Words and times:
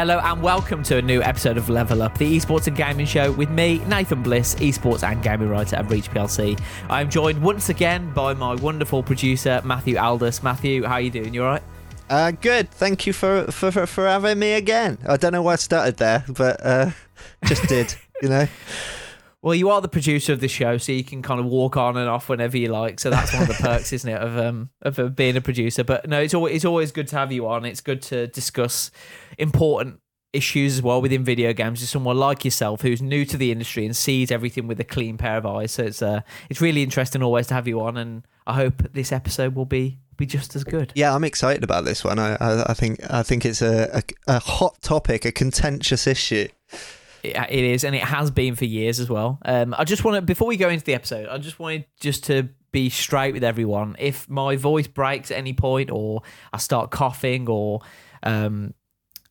Hello 0.00 0.18
and 0.18 0.40
welcome 0.40 0.82
to 0.84 0.96
a 0.96 1.02
new 1.02 1.20
episode 1.20 1.58
of 1.58 1.68
Level 1.68 2.00
Up, 2.00 2.16
the 2.16 2.38
esports 2.38 2.66
and 2.66 2.74
gaming 2.74 3.04
show 3.04 3.32
with 3.32 3.50
me, 3.50 3.80
Nathan 3.80 4.22
Bliss, 4.22 4.54
esports 4.54 5.06
and 5.06 5.22
gaming 5.22 5.50
writer 5.50 5.76
at 5.76 5.90
Reach 5.90 6.10
PLC. 6.10 6.58
I 6.88 7.02
am 7.02 7.10
joined 7.10 7.42
once 7.42 7.68
again 7.68 8.10
by 8.14 8.32
my 8.32 8.54
wonderful 8.54 9.02
producer, 9.02 9.60
Matthew 9.62 9.98
Aldous. 9.98 10.42
Matthew, 10.42 10.84
how 10.84 10.94
are 10.94 11.00
you 11.02 11.10
doing? 11.10 11.34
You 11.34 11.44
all 11.44 11.50
right? 11.50 11.62
Uh, 12.08 12.30
good. 12.30 12.70
Thank 12.70 13.06
you 13.06 13.12
for, 13.12 13.44
for, 13.52 13.70
for, 13.70 13.84
for 13.84 14.06
having 14.06 14.38
me 14.38 14.54
again. 14.54 14.96
I 15.06 15.18
don't 15.18 15.32
know 15.32 15.42
why 15.42 15.52
I 15.52 15.56
started 15.56 15.98
there, 15.98 16.24
but 16.30 16.64
uh, 16.64 16.92
just 17.44 17.68
did, 17.68 17.94
you 18.22 18.30
know? 18.30 18.46
Well, 19.42 19.54
you 19.54 19.70
are 19.70 19.80
the 19.80 19.88
producer 19.88 20.34
of 20.34 20.40
the 20.40 20.48
show, 20.48 20.76
so 20.76 20.92
you 20.92 21.02
can 21.02 21.22
kind 21.22 21.40
of 21.40 21.46
walk 21.46 21.76
on 21.76 21.96
and 21.96 22.08
off 22.08 22.28
whenever 22.28 22.58
you 22.58 22.68
like. 22.68 23.00
So 23.00 23.08
that's 23.08 23.32
one 23.32 23.42
of 23.42 23.48
the 23.48 23.54
perks, 23.60 23.92
isn't 23.92 24.10
it, 24.10 24.20
of 24.20 24.36
um 24.36 24.70
of 24.82 24.98
uh, 24.98 25.08
being 25.08 25.36
a 25.36 25.40
producer? 25.40 25.82
But 25.82 26.08
no, 26.08 26.20
it's 26.20 26.34
always 26.34 26.56
it's 26.56 26.64
always 26.64 26.92
good 26.92 27.08
to 27.08 27.16
have 27.16 27.32
you 27.32 27.48
on. 27.48 27.64
It's 27.64 27.80
good 27.80 28.02
to 28.02 28.26
discuss 28.26 28.90
important 29.38 30.00
issues 30.32 30.74
as 30.74 30.82
well 30.82 31.00
within 31.00 31.24
video 31.24 31.54
games. 31.54 31.80
With 31.80 31.88
someone 31.88 32.18
like 32.18 32.44
yourself 32.44 32.82
who's 32.82 33.00
new 33.00 33.24
to 33.24 33.36
the 33.38 33.50
industry 33.50 33.86
and 33.86 33.96
sees 33.96 34.30
everything 34.30 34.66
with 34.66 34.78
a 34.78 34.84
clean 34.84 35.16
pair 35.16 35.38
of 35.38 35.46
eyes. 35.46 35.72
So 35.72 35.84
it's 35.84 36.02
uh 36.02 36.20
it's 36.50 36.60
really 36.60 36.82
interesting 36.82 37.22
always 37.22 37.46
to 37.46 37.54
have 37.54 37.66
you 37.66 37.80
on, 37.80 37.96
and 37.96 38.26
I 38.46 38.54
hope 38.54 38.92
this 38.92 39.10
episode 39.10 39.54
will 39.54 39.64
be 39.64 40.00
be 40.18 40.26
just 40.26 40.54
as 40.54 40.64
good. 40.64 40.92
Yeah, 40.94 41.14
I'm 41.14 41.24
excited 41.24 41.64
about 41.64 41.86
this 41.86 42.04
one. 42.04 42.18
I 42.18 42.34
I, 42.34 42.70
I 42.70 42.74
think 42.74 43.00
I 43.08 43.22
think 43.22 43.46
it's 43.46 43.62
a, 43.62 44.02
a 44.28 44.34
a 44.36 44.38
hot 44.38 44.82
topic, 44.82 45.24
a 45.24 45.32
contentious 45.32 46.06
issue. 46.06 46.48
It 47.22 47.64
is, 47.64 47.84
and 47.84 47.94
it 47.94 48.02
has 48.02 48.30
been 48.30 48.54
for 48.56 48.64
years 48.64 49.00
as 49.00 49.08
well. 49.08 49.38
Um, 49.44 49.74
I 49.76 49.84
just 49.84 50.04
want 50.04 50.16
to, 50.16 50.22
before 50.22 50.48
we 50.48 50.56
go 50.56 50.68
into 50.68 50.84
the 50.84 50.94
episode, 50.94 51.28
I 51.28 51.38
just 51.38 51.58
wanted 51.58 51.84
just 52.00 52.24
to 52.24 52.48
be 52.72 52.88
straight 52.88 53.34
with 53.34 53.44
everyone. 53.44 53.96
If 53.98 54.28
my 54.28 54.56
voice 54.56 54.86
breaks 54.86 55.30
at 55.30 55.38
any 55.38 55.52
point, 55.52 55.90
or 55.90 56.22
I 56.52 56.58
start 56.58 56.90
coughing, 56.90 57.48
or 57.48 57.80
um, 58.22 58.74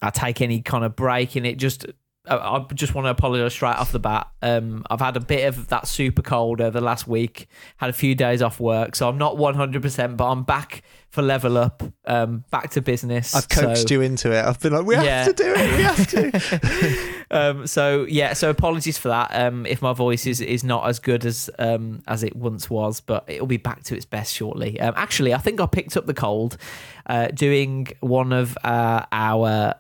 I 0.02 0.10
take 0.10 0.42
any 0.42 0.62
kind 0.62 0.84
of 0.84 0.96
break 0.96 1.36
in 1.36 1.46
it, 1.46 1.58
just 1.58 1.86
I, 2.28 2.36
I 2.36 2.66
just 2.74 2.94
want 2.94 3.06
to 3.06 3.12
apologise 3.12 3.54
straight 3.54 3.76
off 3.76 3.92
the 3.92 4.00
bat. 4.00 4.28
Um, 4.42 4.86
I've 4.90 5.00
had 5.00 5.18
a 5.18 5.20
bit 5.20 5.48
of 5.48 5.68
that 5.70 5.88
super 5.88 6.22
cold 6.22 6.62
over 6.62 6.80
the 6.80 6.86
last 6.86 7.08
week. 7.08 7.48
Had 7.78 7.90
a 7.90 7.94
few 7.94 8.16
days 8.16 8.42
off 8.42 8.60
work, 8.60 8.96
so 8.96 9.10
I'm 9.10 9.18
not 9.18 9.38
100, 9.38 9.82
percent 9.82 10.18
but 10.18 10.30
I'm 10.30 10.44
back 10.44 10.84
for 11.10 11.22
level 11.22 11.58
up. 11.58 11.82
Um, 12.06 12.44
back 12.52 12.72
to 12.72 12.82
business. 12.82 13.36
I've 13.36 13.50
coaxed 13.50 13.88
so- 13.88 13.94
you 13.96 14.02
into 14.02 14.32
it. 14.32 14.46
I've 14.46 14.60
been 14.60 14.74
like, 14.74 14.86
we 14.86 14.96
have 14.96 15.28
to 15.28 15.34
do 15.34 15.54
it. 15.56 15.78
We 15.78 15.84
have 15.84 16.08
to. 16.08 17.16
um, 17.32 17.68
so 17.68 18.06
yeah, 18.10 18.34
so 18.34 18.50
apologies 18.50 18.98
for 18.98 19.10
that. 19.10 19.30
Um, 19.34 19.66
if 19.66 19.82
my 19.82 19.94
voice 19.94 20.26
is, 20.26 20.42
is 20.42 20.64
not 20.64 20.88
as 20.88 21.00
good 21.00 21.26
as 21.26 21.50
um, 21.60 22.02
as 22.08 22.24
it 22.24 22.36
once 22.36 22.70
was, 22.70 23.02
but 23.02 23.24
it'll 23.28 23.48
be 23.48 23.58
back 23.58 23.84
to 23.84 23.96
its 23.96 24.06
best 24.06 24.34
shortly. 24.34 24.80
Um, 24.80 24.94
actually, 24.98 25.34
I 25.34 25.38
think 25.38 25.62
I 25.62 25.66
picked 25.68 25.96
up 25.96 26.06
the 26.08 26.14
cold 26.14 26.58
uh, 27.06 27.28
doing 27.28 27.88
one 28.00 28.34
of 28.34 28.58
uh, 28.64 29.06
our 29.12 29.76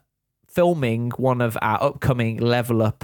filming 0.47 1.11
one 1.17 1.41
of 1.41 1.57
our 1.61 1.81
upcoming 1.83 2.37
level 2.37 2.81
up 2.81 3.03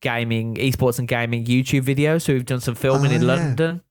gaming 0.00 0.54
esports 0.56 0.98
and 0.98 1.08
gaming 1.08 1.44
YouTube 1.44 1.82
videos. 1.82 2.22
So 2.22 2.32
we've 2.34 2.44
done 2.44 2.60
some 2.60 2.74
filming 2.74 3.10
Oh, 3.12 3.14
in 3.14 3.22
yeah. 3.22 3.26
London. 3.28 3.82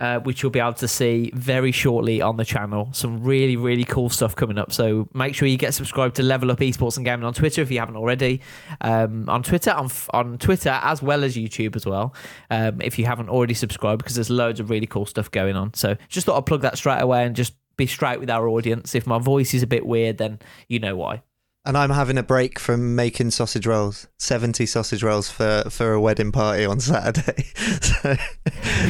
Uh, 0.00 0.18
which 0.20 0.42
you'll 0.42 0.50
be 0.50 0.58
able 0.58 0.72
to 0.72 0.88
see 0.88 1.30
very 1.34 1.70
shortly 1.70 2.22
on 2.22 2.38
the 2.38 2.44
channel. 2.44 2.88
Some 2.92 3.22
really, 3.22 3.56
really 3.56 3.84
cool 3.84 4.08
stuff 4.08 4.34
coming 4.34 4.56
up. 4.56 4.72
So 4.72 5.06
make 5.12 5.34
sure 5.34 5.46
you 5.46 5.58
get 5.58 5.74
subscribed 5.74 6.16
to 6.16 6.22
Level 6.22 6.50
Up 6.50 6.58
Esports 6.60 6.96
and 6.96 7.04
Gaming 7.04 7.26
on 7.26 7.34
Twitter 7.34 7.60
if 7.60 7.70
you 7.70 7.80
haven't 7.80 7.96
already. 7.96 8.40
Um, 8.80 9.28
on 9.28 9.42
Twitter, 9.42 9.72
on, 9.72 9.90
on 10.14 10.38
Twitter 10.38 10.80
as 10.82 11.02
well 11.02 11.22
as 11.22 11.36
YouTube 11.36 11.76
as 11.76 11.84
well. 11.84 12.14
Um, 12.50 12.80
if 12.80 12.98
you 12.98 13.04
haven't 13.04 13.28
already 13.28 13.52
subscribed, 13.52 13.98
because 14.02 14.14
there's 14.14 14.30
loads 14.30 14.58
of 14.58 14.70
really 14.70 14.86
cool 14.86 15.04
stuff 15.04 15.30
going 15.30 15.54
on. 15.54 15.74
So 15.74 15.98
just 16.08 16.24
thought 16.24 16.38
I'd 16.38 16.46
plug 16.46 16.62
that 16.62 16.78
straight 16.78 17.02
away 17.02 17.26
and 17.26 17.36
just 17.36 17.52
be 17.76 17.86
straight 17.86 18.20
with 18.20 18.30
our 18.30 18.48
audience. 18.48 18.94
If 18.94 19.06
my 19.06 19.18
voice 19.18 19.52
is 19.52 19.62
a 19.62 19.66
bit 19.66 19.84
weird, 19.84 20.16
then 20.16 20.38
you 20.66 20.78
know 20.78 20.96
why. 20.96 21.22
And 21.64 21.76
I'm 21.76 21.90
having 21.90 22.16
a 22.16 22.22
break 22.22 22.58
from 22.58 22.94
making 22.94 23.32
sausage 23.32 23.66
rolls. 23.66 24.08
70 24.18 24.64
sausage 24.66 25.02
rolls 25.02 25.30
for, 25.30 25.64
for 25.68 25.92
a 25.92 26.00
wedding 26.00 26.32
party 26.32 26.64
on 26.64 26.80
Saturday. 26.80 27.42
so, 27.82 28.16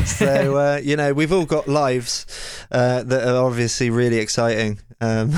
so 0.04 0.56
uh, 0.56 0.80
you 0.82 0.96
know, 0.96 1.12
we've 1.12 1.32
all 1.32 1.46
got 1.46 1.68
lives 1.68 2.26
uh, 2.70 3.02
that 3.02 3.26
are 3.26 3.44
obviously 3.44 3.90
really 3.90 4.18
exciting. 4.18 4.78
Um, 5.00 5.32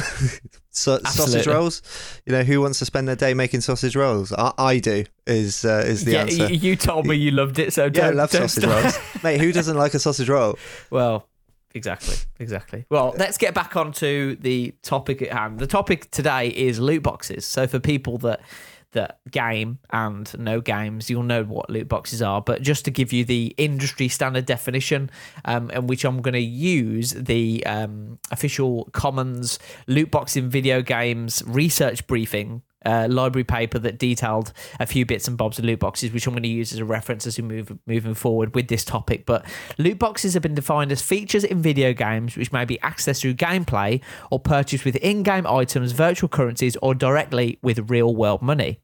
so, 0.71 0.99
sausage 1.05 1.47
rolls, 1.47 1.83
you 2.27 2.33
know, 2.33 2.43
who 2.43 2.61
wants 2.61 2.79
to 2.81 2.85
spend 2.85 3.09
their 3.09 3.17
day 3.17 3.33
making 3.33 3.61
sausage 3.61 3.97
rolls? 3.97 4.33
I, 4.33 4.53
I 4.59 4.79
do, 4.79 5.05
is, 5.27 5.65
uh, 5.65 5.85
is 5.87 6.05
the 6.05 6.13
yeah, 6.13 6.21
answer. 6.23 6.49
you, 6.49 6.71
you 6.71 6.77
told 6.77 7.07
me 7.07 7.15
you 7.15 7.31
loved 7.31 7.59
it, 7.59 7.73
so 7.73 7.85
yeah, 7.85 7.89
I 7.89 7.91
don't, 7.91 8.17
love 8.17 8.31
sausage 8.31 8.65
stop. 8.65 8.83
rolls. 8.83 9.23
Mate, 9.23 9.41
who 9.41 9.53
doesn't 9.53 9.77
like 9.77 9.95
a 9.95 9.99
sausage 9.99 10.29
roll? 10.29 10.59
Well, 10.91 11.29
exactly, 11.75 12.17
exactly. 12.39 12.85
Well, 12.91 13.15
let's 13.17 13.39
get 13.39 13.55
back 13.55 13.77
onto 13.77 14.37
the 14.37 14.75
topic 14.83 15.23
at 15.23 15.33
hand. 15.33 15.59
The 15.59 15.67
topic 15.67 16.11
today 16.11 16.49
is 16.49 16.79
loot 16.79 17.03
boxes. 17.03 17.45
So 17.45 17.67
for 17.67 17.79
people 17.79 18.19
that 18.19 18.41
that 18.93 19.21
game 19.31 19.79
and 19.91 20.39
no 20.39 20.61
games, 20.61 21.11
you'll 21.11 21.23
know 21.23 21.45
what 21.45 21.69
loot 21.69 21.89
boxes 21.89 22.23
are. 22.23 22.41
But 22.41 22.63
just 22.63 22.85
to 22.85 22.91
give 22.91 23.13
you 23.13 23.25
the 23.25 23.55
industry 23.57 24.09
standard 24.09 24.47
definition, 24.47 25.11
um, 25.45 25.71
in 25.71 25.87
which 25.87 26.05
I'm 26.05 26.23
going 26.23 26.35
to 26.35 26.41
use 26.41 27.13
the 27.13 27.65
um, 27.67 28.19
official 28.31 28.89
Commons 28.93 29.59
loot 29.87 30.11
box 30.11 30.37
in 30.37 30.49
video 30.49 30.83
games 30.83 31.43
research 31.47 32.07
briefing 32.07 32.63
uh, 32.85 33.07
library 33.11 33.45
paper 33.45 33.79
that 33.79 33.99
detailed 33.99 34.53
a 34.81 34.87
few 34.87 35.07
bits 35.07 35.29
and 35.29 35.37
bobs 35.37 35.59
of 35.59 35.65
loot 35.65 35.81
boxes, 35.81 36.13
which 36.13 36.27
I'm 36.27 36.33
going 36.33 36.43
to 36.43 36.49
use 36.49 36.73
as 36.73 36.79
a 36.79 36.85
reference 36.85 37.27
as 37.27 37.39
we 37.39 37.45
move 37.45 37.79
moving 37.87 38.15
forward 38.15 38.55
with 38.55 38.69
this 38.69 38.85
topic. 38.85 39.27
But 39.27 39.45
loot 39.79 39.99
boxes 39.99 40.35
have 40.35 40.43
been 40.43 40.55
defined 40.55 40.93
as 40.93 41.03
features 41.03 41.45
in 41.45 41.63
video 41.63 41.93
games 41.93 42.37
which 42.37 42.53
may 42.53 42.65
be 42.65 42.79
accessed 42.83 43.21
through 43.21 43.35
gameplay 43.35 44.01
or 44.31 44.41
purchased 44.41 44.85
with 44.85 44.97
in-game 44.97 45.47
items, 45.47 45.93
virtual 45.93 46.29
currencies, 46.29 46.77
or 46.83 46.95
directly 46.95 47.59
with 47.63 47.91
real-world 47.91 48.43
money. 48.43 48.81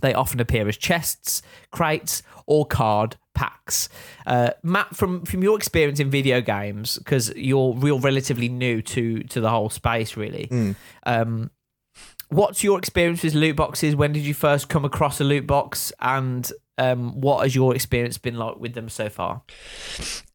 They 0.00 0.14
often 0.14 0.40
appear 0.40 0.68
as 0.68 0.76
chests, 0.76 1.42
crates, 1.70 2.22
or 2.46 2.66
card 2.66 3.16
packs. 3.34 3.88
Uh, 4.26 4.50
Matt, 4.62 4.96
from 4.96 5.24
from 5.24 5.42
your 5.42 5.56
experience 5.56 6.00
in 6.00 6.10
video 6.10 6.40
games, 6.40 6.98
because 6.98 7.32
you're 7.36 7.72
real 7.74 8.00
relatively 8.00 8.48
new 8.48 8.82
to 8.82 9.22
to 9.24 9.40
the 9.40 9.48
whole 9.48 9.70
space, 9.70 10.16
really. 10.16 10.48
Um, 11.06 11.50
what's 12.32 12.64
your 12.64 12.78
experience 12.78 13.22
with 13.22 13.34
loot 13.34 13.56
boxes? 13.56 13.94
When 13.94 14.12
did 14.12 14.24
you 14.24 14.34
first 14.34 14.68
come 14.68 14.84
across 14.84 15.20
a 15.20 15.24
loot 15.24 15.46
box, 15.46 15.92
and 16.00 16.50
um, 16.78 17.20
what 17.20 17.42
has 17.42 17.54
your 17.54 17.74
experience 17.74 18.18
been 18.18 18.36
like 18.36 18.56
with 18.56 18.74
them 18.74 18.88
so 18.88 19.08
far? 19.08 19.42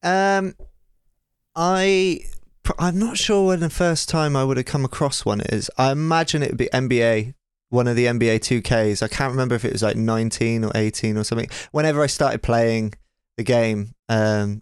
Um, 0.04 0.56
I 1.56 2.22
I'm 2.78 3.00
not 3.00 3.18
sure 3.18 3.48
when 3.48 3.60
the 3.60 3.70
first 3.70 4.10
time 4.10 4.36
I 4.36 4.44
would 4.44 4.58
have 4.58 4.66
come 4.66 4.86
across 4.86 5.26
one 5.26 5.42
is. 5.42 5.70
I 5.78 5.92
imagine 5.92 6.44
it 6.44 6.52
would 6.52 6.58
be 6.58 6.70
NBA, 6.72 7.34
one 7.70 7.88
of 7.88 7.96
the 7.96 8.06
NBA 8.06 8.40
2Ks. 8.40 9.02
I 9.02 9.08
can't 9.08 9.32
remember 9.32 9.56
if 9.56 9.66
it 9.66 9.74
was 9.74 9.84
like 9.84 9.96
19 9.96 10.64
or 10.64 10.72
18 10.76 11.18
or 11.18 11.24
something. 11.24 11.50
Whenever 11.72 12.02
I 12.04 12.08
started 12.08 12.44
playing 12.44 12.94
the 13.38 13.44
game, 13.44 13.94
um, 14.08 14.62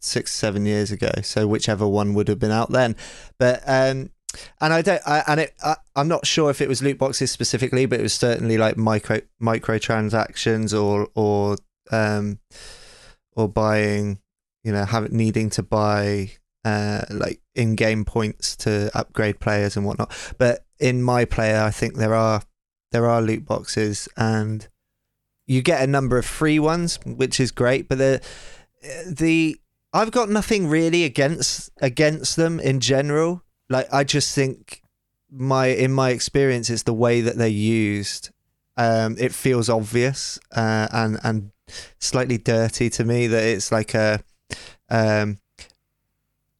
six 0.00 0.32
seven 0.32 0.66
years 0.66 0.92
ago. 0.92 1.10
So 1.22 1.46
whichever 1.46 1.88
one 1.88 2.14
would 2.14 2.28
have 2.28 2.38
been 2.38 2.52
out 2.52 2.70
then, 2.70 2.94
but 3.38 3.62
um. 3.66 4.10
And 4.60 4.72
I 4.72 4.82
don't, 4.82 5.02
I, 5.06 5.22
and 5.26 5.40
it, 5.40 5.54
I, 5.62 5.76
I'm 5.96 6.08
not 6.08 6.26
sure 6.26 6.50
if 6.50 6.60
it 6.60 6.68
was 6.68 6.82
loot 6.82 6.98
boxes 6.98 7.30
specifically, 7.30 7.86
but 7.86 8.00
it 8.00 8.02
was 8.02 8.14
certainly 8.14 8.58
like 8.58 8.76
micro 8.76 9.20
microtransactions 9.42 10.78
or 10.78 11.08
or 11.14 11.56
um 11.90 12.38
or 13.36 13.48
buying 13.48 14.18
you 14.64 14.72
know, 14.72 14.84
having 14.84 15.16
needing 15.16 15.50
to 15.50 15.62
buy 15.62 16.30
uh, 16.64 17.02
like 17.10 17.40
in-game 17.54 18.04
points 18.04 18.56
to 18.56 18.90
upgrade 18.94 19.38
players 19.38 19.76
and 19.76 19.84
whatnot. 19.86 20.12
But 20.38 20.64
in 20.80 21.02
my 21.02 21.26
player, 21.26 21.60
I 21.60 21.70
think 21.70 21.94
there 21.94 22.14
are 22.14 22.42
there 22.90 23.06
are 23.06 23.22
loot 23.22 23.44
boxes, 23.44 24.08
and 24.16 24.66
you 25.46 25.62
get 25.62 25.82
a 25.82 25.86
number 25.86 26.16
of 26.16 26.24
free 26.24 26.58
ones, 26.58 26.98
which 27.04 27.38
is 27.38 27.52
great. 27.52 27.88
But 27.88 27.98
the 27.98 28.20
the 29.06 29.58
I've 29.92 30.10
got 30.10 30.30
nothing 30.30 30.66
really 30.68 31.04
against 31.04 31.70
against 31.80 32.36
them 32.36 32.58
in 32.58 32.80
general. 32.80 33.42
Like 33.68 33.88
I 33.92 34.04
just 34.04 34.34
think 34.34 34.82
my 35.30 35.66
in 35.66 35.92
my 35.92 36.10
experience, 36.10 36.70
it's 36.70 36.84
the 36.84 36.92
way 36.94 37.20
that 37.22 37.36
they're 37.36 37.48
used 37.48 38.30
Um, 38.76 39.16
it 39.18 39.32
feels 39.32 39.68
obvious 39.68 40.38
uh, 40.54 40.88
and 40.92 41.18
and 41.22 41.50
slightly 41.98 42.38
dirty 42.38 42.90
to 42.90 43.04
me 43.04 43.28
that 43.28 43.42
it's 43.42 43.70
like 43.70 43.94
a, 43.94 44.20
um, 44.90 45.38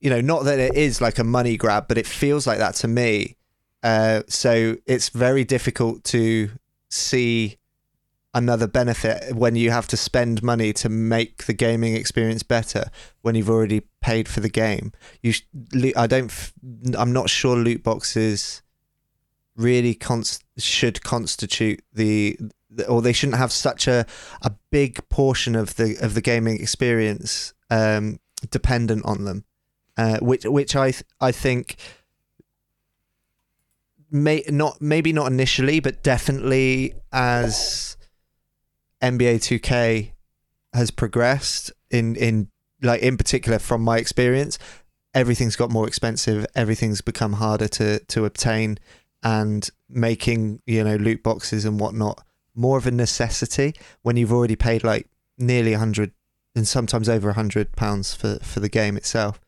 you 0.01 0.11
know, 0.11 0.21
not 0.21 0.45
that 0.45 0.59
it 0.59 0.75
is 0.77 1.01
like 1.01 1.19
a 1.19 1.25
money 1.25 1.57
grab, 1.57 1.89
but 1.89 1.99
it 1.99 2.07
feels 2.07 2.47
like 2.47 2.59
that 2.59 2.75
to 2.77 2.89
me. 2.89 3.37
Uh, 3.83 4.23
so 4.29 4.77
it's 4.87 5.11
very 5.11 5.45
difficult 5.45 6.05
to 6.05 6.51
see 6.89 7.59
another 8.35 8.67
benefit 8.67 9.35
when 9.35 9.55
you 9.55 9.71
have 9.71 9.87
to 9.87 9.97
spend 9.97 10.43
money 10.43 10.73
to 10.73 10.89
make 10.89 11.45
the 11.45 11.53
gaming 11.53 11.95
experience 11.95 12.43
better 12.43 12.91
when 13.23 13.35
you've 13.37 13.49
already 13.49 13.83
paid 14.01 14.29
for 14.29 14.41
the 14.41 14.49
game. 14.49 14.93
You, 15.23 15.33
sh- 15.33 15.43
I 15.97 16.07
don't, 16.07 16.53
I'm 16.99 17.13
not 17.13 17.31
sure 17.31 17.57
loot 17.57 17.83
boxes 17.85 18.63
really 19.57 19.95
const- 19.95 20.43
should 20.59 21.03
constitute 21.05 21.81
the, 21.93 22.37
the- 22.69 22.87
or 22.89 23.01
they 23.01 23.13
shouldn't 23.13 23.39
have 23.39 23.53
such 23.53 23.87
a 23.87 24.05
a 24.43 24.51
big 24.71 25.09
portion 25.09 25.55
of 25.55 25.77
the 25.77 25.97
of 26.01 26.15
the 26.15 26.21
gaming 26.21 26.61
experience 26.61 27.55
um, 27.71 28.19
dependent 28.51 29.05
on 29.05 29.25
them, 29.25 29.45
uh, 29.97 30.19
which 30.19 30.45
which 30.45 30.75
I 30.75 30.91
th- 30.91 31.05
I 31.21 31.31
think 31.31 31.77
may 34.11 34.43
not 34.49 34.81
maybe 34.83 35.13
not 35.13 35.31
initially, 35.31 35.79
but 35.81 36.03
definitely 36.03 36.95
as 37.13 37.94
NBA 39.05 39.61
2K 39.61 40.13
has 40.73 40.91
progressed 40.91 41.71
in 41.91 42.17
in 42.17 42.49
like 42.83 43.03
in 43.03 43.17
particular 43.17 43.59
from 43.59 43.83
my 43.83 43.99
experience, 43.99 44.59
everything's 45.13 45.57
got 45.57 45.71
more 45.71 45.87
expensive, 45.87 46.47
everything's 46.55 47.03
become 47.03 47.35
harder 47.35 47.69
to 47.69 47.99
to 47.99 48.25
obtain, 48.25 48.79
and 49.23 49.69
making 49.89 50.63
you 50.67 50.83
know 50.83 50.97
loot 50.97 51.23
boxes 51.23 51.67
and 51.67 51.79
whatnot 51.79 52.25
more 52.55 52.79
of 52.79 52.87
a 52.87 52.91
necessity 52.91 53.75
when 54.03 54.17
you've 54.17 54.33
already 54.33 54.57
paid 54.57 54.83
like 54.83 55.09
nearly 55.37 55.75
a 55.75 55.79
hundred 55.79 56.13
and 56.55 56.67
sometimes 56.67 57.09
over 57.09 57.29
a 57.29 57.35
hundred 57.35 57.73
pounds 57.73 58.15
for 58.15 58.39
for 58.41 58.61
the 58.61 58.69
game 58.71 58.97
itself. 58.97 59.39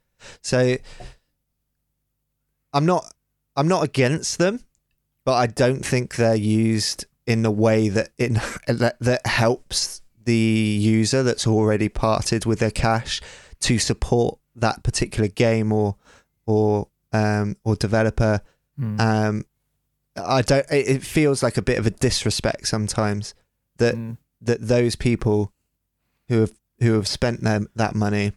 So 0.43 0.77
I'm 2.75 2.85
not 2.85 3.11
I'm 3.57 3.69
not 3.69 3.85
against 3.85 4.37
them, 4.39 4.61
but 5.25 5.35
I 5.35 5.47
don't 5.47 5.85
think 5.85 6.17
they're 6.17 6.35
used 6.35 7.07
in 7.27 7.43
the 7.43 7.51
way 7.51 7.89
that 7.89 8.11
in 8.19 8.35
that, 8.69 8.97
that 9.01 9.27
helps 9.27 10.03
the 10.25 10.35
user 10.35 11.23
that's 11.23 11.47
already 11.47 11.89
parted 11.89 12.47
with 12.47 12.59
their 12.59 12.71
cash 12.71 13.21
to 13.61 13.79
support 13.79 14.39
that 14.55 14.83
particular 14.83 15.29
game 15.29 15.73
or 15.73 15.97
or 16.47 16.89
um, 17.13 17.57
or 17.65 17.77
developer. 17.77 18.41
Mm. 18.81 19.01
Um, 19.01 19.45
I 20.17 20.43
don't. 20.43 20.67
It 20.71 21.03
feels 21.03 21.43
like 21.43 21.57
a 21.57 21.63
bit 21.63 21.79
of 21.79 21.87
a 21.87 21.91
disrespect 21.91 22.69
sometimes 22.69 23.35
that 23.79 23.95
Mm. 23.95 24.17
that 24.41 24.67
those 24.67 24.97
people 24.97 25.53
who 26.29 26.41
have 26.41 26.53
who 26.81 26.95
have 26.95 27.09
spent 27.09 27.43
them 27.43 27.69
that 27.75 27.95
money 27.95 28.33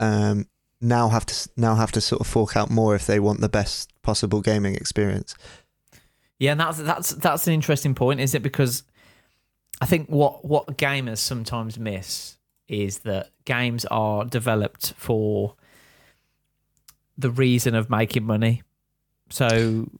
um 0.00 0.46
now 0.80 1.08
have 1.08 1.24
to 1.24 1.48
now 1.56 1.74
have 1.76 1.92
to 1.92 2.00
sort 2.00 2.20
of 2.20 2.26
fork 2.26 2.56
out 2.56 2.70
more 2.70 2.94
if 2.94 3.06
they 3.06 3.18
want 3.18 3.40
the 3.40 3.48
best 3.48 3.90
possible 4.02 4.40
gaming 4.40 4.74
experience. 4.74 5.34
Yeah, 6.38 6.52
and 6.52 6.60
that's 6.60 6.78
that's 6.78 7.10
that's 7.10 7.46
an 7.46 7.52
interesting 7.52 7.94
point, 7.94 8.20
is 8.20 8.34
it? 8.34 8.42
Because 8.42 8.82
I 9.80 9.86
think 9.86 10.08
what 10.08 10.44
what 10.44 10.78
gamers 10.78 11.18
sometimes 11.18 11.78
miss 11.78 12.38
is 12.68 13.00
that 13.00 13.30
games 13.44 13.84
are 13.86 14.24
developed 14.24 14.94
for 14.96 15.54
the 17.16 17.30
reason 17.30 17.74
of 17.74 17.90
making 17.90 18.24
money. 18.24 18.62
So 19.30 19.90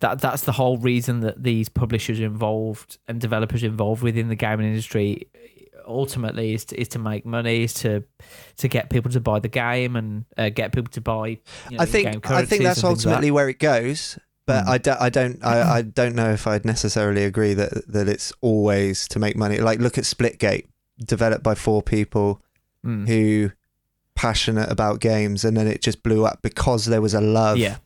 that 0.00 0.20
that's 0.20 0.42
the 0.42 0.52
whole 0.52 0.78
reason 0.78 1.20
that 1.20 1.42
these 1.42 1.68
publishers 1.68 2.20
involved 2.20 2.98
and 3.06 3.20
developers 3.20 3.62
involved 3.62 4.02
within 4.02 4.28
the 4.28 4.34
gaming 4.34 4.66
industry 4.66 5.28
ultimately 5.86 6.52
is 6.52 6.64
to, 6.66 6.80
is 6.80 6.88
to 6.88 6.98
make 6.98 7.24
money, 7.24 7.62
is 7.62 7.74
to 7.74 8.02
to 8.56 8.68
get 8.68 8.90
people 8.90 9.10
to 9.12 9.20
buy 9.20 9.38
the 9.38 9.48
game 9.48 9.96
and 9.96 10.24
uh, 10.36 10.48
get 10.48 10.72
people 10.72 10.90
to 10.92 11.00
buy. 11.00 11.28
You 11.28 11.38
know, 11.70 11.76
I 11.78 11.86
think 11.86 12.28
I 12.30 12.44
think 12.44 12.62
that's 12.62 12.80
things 12.80 12.82
like 12.82 12.82
that. 12.82 12.88
ultimately 12.88 13.30
where 13.30 13.48
it 13.48 13.58
goes. 13.58 14.18
But 14.46 14.64
Mm. 14.64 14.68
I, 14.68 14.78
do, 14.78 14.94
I 15.00 15.10
don't 15.10 15.44
I, 15.44 15.76
I 15.78 15.82
don't 16.00 16.14
know 16.14 16.30
if 16.32 16.46
I'd 16.46 16.64
necessarily 16.64 17.24
agree 17.24 17.54
that 17.54 17.86
that 17.92 18.08
it's 18.08 18.32
always 18.40 19.08
to 19.08 19.18
make 19.18 19.36
money. 19.36 19.58
Like 19.58 19.80
look 19.80 19.98
at 19.98 20.04
Splitgate, 20.04 20.66
developed 21.04 21.42
by 21.42 21.54
four 21.54 21.82
people 21.82 22.40
Mm. 22.84 23.08
who 23.08 23.50
passionate 24.14 24.70
about 24.70 25.00
games, 25.00 25.44
and 25.44 25.56
then 25.56 25.66
it 25.66 25.82
just 25.82 26.02
blew 26.02 26.24
up 26.24 26.40
because 26.42 26.86
there 26.86 27.00
was 27.02 27.14
a 27.14 27.20
love 27.20 27.58
Yeah. 27.58 27.76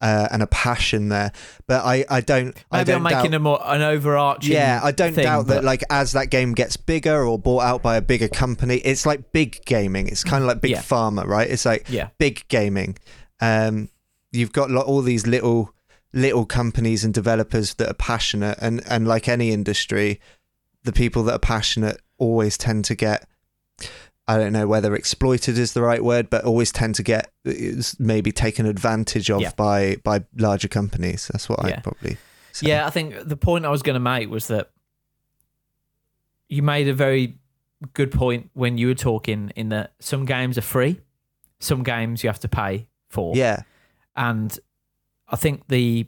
uh, 0.00 0.28
and 0.30 0.42
a 0.42 0.46
passion 0.46 1.08
there. 1.08 1.32
But 1.66 1.84
I 1.84 2.04
I 2.10 2.20
don't 2.20 2.54
I 2.70 2.78
Maybe 2.78 2.92
don't 2.92 3.06
I'm 3.06 3.14
making 3.14 3.34
a 3.34 3.38
more 3.38 3.60
an 3.64 3.82
overarching. 3.82 4.52
yeah, 4.52 4.80
I 4.82 4.92
don't 4.92 5.14
thing, 5.14 5.24
doubt 5.24 5.46
that 5.46 5.64
like 5.64 5.82
as 5.90 6.12
that 6.12 6.26
game 6.30 6.52
gets 6.52 6.76
bigger 6.76 7.24
or 7.24 7.38
bought 7.38 7.62
out 7.62 7.82
by 7.82 7.96
a 7.96 8.02
bigger 8.02 8.28
company, 8.28 8.76
it's 8.76 9.06
like 9.06 9.32
big 9.32 9.64
gaming. 9.64 10.08
It's 10.08 10.22
kind 10.24 10.42
of 10.44 10.48
like 10.48 10.60
big 10.60 10.72
Yeah. 10.72 10.82
pharma, 10.82 11.24
right? 11.26 11.48
It's 11.48 11.64
like 11.64 11.86
Yeah, 11.88 12.08
big 12.18 12.46
gaming. 12.48 12.98
Um, 13.40 13.88
you've 14.32 14.52
got 14.52 14.70
all 14.70 15.02
these 15.02 15.26
little 15.26 15.72
little 16.12 16.44
companies 16.46 17.04
and 17.04 17.12
developers 17.14 17.74
that 17.74 17.88
are 17.88 17.94
passionate, 17.94 18.58
and 18.60 18.82
and 18.88 19.06
like 19.06 19.28
any 19.28 19.50
industry, 19.52 20.20
the 20.84 20.92
people 20.92 21.22
that 21.24 21.34
are 21.34 21.38
passionate 21.38 22.00
always 22.18 22.56
tend 22.58 22.84
to 22.86 22.94
get. 22.94 23.26
I 24.28 24.38
don't 24.38 24.52
know 24.52 24.68
whether 24.68 24.94
exploited 24.94 25.58
is 25.58 25.72
the 25.72 25.82
right 25.82 26.02
word, 26.02 26.30
but 26.30 26.44
always 26.44 26.70
tend 26.70 26.94
to 26.94 27.02
get 27.02 27.32
maybe 27.98 28.30
taken 28.30 28.66
advantage 28.66 29.30
of 29.30 29.40
Yeah. 29.40 29.50
by 29.56 29.96
by 30.04 30.24
larger 30.36 30.68
companies. 30.68 31.28
That's 31.32 31.48
what 31.48 31.58
Yeah. 31.64 31.76
I'd 31.76 31.82
probably. 31.82 32.16
Say. 32.52 32.68
yeah. 32.68 32.86
I 32.86 32.90
think 32.90 33.14
the 33.24 33.36
point 33.36 33.64
I 33.66 33.70
was 33.70 33.82
going 33.82 33.94
to 33.94 34.00
make 34.00 34.30
was 34.30 34.46
that 34.48 34.70
you 36.48 36.62
made 36.62 36.86
a 36.88 36.94
very 36.94 37.38
good 37.94 38.12
point 38.12 38.50
when 38.52 38.78
you 38.78 38.86
were 38.86 38.94
talking 38.94 39.50
in 39.56 39.70
that 39.70 39.92
some 39.98 40.24
games 40.24 40.56
are 40.56 40.62
free, 40.62 41.00
some 41.58 41.82
games 41.82 42.22
you 42.22 42.28
have 42.28 42.40
to 42.40 42.48
pay 42.48 42.86
for. 43.10 43.34
Yeah. 43.36 43.62
and 44.14 44.58
I 45.32 45.36
think 45.36 45.66
the 45.68 46.06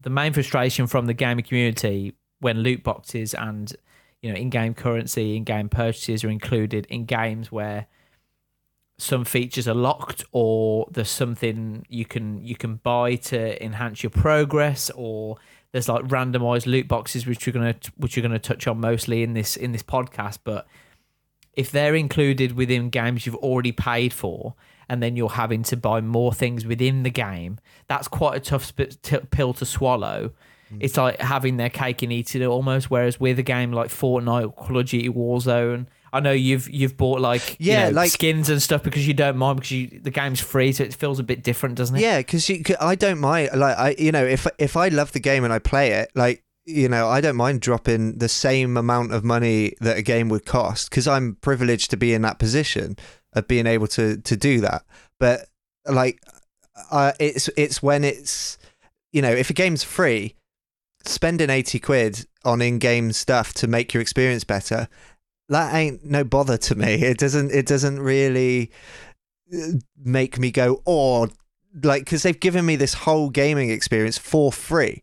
the 0.00 0.10
main 0.10 0.32
frustration 0.32 0.86
from 0.86 1.06
the 1.06 1.14
gaming 1.14 1.44
community 1.44 2.14
when 2.40 2.58
loot 2.58 2.82
boxes 2.82 3.34
and 3.34 3.74
you 4.20 4.30
know 4.30 4.36
in-game 4.36 4.74
currency, 4.74 5.36
in-game 5.36 5.68
purchases 5.68 6.24
are 6.24 6.28
included 6.28 6.86
in 6.90 7.04
games 7.04 7.50
where 7.50 7.86
some 8.98 9.24
features 9.24 9.68
are 9.68 9.74
locked 9.74 10.24
or 10.32 10.88
there's 10.90 11.08
something 11.08 11.86
you 11.88 12.04
can 12.04 12.44
you 12.44 12.56
can 12.56 12.76
buy 12.76 13.14
to 13.14 13.62
enhance 13.64 14.02
your 14.02 14.10
progress 14.10 14.90
or 14.96 15.36
there's 15.70 15.88
like 15.88 16.04
randomized 16.06 16.66
loot 16.66 16.88
boxes 16.88 17.24
which 17.24 17.46
you're 17.46 17.52
going 17.52 17.72
to 17.72 17.92
which 17.96 18.16
going 18.16 18.32
to 18.32 18.38
touch 18.40 18.66
on 18.66 18.80
mostly 18.80 19.22
in 19.22 19.34
this 19.34 19.56
in 19.56 19.70
this 19.70 19.84
podcast. 19.84 20.38
But 20.42 20.66
if 21.52 21.70
they're 21.70 21.94
included 21.94 22.52
within 22.52 22.90
games 22.90 23.24
you've 23.24 23.36
already 23.36 23.72
paid 23.72 24.12
for 24.12 24.54
and 24.88 25.02
then 25.02 25.16
you're 25.16 25.28
having 25.30 25.62
to 25.62 25.76
buy 25.76 26.00
more 26.00 26.32
things 26.32 26.64
within 26.66 27.02
the 27.02 27.10
game 27.10 27.58
that's 27.88 28.08
quite 28.08 28.36
a 28.36 28.40
tough 28.40 28.64
sp- 28.68 28.94
t- 29.02 29.18
pill 29.30 29.52
to 29.54 29.64
swallow 29.64 30.30
Hmm. 30.70 30.76
it's 30.80 30.98
like 30.98 31.18
having 31.18 31.56
their 31.56 31.70
cake 31.70 32.02
and 32.02 32.12
eating 32.12 32.42
it 32.42 32.46
almost 32.46 32.90
whereas 32.90 33.18
with 33.18 33.38
a 33.38 33.42
game 33.42 33.72
like 33.72 33.88
Fortnite 33.88 34.44
or 34.44 34.52
Call 34.52 34.76
of 34.78 34.84
Duty 34.86 35.08
Warzone 35.08 35.86
I 36.12 36.20
know 36.20 36.32
you've 36.32 36.68
you've 36.68 36.94
bought 36.98 37.20
like 37.22 37.56
you 37.58 37.72
Yeah, 37.72 37.88
know, 37.88 37.94
like- 37.96 38.10
skins 38.10 38.50
and 38.50 38.60
stuff 38.62 38.82
because 38.82 39.08
you 39.08 39.14
don't 39.14 39.38
mind 39.38 39.56
because 39.60 39.70
you, 39.72 40.00
the 40.02 40.10
game's 40.10 40.40
free 40.40 40.72
so 40.72 40.84
it 40.84 40.92
feels 40.94 41.18
a 41.18 41.22
bit 41.22 41.42
different 41.42 41.76
doesn't 41.76 41.96
it 41.96 42.02
Yeah, 42.02 42.18
because 42.18 42.50
I 42.80 42.94
don't 42.96 43.18
mind. 43.18 43.48
Like 43.54 43.78
I, 43.78 43.94
you 43.98 44.12
know, 44.12 44.24
if 44.24 44.46
if 44.58 44.76
I 44.76 44.88
love 44.88 45.12
the 45.12 45.20
game 45.20 45.42
and 45.44 45.52
I 45.54 45.58
play 45.58 45.92
it, 45.92 46.10
like 46.14 46.44
you 46.66 46.86
know, 46.86 47.08
I 47.08 47.22
don't 47.22 47.36
mind 47.36 47.62
dropping 47.62 48.18
the 48.18 48.28
same 48.28 48.76
amount 48.76 49.12
of 49.14 49.24
money 49.24 49.72
that 49.80 49.96
a 49.96 50.02
game 50.02 50.28
would 50.28 50.44
cost 50.44 50.90
because 50.90 51.08
I'm 51.08 51.36
privileged 51.40 51.90
to 51.92 51.96
be 51.96 52.12
in 52.12 52.20
that 52.22 52.38
position 52.38 52.96
of 53.32 53.48
being 53.48 53.66
able 53.66 53.86
to 53.88 54.16
to 54.18 54.36
do 54.36 54.60
that. 54.60 54.84
But 55.18 55.46
like, 55.86 56.20
uh, 56.90 57.12
it's 57.18 57.48
it's 57.56 57.82
when 57.82 58.04
it's 58.04 58.58
you 59.12 59.22
know, 59.22 59.30
if 59.30 59.50
a 59.50 59.54
game's 59.54 59.84
free, 59.84 60.34
spending 61.04 61.50
eighty 61.50 61.78
quid 61.78 62.26
on 62.44 62.62
in-game 62.62 63.12
stuff 63.12 63.52
to 63.54 63.66
make 63.66 63.92
your 63.92 64.00
experience 64.00 64.44
better, 64.44 64.88
that 65.48 65.74
ain't 65.74 66.04
no 66.04 66.24
bother 66.24 66.56
to 66.58 66.74
me. 66.74 66.94
It 66.94 67.18
doesn't. 67.18 67.52
It 67.52 67.66
doesn't 67.66 68.00
really 68.00 68.70
uh, 69.52 69.78
make 70.02 70.38
me 70.38 70.50
go, 70.50 70.82
oh, 70.86 71.28
like 71.82 72.04
because 72.04 72.22
they've 72.22 72.38
given 72.38 72.64
me 72.64 72.76
this 72.76 72.94
whole 72.94 73.30
gaming 73.30 73.70
experience 73.70 74.18
for 74.18 74.52
free. 74.52 75.02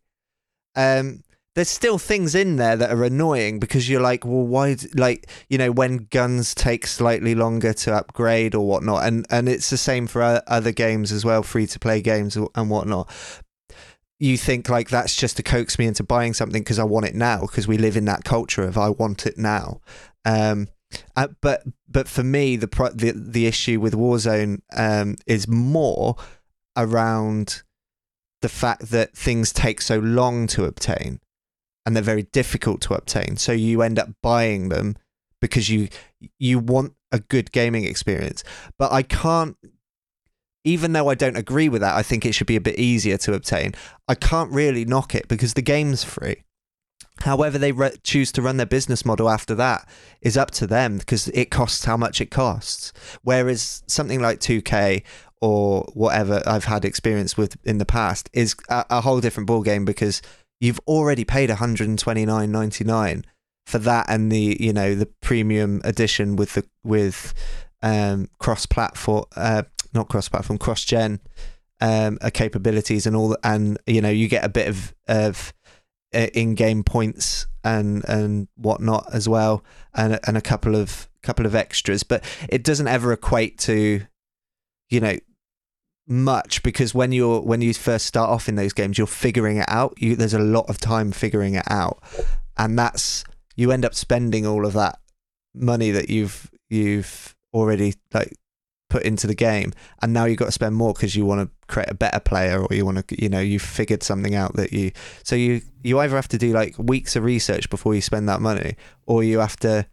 Um, 0.76 1.24
there's 1.56 1.70
still 1.70 1.98
things 1.98 2.36
in 2.36 2.58
there 2.58 2.76
that 2.76 2.92
are 2.92 3.04
annoying 3.06 3.60
because 3.60 3.90
you're 3.90 4.02
like, 4.02 4.26
well, 4.26 4.46
why? 4.46 4.76
Like, 4.94 5.30
you 5.50 5.58
know, 5.58 5.72
when 5.72 6.08
guns 6.12 6.54
take 6.54 6.86
slightly 6.86 7.34
longer 7.34 7.74
to 7.74 7.94
upgrade 7.94 8.54
or 8.54 8.68
whatnot, 8.68 9.06
and 9.06 9.26
and 9.30 9.48
it's 9.48 9.70
the 9.70 9.78
same 9.78 10.06
for 10.06 10.42
other 10.48 10.74
games 10.74 11.12
as 11.14 11.24
well, 11.24 11.44
free 11.44 11.66
to 11.68 11.80
play 11.80 12.02
games 12.02 12.36
and 12.36 12.70
whatnot. 12.70 13.10
You 14.20 14.38
think 14.38 14.70
like 14.70 14.90
that's 14.90 15.16
just 15.16 15.38
to 15.38 15.44
coax 15.44 15.80
me 15.80 15.88
into 15.88 16.04
buying 16.04 16.34
something 16.34 16.62
because 16.62 16.80
I 16.80 16.84
want 16.84 17.06
it 17.06 17.16
now 17.16 17.42
because 17.42 17.68
we 17.68 17.78
live 17.78 17.98
in 17.98 18.06
that 18.06 18.24
culture 18.24 18.64
of 18.64 18.78
I 18.78 18.90
want 18.90 19.26
it 19.26 19.38
now. 19.38 19.82
Um, 20.26 20.68
uh, 21.16 21.30
but 21.40 21.64
but 21.88 22.10
for 22.10 22.24
me, 22.24 22.58
the 22.58 22.68
pro- 22.68 22.92
the 22.92 23.12
the 23.12 23.48
issue 23.48 23.80
with 23.80 23.94
Warzone 23.94 24.60
um, 24.76 25.16
is 25.26 25.48
more 25.48 26.18
around 26.76 27.64
the 28.42 28.50
fact 28.50 28.90
that 28.92 29.16
things 29.16 29.54
take 29.54 29.82
so 29.82 30.00
long 30.00 30.48
to 30.48 30.66
obtain. 30.66 31.20
And 31.86 31.96
they're 31.96 32.04
very 32.04 32.24
difficult 32.24 32.82
to 32.82 32.94
obtain. 32.94 33.38
So 33.38 33.52
you 33.52 33.82
end 33.82 34.00
up 34.00 34.10
buying 34.22 34.70
them 34.70 34.98
because 35.42 35.70
you 35.70 35.90
you 36.40 36.60
want 36.60 36.94
a 37.12 37.20
good 37.20 37.52
gaming 37.52 37.84
experience. 37.84 38.44
But 38.78 38.92
I 38.92 39.04
can't 39.04 39.58
even 40.64 40.94
though 40.94 41.10
I 41.10 41.16
don't 41.16 41.38
agree 41.38 41.70
with 41.70 41.82
that, 41.82 41.96
I 41.96 42.02
think 42.02 42.26
it 42.26 42.34
should 42.34 42.48
be 42.48 42.56
a 42.56 42.62
bit 42.62 42.80
easier 42.80 43.18
to 43.18 43.34
obtain. 43.34 43.74
I 44.08 44.16
can't 44.16 44.52
really 44.52 44.84
knock 44.84 45.14
it 45.14 45.28
because 45.28 45.54
the 45.54 45.62
game's 45.62 46.04
free. 46.04 46.44
However, 47.20 47.58
they 47.58 47.72
re- 47.72 47.96
choose 48.04 48.32
to 48.34 48.42
run 48.42 48.58
their 48.58 48.66
business 48.66 49.06
model 49.06 49.30
after 49.30 49.56
that 49.56 49.88
is 50.22 50.36
up 50.36 50.52
to 50.52 50.68
them 50.68 50.98
because 50.98 51.30
it 51.30 51.50
costs 51.50 51.86
how 51.86 51.96
much 51.96 52.20
it 52.20 52.32
costs. 52.32 52.92
Whereas 53.22 53.84
something 53.88 54.20
like 54.20 54.40
2K 54.40 55.04
or 55.40 55.86
whatever 55.94 56.42
I've 56.46 56.66
had 56.66 56.84
experience 56.84 57.38
with 57.38 57.58
in 57.64 57.78
the 57.78 57.86
past 57.86 58.30
is 58.34 58.56
a, 58.70 58.86
a 58.90 59.02
whole 59.02 59.22
different 59.22 59.48
ballgame 59.48 59.86
because 59.86 60.22
you've 60.60 60.80
already 60.88 61.24
paid 61.24 61.50
129.99 61.50 63.24
for 63.66 63.80
that 63.80 64.06
and 64.10 64.32
the 64.32 64.58
you 64.60 64.72
know 64.72 64.94
the 64.94 65.08
premium 65.22 65.82
edition 65.84 66.36
with 66.36 66.54
the 66.54 66.64
with 66.84 67.34
um, 67.82 68.30
cross 68.40 68.66
platform 68.66 69.26
uh, 69.36 69.64
not 69.94 70.08
cross 70.08 70.30
platform 70.30 70.58
cross 70.58 70.84
gen 70.84 71.20
um, 71.82 72.18
uh, 72.22 72.30
capabilities 72.34 73.06
and 73.06 73.16
all 73.16 73.36
and 73.44 73.78
you 73.88 74.02
know 74.02 74.10
you 74.10 74.28
get 74.28 74.46
a 74.46 74.50
bit 74.50 74.68
of 74.68 74.94
of 75.08 75.54
uh, 76.14 76.28
in-game 76.34 76.84
points 76.84 77.48
and 77.64 78.08
and 78.08 78.48
whatnot 78.56 79.08
as 79.14 79.28
well 79.28 79.64
and 79.94 80.20
and 80.28 80.38
a 80.38 80.42
couple 80.42 80.76
of 80.76 81.10
couple 81.24 81.46
of 81.46 81.56
extras 81.56 82.04
but 82.04 82.24
it 82.48 82.64
doesn't 82.64 82.88
ever 82.88 83.12
equate 83.12 83.58
to 83.58 84.02
you 84.90 85.00
know 85.00 85.18
much 86.08 86.62
because 86.62 86.94
when 86.94 87.12
you're 87.12 87.42
when 87.42 87.62
you 87.62 87.74
first 87.74 88.06
start 88.06 88.30
off 88.30 88.48
in 88.48 88.56
those 88.56 88.74
games 88.74 88.98
you're 88.98 89.08
figuring 89.08 89.58
it 89.58 89.66
out. 89.68 89.94
You 89.98 90.16
there's 90.16 90.34
a 90.34 90.40
lot 90.40 90.70
of 90.70 90.78
time 90.80 91.12
figuring 91.12 91.56
it 91.56 91.70
out. 91.70 92.02
And 92.58 92.78
that's 92.78 93.24
you 93.56 93.72
end 93.72 93.86
up 93.86 93.96
spending 93.96 94.46
all 94.46 94.66
of 94.66 94.74
that 94.74 95.00
money 95.54 95.92
that 95.92 96.10
you've 96.10 96.52
you've 96.70 97.36
already 97.54 97.96
like 98.14 98.34
put 98.90 99.04
into 99.04 99.26
the 99.26 99.36
game. 99.36 99.74
And 100.02 100.14
now 100.14 100.26
you've 100.26 100.38
got 100.38 100.46
to 100.46 100.52
spend 100.52 100.76
more 100.76 100.94
because 100.94 101.16
you 101.16 101.26
want 101.26 101.42
to 101.42 101.66
create 101.68 101.90
a 101.90 101.96
better 101.96 102.20
player 102.20 102.64
or 102.64 102.68
you 102.76 102.86
want 102.86 103.08
to 103.08 103.22
you 103.22 103.30
know 103.30 103.40
you've 103.40 103.62
figured 103.62 104.04
something 104.04 104.36
out 104.36 104.56
that 104.56 104.72
you 104.72 104.92
so 105.24 105.36
you 105.36 105.62
you 105.84 106.00
either 106.00 106.16
have 106.16 106.28
to 106.28 106.38
do 106.38 106.54
like 106.54 106.76
weeks 106.78 107.16
of 107.16 107.24
research 107.24 107.70
before 107.70 107.96
you 107.96 108.02
spend 108.02 108.30
that 108.30 108.42
money 108.42 108.76
or 109.08 109.24
you 109.24 109.40
have 109.40 109.58
to 109.58 109.86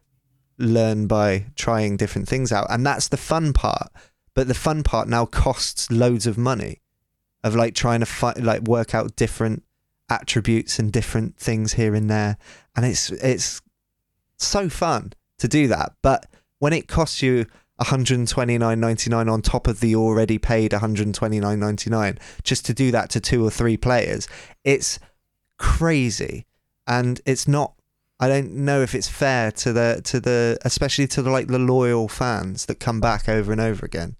learn 0.58 1.06
by 1.06 1.46
trying 1.56 1.96
different 1.96 2.28
things 2.28 2.52
out. 2.52 2.66
And 2.70 2.84
that's 2.84 3.08
the 3.08 3.16
fun 3.16 3.52
part 3.52 3.90
but 4.34 4.48
the 4.48 4.54
fun 4.54 4.82
part 4.82 5.08
now 5.08 5.26
costs 5.26 5.90
loads 5.90 6.26
of 6.26 6.38
money 6.38 6.80
of 7.44 7.54
like 7.54 7.74
trying 7.74 8.00
to 8.00 8.06
fi- 8.06 8.32
like 8.32 8.62
work 8.62 8.94
out 8.94 9.16
different 9.16 9.62
attributes 10.08 10.78
and 10.78 10.92
different 10.92 11.36
things 11.36 11.74
here 11.74 11.94
and 11.94 12.08
there. 12.10 12.36
And 12.76 12.86
it's 12.86 13.10
it's 13.10 13.60
so 14.36 14.68
fun 14.68 15.12
to 15.38 15.48
do 15.48 15.68
that. 15.68 15.94
But 16.02 16.26
when 16.58 16.72
it 16.72 16.88
costs 16.88 17.22
you 17.22 17.46
129.99 17.80 19.32
on 19.32 19.42
top 19.42 19.66
of 19.66 19.80
the 19.80 19.96
already 19.96 20.38
paid 20.38 20.70
129.99 20.70 22.18
just 22.44 22.64
to 22.66 22.74
do 22.74 22.92
that 22.92 23.10
to 23.10 23.20
two 23.20 23.44
or 23.44 23.50
three 23.50 23.76
players 23.76 24.28
it's 24.62 25.00
crazy. 25.58 26.46
And 26.86 27.20
it's 27.26 27.48
not 27.48 27.74
I 28.20 28.28
don't 28.28 28.52
know 28.52 28.82
if 28.82 28.94
it's 28.94 29.08
fair 29.08 29.50
to 29.52 29.72
the 29.72 30.00
to 30.04 30.20
the 30.20 30.58
especially 30.64 31.08
to 31.08 31.22
the 31.22 31.30
like 31.30 31.48
the 31.48 31.58
loyal 31.58 32.06
fans 32.06 32.66
that 32.66 32.78
come 32.78 33.00
back 33.00 33.28
over 33.28 33.50
and 33.50 33.60
over 33.60 33.84
again. 33.84 34.16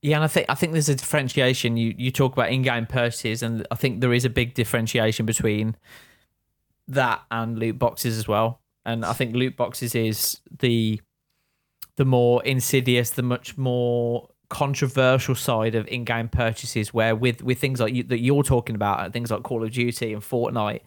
Yeah, 0.00 0.16
and 0.16 0.24
I 0.24 0.28
think 0.28 0.46
I 0.48 0.54
think 0.54 0.72
there's 0.72 0.88
a 0.88 0.94
differentiation. 0.94 1.76
You 1.76 1.94
you 1.96 2.10
talk 2.12 2.32
about 2.32 2.50
in-game 2.50 2.86
purchases, 2.86 3.42
and 3.42 3.66
I 3.70 3.74
think 3.74 4.00
there 4.00 4.12
is 4.12 4.24
a 4.24 4.30
big 4.30 4.54
differentiation 4.54 5.26
between 5.26 5.76
that 6.86 7.22
and 7.30 7.58
loot 7.58 7.78
boxes 7.78 8.16
as 8.16 8.28
well. 8.28 8.60
And 8.86 9.04
I 9.04 9.12
think 9.12 9.34
loot 9.34 9.56
boxes 9.56 9.94
is 9.94 10.40
the 10.60 11.00
the 11.96 12.04
more 12.04 12.44
insidious, 12.44 13.10
the 13.10 13.22
much 13.22 13.58
more 13.58 14.28
controversial 14.48 15.34
side 15.34 15.74
of 15.74 15.86
in-game 15.88 16.28
purchases. 16.28 16.94
Where 16.94 17.16
with 17.16 17.42
with 17.42 17.58
things 17.58 17.80
like 17.80 17.92
you, 17.92 18.04
that 18.04 18.20
you're 18.20 18.44
talking 18.44 18.76
about, 18.76 19.12
things 19.12 19.32
like 19.32 19.42
Call 19.42 19.64
of 19.64 19.72
Duty 19.72 20.12
and 20.12 20.22
Fortnite, 20.22 20.82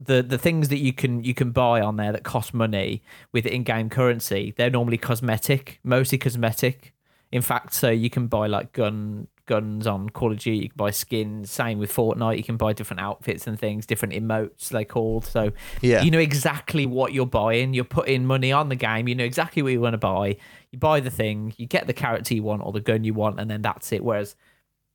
the 0.00 0.22
the 0.22 0.38
things 0.38 0.68
that 0.68 0.78
you 0.78 0.92
can 0.92 1.24
you 1.24 1.34
can 1.34 1.50
buy 1.50 1.80
on 1.80 1.96
there 1.96 2.12
that 2.12 2.22
cost 2.22 2.54
money 2.54 3.02
with 3.32 3.46
in-game 3.46 3.90
currency, 3.90 4.54
they're 4.56 4.70
normally 4.70 4.96
cosmetic, 4.98 5.80
mostly 5.82 6.18
cosmetic 6.18 6.94
in 7.32 7.42
fact, 7.42 7.74
so 7.74 7.90
you 7.90 8.10
can 8.10 8.26
buy 8.26 8.46
like 8.46 8.72
gun 8.72 9.26
guns 9.46 9.86
on 9.86 10.10
Call 10.10 10.30
of 10.30 10.38
Duty. 10.38 10.58
You 10.58 10.68
can 10.68 10.76
buy 10.76 10.90
skins. 10.90 11.50
Same 11.50 11.78
with 11.78 11.90
Fortnite. 11.90 12.36
You 12.36 12.42
can 12.44 12.58
buy 12.58 12.74
different 12.74 13.00
outfits 13.00 13.46
and 13.46 13.58
things, 13.58 13.86
different 13.86 14.12
emotes 14.14 14.68
they 14.68 14.84
called. 14.84 15.24
So 15.24 15.52
Yeah. 15.80 16.02
you 16.02 16.10
know 16.10 16.18
exactly 16.18 16.84
what 16.84 17.14
you're 17.14 17.24
buying. 17.26 17.72
You're 17.72 17.84
putting 17.84 18.26
money 18.26 18.52
on 18.52 18.68
the 18.68 18.76
game. 18.76 19.08
You 19.08 19.14
know 19.14 19.24
exactly 19.24 19.62
what 19.62 19.72
you 19.72 19.80
want 19.80 19.94
to 19.94 19.98
buy. 19.98 20.36
You 20.70 20.78
buy 20.78 21.00
the 21.00 21.10
thing. 21.10 21.54
You 21.56 21.66
get 21.66 21.86
the 21.86 21.94
character 21.94 22.34
you 22.34 22.42
want 22.42 22.62
or 22.62 22.72
the 22.72 22.80
gun 22.80 23.04
you 23.04 23.14
want, 23.14 23.40
and 23.40 23.50
then 23.50 23.62
that's 23.62 23.90
it. 23.90 24.04
Whereas 24.04 24.36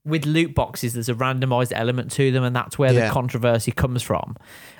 with 0.05 0.25
loot 0.27 0.53
boxes, 0.53 0.93
there's 0.93 1.09
a 1.09 1.15
randomized 1.15 1.71
element 1.73 2.11
to 2.11 2.29
them, 2.31 2.43
and 2.43 2.55
that's 2.55 2.77
where 2.77 2.93
Yeah. 2.93 3.07
the 3.07 3.11
controversy 3.11 3.71
comes 3.71 4.03
from. 4.03 4.35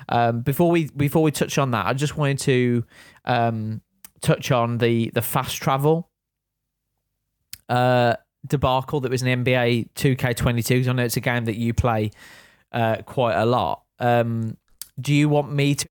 Um, 0.08 0.42
before 0.42 0.70
we 0.70 0.88
before 0.96 1.22
we 1.24 1.32
touch 1.32 1.58
on 1.58 1.72
that, 1.72 1.86
I 1.86 1.94
just 1.94 2.16
wanted 2.16 2.38
to 2.40 2.84
um, 3.24 3.80
touch 4.20 4.52
on 4.52 4.78
the 4.78 5.10
the 5.14 5.22
fast 5.22 5.56
travel 5.56 6.10
uh, 7.68 8.14
debacle 8.46 9.00
that 9.00 9.10
was 9.10 9.22
an 9.22 9.44
NBA 9.44 9.90
2K22 9.94 10.68
because 10.68 10.88
I 10.88 10.92
know 10.92 11.04
it's 11.04 11.16
a 11.16 11.20
game 11.20 11.44
that 11.46 11.56
you 11.56 11.72
play 11.74 12.10
uh, 12.72 12.96
quite 13.06 13.34
a 13.34 13.46
lot. 13.46 13.82
Um, 13.98 14.56
do 15.00 15.14
you 15.14 15.28
want 15.28 15.52
me 15.52 15.74
to? 15.74 15.88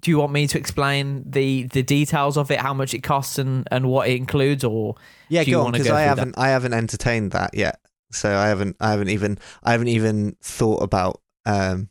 Do 0.00 0.10
you 0.10 0.18
want 0.18 0.32
me 0.32 0.48
to 0.48 0.58
explain 0.58 1.22
the 1.30 1.64
the 1.64 1.82
details 1.82 2.36
of 2.36 2.50
it, 2.50 2.58
how 2.58 2.74
much 2.74 2.92
it 2.92 3.02
costs, 3.02 3.38
and, 3.38 3.68
and 3.70 3.86
what 3.88 4.08
it 4.08 4.16
includes, 4.16 4.64
or 4.64 4.96
Yeah, 5.28 5.44
do 5.44 5.50
you 5.50 5.56
go 5.58 5.66
on 5.66 5.72
because 5.72 5.90
I 5.90 6.02
haven't 6.02 6.36
I 6.36 6.48
haven't 6.48 6.72
entertained 6.72 7.32
that 7.32 7.54
yet. 7.54 7.78
So 8.10 8.34
I 8.34 8.48
haven't 8.48 8.76
I 8.80 8.90
haven't 8.90 9.10
even 9.10 9.38
I 9.62 9.72
haven't 9.72 9.88
even 9.88 10.36
thought 10.42 10.82
about 10.82 11.20
um 11.46 11.88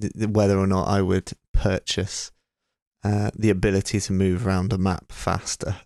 th- 0.00 0.28
whether 0.28 0.58
or 0.58 0.66
not 0.66 0.86
I 0.86 1.02
would 1.02 1.32
purchase 1.52 2.30
uh, 3.02 3.30
the 3.34 3.50
ability 3.50 4.00
to 4.00 4.12
move 4.12 4.46
around 4.46 4.72
a 4.72 4.78
map 4.78 5.10
faster. 5.10 5.76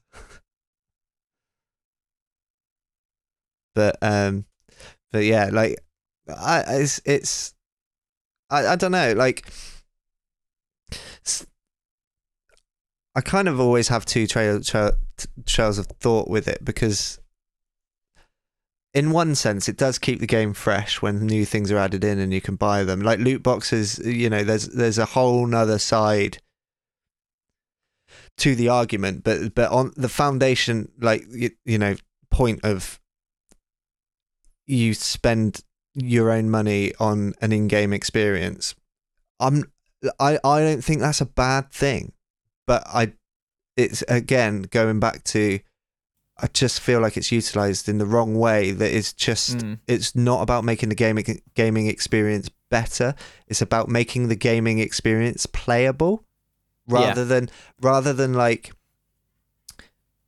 But 3.74 3.96
um 4.02 4.44
but 5.12 5.24
yeah, 5.24 5.50
like 5.52 5.78
I 6.28 6.64
it's 6.68 7.00
it's 7.04 7.54
I 8.50 8.68
I 8.68 8.76
don't 8.76 8.92
know, 8.92 9.12
like 9.12 9.48
I 13.14 13.20
kind 13.20 13.48
of 13.48 13.60
always 13.60 13.88
have 13.88 14.04
two 14.04 14.26
trail, 14.26 14.60
trail 14.60 14.92
t- 15.16 15.28
trails 15.46 15.78
of 15.78 15.86
thought 15.86 16.28
with 16.28 16.48
it 16.48 16.64
because 16.64 17.20
in 18.92 19.10
one 19.12 19.34
sense 19.34 19.68
it 19.68 19.76
does 19.76 19.98
keep 19.98 20.20
the 20.20 20.26
game 20.26 20.52
fresh 20.52 21.00
when 21.00 21.26
new 21.26 21.44
things 21.44 21.70
are 21.70 21.78
added 21.78 22.02
in 22.02 22.18
and 22.18 22.32
you 22.32 22.40
can 22.40 22.56
buy 22.56 22.82
them. 22.82 23.00
Like 23.00 23.20
loot 23.20 23.42
boxes 23.42 23.98
you 23.98 24.28
know 24.28 24.42
there's 24.42 24.68
there's 24.68 24.98
a 24.98 25.06
whole 25.06 25.46
nother 25.46 25.78
side 25.78 26.38
to 28.38 28.54
the 28.56 28.68
argument 28.68 29.22
but 29.22 29.54
but 29.54 29.70
on 29.70 29.92
the 29.96 30.08
foundation 30.08 30.90
like 31.00 31.24
you, 31.30 31.50
you 31.64 31.78
know 31.78 31.94
point 32.30 32.60
of 32.64 33.00
you 34.66 34.94
spend 34.94 35.60
your 35.94 36.30
own 36.30 36.50
money 36.50 36.92
on 36.98 37.34
an 37.40 37.52
in-game 37.52 37.92
experience 37.92 38.74
i'm 39.40 39.64
i 40.18 40.38
i 40.44 40.60
don't 40.60 40.82
think 40.82 41.00
that's 41.00 41.20
a 41.20 41.26
bad 41.26 41.70
thing 41.70 42.12
but 42.66 42.82
i 42.86 43.12
it's 43.76 44.02
again 44.08 44.62
going 44.62 45.00
back 45.00 45.22
to 45.24 45.58
I 46.36 46.48
just 46.48 46.80
feel 46.80 46.98
like 46.98 47.16
it's 47.16 47.30
utilized 47.30 47.88
in 47.88 47.98
the 47.98 48.06
wrong 48.06 48.34
way. 48.34 48.72
That 48.72 48.92
it's 48.92 49.12
just 49.12 49.58
Mm. 49.58 49.78
it's 49.86 50.16
not 50.16 50.42
about 50.42 50.64
making 50.64 50.88
the 50.88 50.96
gaming 50.96 51.40
gaming 51.54 51.86
experience 51.86 52.50
better. 52.72 53.14
It's 53.46 53.62
about 53.62 53.88
making 53.88 54.26
the 54.26 54.34
gaming 54.34 54.80
experience 54.80 55.46
playable, 55.46 56.24
rather 56.88 57.24
than 57.24 57.50
rather 57.80 58.12
than 58.12 58.34
like 58.34 58.72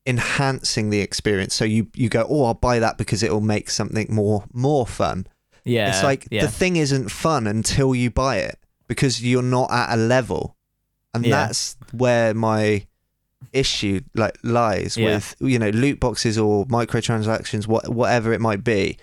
enhancing 0.06 0.90
the 0.90 1.00
experience. 1.00 1.54
So 1.54 1.64
you 1.64 1.88
you 1.94 2.08
go, 2.08 2.26
oh, 2.28 2.44
I'll 2.44 2.54
buy 2.54 2.78
that 2.78 2.96
because 2.98 3.22
it'll 3.22 3.40
make 3.40 3.70
something 3.70 4.06
more 4.10 4.44
more 4.52 4.86
fun. 4.86 5.26
yeah, 5.64 5.88
it's 5.90 6.02
like 6.02 6.28
yeah, 6.30 6.42
the 6.42 6.50
thing 6.50 6.76
isn't 6.76 7.10
fun 7.10 7.46
until 7.46 7.94
you 7.94 8.10
buy 8.10 8.36
it 8.36 8.58
because 8.88 9.22
you're 9.25 9.42
not 9.42 9.70
at 9.72 9.92
a 9.94 9.96
level, 9.96 10.56
and 11.14 11.25
Yeah. 11.26 11.46
that's 11.46 11.76
where 11.92 12.34
my 12.34 12.86
issue 13.52 14.00
like 14.14 14.36
lies 14.42 14.96
Yeah. 14.96 15.14
with 15.16 15.34
you 15.40 15.58
know 15.58 15.70
loot 15.70 15.98
boxes 16.00 16.38
or 16.38 16.66
microtransactions, 16.66 17.66
what 17.66 17.88
whatever 17.88 18.32
it 18.32 18.40
might 18.40 18.62
be. 18.64 18.98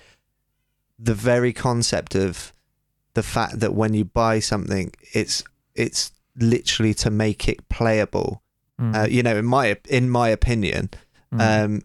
The 1.00 1.16
very 1.16 1.52
concept 1.54 2.16
of 2.16 2.54
the 3.14 3.24
fact 3.24 3.60
that 3.60 3.74
when 3.74 3.94
you 3.94 4.06
buy 4.06 4.40
something, 4.40 4.94
it's 5.14 5.44
it's 5.76 6.12
literally 6.38 6.94
to 6.94 7.10
make 7.10 7.48
it 7.50 7.68
playable. 7.68 8.43
Mm, 8.84 8.96
Uh, 8.96 9.08
you 9.08 9.24
know, 9.24 9.38
in 9.38 9.46
my 9.46 9.78
in 9.90 10.10
my 10.10 10.30
opinion, 10.30 10.90
mm. 11.34 11.40
um, 11.66 11.82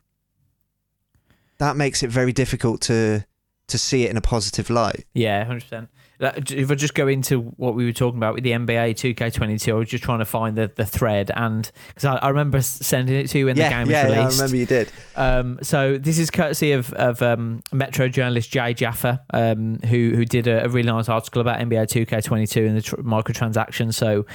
that 1.59 1.77
makes 1.77 2.03
it 2.03 2.11
very 2.11 2.33
difficult 2.33 2.81
to 2.83 3.25
to 3.69 3.79
see 3.79 4.05
it 4.05 4.11
in 4.11 4.17
a 4.17 4.21
positive 4.23 4.71
light. 4.71 5.05
Yeah, 5.15 5.45
hundred 5.45 5.63
percent. 5.63 5.89
If 6.21 6.69
I 6.69 6.75
just 6.75 6.95
go 6.95 7.07
into 7.07 7.41
what 7.41 7.77
we 7.77 7.85
were 7.85 7.93
talking 7.93 8.19
about 8.19 8.35
with 8.35 8.43
the 8.43 8.51
NBA 8.51 8.97
2K22, 9.15 9.73
I 9.73 9.75
was 9.77 9.89
just 9.89 10.03
trying 10.03 10.19
to 10.19 10.25
find 10.25 10.59
the, 10.59 10.69
the 10.75 10.85
thread, 10.85 11.31
and 11.33 11.71
because 11.89 12.05
I, 12.07 12.17
I 12.17 12.29
remember 12.31 12.61
sending 12.61 13.15
it 13.15 13.29
to 13.29 13.39
you 13.39 13.47
when 13.47 13.57
yeah, 13.57 13.69
the 13.69 13.75
game 13.77 13.81
was 13.83 13.91
yeah, 13.91 14.09
yeah, 14.09 14.15
I 14.15 14.19
released. 14.19 14.39
remember 14.39 14.57
you 14.57 14.67
did. 14.67 14.93
Um, 15.15 15.59
so 15.63 15.97
this 15.97 16.19
is 16.19 16.29
courtesy 16.31 16.73
of, 16.73 16.93
of 16.95 17.23
um, 17.23 17.63
Metro 17.73 18.09
journalist 18.09 18.51
Jay 18.51 18.75
Jaffa, 18.75 19.23
um, 19.33 19.79
who 19.87 20.15
who 20.17 20.25
did 20.25 20.49
a, 20.49 20.65
a 20.65 20.69
really 20.69 20.89
nice 20.89 21.09
article 21.09 21.41
about 21.41 21.61
NBA 21.61 21.87
2K22 21.87 22.67
and 22.67 22.77
the 22.77 22.83
tr- 22.83 22.97
microtransactions. 22.97 23.95
So 23.95 24.27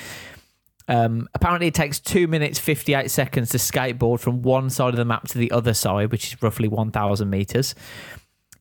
um, 0.87 1.29
apparently, 1.33 1.67
it 1.67 1.73
takes 1.73 1.99
two 1.99 2.27
minutes 2.27 2.59
58 2.59 3.09
seconds 3.09 3.49
to 3.51 3.57
skateboard 3.57 4.19
from 4.19 4.41
one 4.41 4.69
side 4.69 4.89
of 4.89 4.97
the 4.97 5.05
map 5.05 5.27
to 5.29 5.37
the 5.37 5.51
other 5.51 5.73
side, 5.73 6.11
which 6.11 6.33
is 6.33 6.41
roughly 6.41 6.67
1,000 6.67 7.29
meters. 7.29 7.73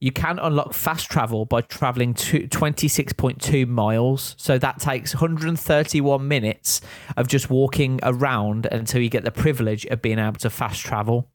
You 0.01 0.11
can 0.11 0.41
unlock 0.41 0.75
fast 0.75 1.11
travel 1.11 1.45
by 1.45 1.61
traveling 1.61 2.15
to 2.15 2.49
26.2 2.49 3.69
miles. 3.69 4.35
So 4.37 4.59
that 4.59 4.81
takes 4.81 5.15
131 5.15 6.27
minutes 6.27 6.81
of 7.17 7.29
just 7.29 7.51
walking 7.51 8.01
around 8.03 8.67
until 8.67 9.01
you 9.01 9.09
get 9.09 9.25
the 9.25 9.31
privilege 9.31 9.87
of 9.87 10.03
being 10.03 10.19
able 10.19 10.41
to 10.41 10.51
fast 10.51 10.81
travel. 10.85 11.29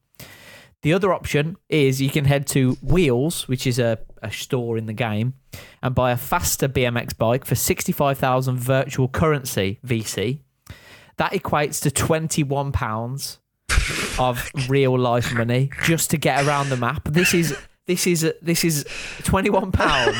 The 0.82 0.92
other 0.92 1.12
option 1.12 1.56
is 1.68 2.00
you 2.00 2.10
can 2.10 2.26
head 2.26 2.46
to 2.48 2.72
Wheels, 2.82 3.48
which 3.48 3.66
is 3.66 3.78
a, 3.78 3.98
a 4.22 4.30
store 4.30 4.76
in 4.78 4.86
the 4.86 4.92
game, 4.92 5.34
and 5.82 5.94
buy 5.94 6.12
a 6.12 6.16
faster 6.16 6.68
BMX 6.68 7.16
bike 7.16 7.44
for 7.44 7.54
65,000 7.54 8.58
virtual 8.58 9.08
currency 9.08 9.80
VC. 9.84 10.40
That 11.18 11.32
equates 11.32 11.82
to 11.82 11.90
21 11.90 12.72
pounds 12.72 13.38
of 14.18 14.50
real 14.68 14.98
life 14.98 15.32
money 15.34 15.70
just 15.84 16.10
to 16.10 16.16
get 16.16 16.46
around 16.46 16.70
the 16.70 16.76
map. 16.76 17.04
This 17.04 17.34
is 17.34 17.56
this 17.86 18.06
is 18.06 18.32
this 18.42 18.64
is 18.64 18.84
21 19.24 19.72
pound 19.72 20.16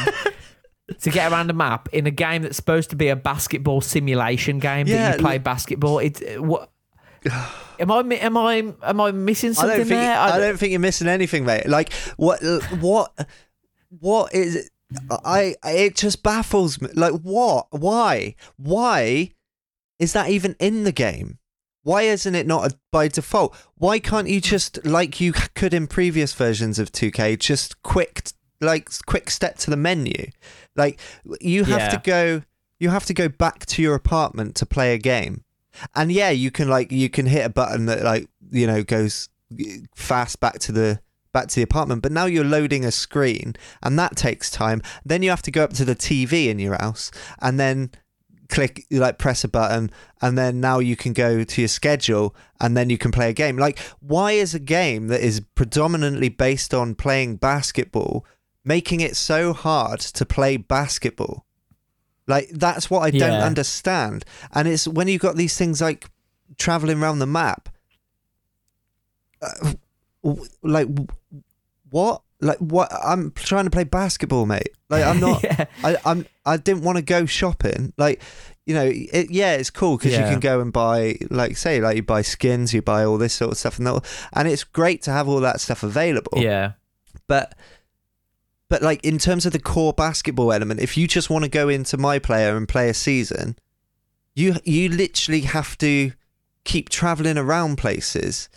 to 1.01 1.11
get 1.11 1.31
around 1.31 1.49
the 1.49 1.53
map 1.53 1.89
in 1.93 2.07
a 2.07 2.11
game 2.11 2.43
that's 2.43 2.57
supposed 2.57 2.91
to 2.91 2.97
be 2.97 3.09
a 3.09 3.17
basketball 3.17 3.81
simulation 3.81 4.59
game 4.59 4.87
Yeah, 4.87 5.11
that 5.11 5.19
you 5.19 5.25
play 5.25 5.39
basketball. 5.39 5.99
It 5.99 6.43
what 6.43 6.71
Am 7.81 7.91
I 7.91 8.01
am 8.01 8.37
I 8.37 8.55
am 8.83 9.01
I 9.01 9.11
missing 9.13 9.51
I 9.51 9.53
something 9.53 9.77
don't 9.79 9.87
think 9.87 10.01
there? 10.01 10.19
I 10.19 10.39
don't 10.39 10.57
think 10.57 10.71
you're 10.71 10.81
missing 10.81 11.09
anything, 11.09 11.45
mate. 11.45 11.69
Like 11.69 11.93
what 12.17 12.41
what 12.81 13.29
what 14.01 14.35
is 14.35 14.57
it? 14.57 14.71
I 15.25 15.55
it 15.65 15.97
just 15.97 16.23
baffles 16.23 16.81
me. 16.81 16.89
Like 16.95 17.13
what? 17.23 17.67
Why? 17.71 18.35
Why 18.57 19.33
is 19.99 20.13
that 20.13 20.31
even 20.31 20.57
in 20.59 20.85
the 20.85 20.93
game? 20.93 21.39
Why 21.83 22.03
isn't 22.03 22.35
it 22.35 22.47
not 22.47 22.73
a, 22.73 22.79
by 22.93 23.09
default? 23.09 23.57
Why 23.77 23.99
can't 23.99 24.29
you 24.29 24.41
just 24.41 24.85
like 24.85 25.21
you 25.21 25.33
could 25.33 25.73
in 25.73 25.87
previous 25.87 26.35
versions 26.35 26.79
of 26.79 26.93
2K 26.93 27.39
just 27.39 27.83
quick 27.83 28.31
like 28.61 28.91
quick 29.07 29.31
step 29.31 29.57
to 29.59 29.71
the 29.71 29.77
menu? 29.77 30.31
Like 30.77 31.01
you 31.41 31.65
have 31.65 31.81
Yeah. 31.81 31.89
to 31.91 32.01
go 32.05 32.43
you 32.81 32.91
have 32.91 33.07
to 33.07 33.15
go 33.15 33.29
back 33.29 33.67
to 33.67 33.83
your 33.83 33.95
apartment 33.95 34.55
to 34.57 34.67
play 34.67 34.93
a 34.95 34.99
game. 34.99 35.45
And 35.95 36.13
yeah, 36.13 36.31
you 36.31 36.51
can 36.51 36.69
like 36.69 36.93
you 36.93 37.09
can 37.09 37.27
hit 37.27 37.47
a 37.47 37.49
button 37.49 37.87
that 37.87 38.03
like 38.03 38.29
you 38.51 38.67
know 38.67 38.83
goes 38.83 39.29
fast 39.95 40.41
back 40.41 40.59
to 40.61 40.73
the 40.73 41.01
back 41.33 41.49
to 41.49 41.57
the 41.57 41.63
apartment 41.63 42.03
but 42.03 42.11
now 42.13 42.25
you're 42.25 42.45
loading 42.45 42.85
a 42.85 42.91
screen 42.91 43.55
and 43.83 43.99
that 43.99 44.17
takes 44.17 44.51
time 44.51 44.81
then 45.05 45.23
you 45.23 45.29
have 45.31 45.43
to 45.43 45.51
go 45.51 45.63
up 45.63 45.73
to 45.75 45.85
the 45.85 45.95
tv 45.95 46.49
in 46.49 46.59
your 46.59 46.75
house 46.75 47.11
and 47.41 47.61
then 47.61 47.91
click 48.49 48.87
you 48.89 48.99
like 48.99 49.19
press 49.19 49.45
a 49.45 49.49
button 49.49 49.91
and 50.23 50.39
then 50.39 50.59
now 50.61 50.79
you 50.79 50.97
can 50.97 51.13
go 51.13 51.45
to 51.45 51.61
your 51.61 51.69
schedule 51.69 52.35
and 52.61 52.77
then 52.77 52.89
you 52.89 52.97
can 52.97 53.13
play 53.13 53.29
a 53.29 53.33
game. 53.35 53.57
Like 53.59 53.79
why 54.01 54.33
is 54.33 54.55
a 54.55 54.59
game 54.59 55.09
that 55.09 55.21
is 55.21 55.41
predominantly 55.55 56.29
based 56.31 56.73
on 56.73 56.95
playing 56.95 57.37
basketball 57.37 58.25
making 58.65 59.01
it 59.01 59.17
so 59.17 59.53
hard 59.53 60.01
to 60.01 60.25
play 60.27 60.57
basketball? 60.57 61.45
Like 62.27 62.49
that's 62.51 62.91
what 62.91 63.01
i 63.01 63.11
don't 63.11 63.33
Yeah. 63.41 63.45
understand. 63.47 64.25
And 64.53 64.67
it's 64.69 64.87
when 64.89 65.09
you've 65.09 65.23
got 65.23 65.37
these 65.37 65.57
things 65.57 65.81
like 65.81 66.07
traveling 66.59 67.03
around 67.03 67.19
the 67.19 67.27
map 67.27 67.69
uh, 69.43 69.73
like 70.63 70.89
what 71.91 72.23
like 72.41 72.59
what 72.59 72.89
i'm 73.05 73.33
trying 73.33 73.65
to 73.65 73.71
play 73.71 73.83
basketball 73.85 74.47
mate 74.47 74.71
like 74.89 75.05
i'm 75.05 75.19
not 75.19 75.43
yeah. 75.45 75.65
I, 75.83 75.97
I'm 76.05 76.27
I 76.47 76.57
didn't 76.57 76.83
want 76.83 76.97
to 76.97 77.03
go 77.03 77.27
shopping. 77.27 77.93
Like, 77.99 78.23
you 78.65 78.73
know, 78.75 78.91
it, 78.91 79.31
yeah, 79.31 79.53
it's 79.53 79.69
cool 79.69 79.99
because 79.99 80.13
you 80.13 80.21
can 80.21 80.41
go 80.41 80.63
and 80.63 80.73
buy, 80.73 81.17
like, 81.29 81.59
say, 81.59 81.79
like 81.79 81.97
you 81.97 82.03
buy 82.03 82.23
skins, 82.23 82.73
you 82.73 82.81
buy 82.81 83.05
all 83.05 83.19
this 83.19 83.35
sort 83.35 83.53
of 83.53 83.59
stuff, 83.59 83.77
and 83.77 83.87
that, 83.87 84.03
and 84.33 84.49
it's 84.49 84.65
great 84.65 85.03
to 85.03 85.11
have 85.11 85.29
all 85.29 85.41
that 85.41 85.61
stuff 85.61 85.83
available. 85.83 86.39
Yeah. 86.39 86.73
But, 87.27 87.55
but 88.71 88.81
like 88.81 89.05
in 89.05 89.19
terms 89.19 89.45
of 89.45 89.53
the 89.53 89.59
core 89.59 89.93
basketball 89.93 90.55
element, 90.55 90.81
if 90.81 90.97
you 90.97 91.07
just 91.07 91.29
want 91.29 91.45
to 91.45 91.51
go 91.51 91.69
into 91.69 91.99
my 91.99 92.19
player 92.19 92.57
and 92.57 92.67
play 92.67 92.89
a 92.89 92.95
season, 92.95 93.57
you 94.35 94.57
you 94.65 94.89
literally 94.89 95.43
have 95.43 95.77
to 95.79 96.13
keep 96.65 96.89
traveling 96.89 97.37
around 97.37 97.77
places 97.77 98.49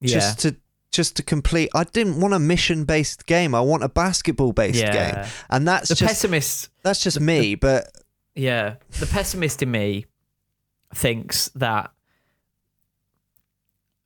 Yeah. 0.00 0.14
just 0.14 0.40
to 0.40 0.56
just 0.96 1.16
to 1.16 1.22
complete. 1.22 1.68
I 1.74 1.84
didn't 1.84 2.20
want 2.20 2.34
a 2.34 2.38
mission 2.38 2.84
based 2.84 3.26
game. 3.26 3.54
I 3.54 3.60
want 3.60 3.84
a 3.84 3.88
basketball 3.88 4.52
based 4.52 4.80
yeah. 4.80 4.92
game, 5.14 5.30
and 5.50 5.68
that's 5.68 5.88
The 5.90 5.94
just 5.94 6.08
pessimist 6.08 6.70
that's 6.82 7.02
just 7.02 7.20
me. 7.20 7.54
But 7.54 7.88
Yeah, 8.34 8.76
the 8.98 9.06
pessimist 9.06 9.62
in 9.62 9.70
me 9.70 10.06
thinks 10.94 11.50
that 11.54 11.92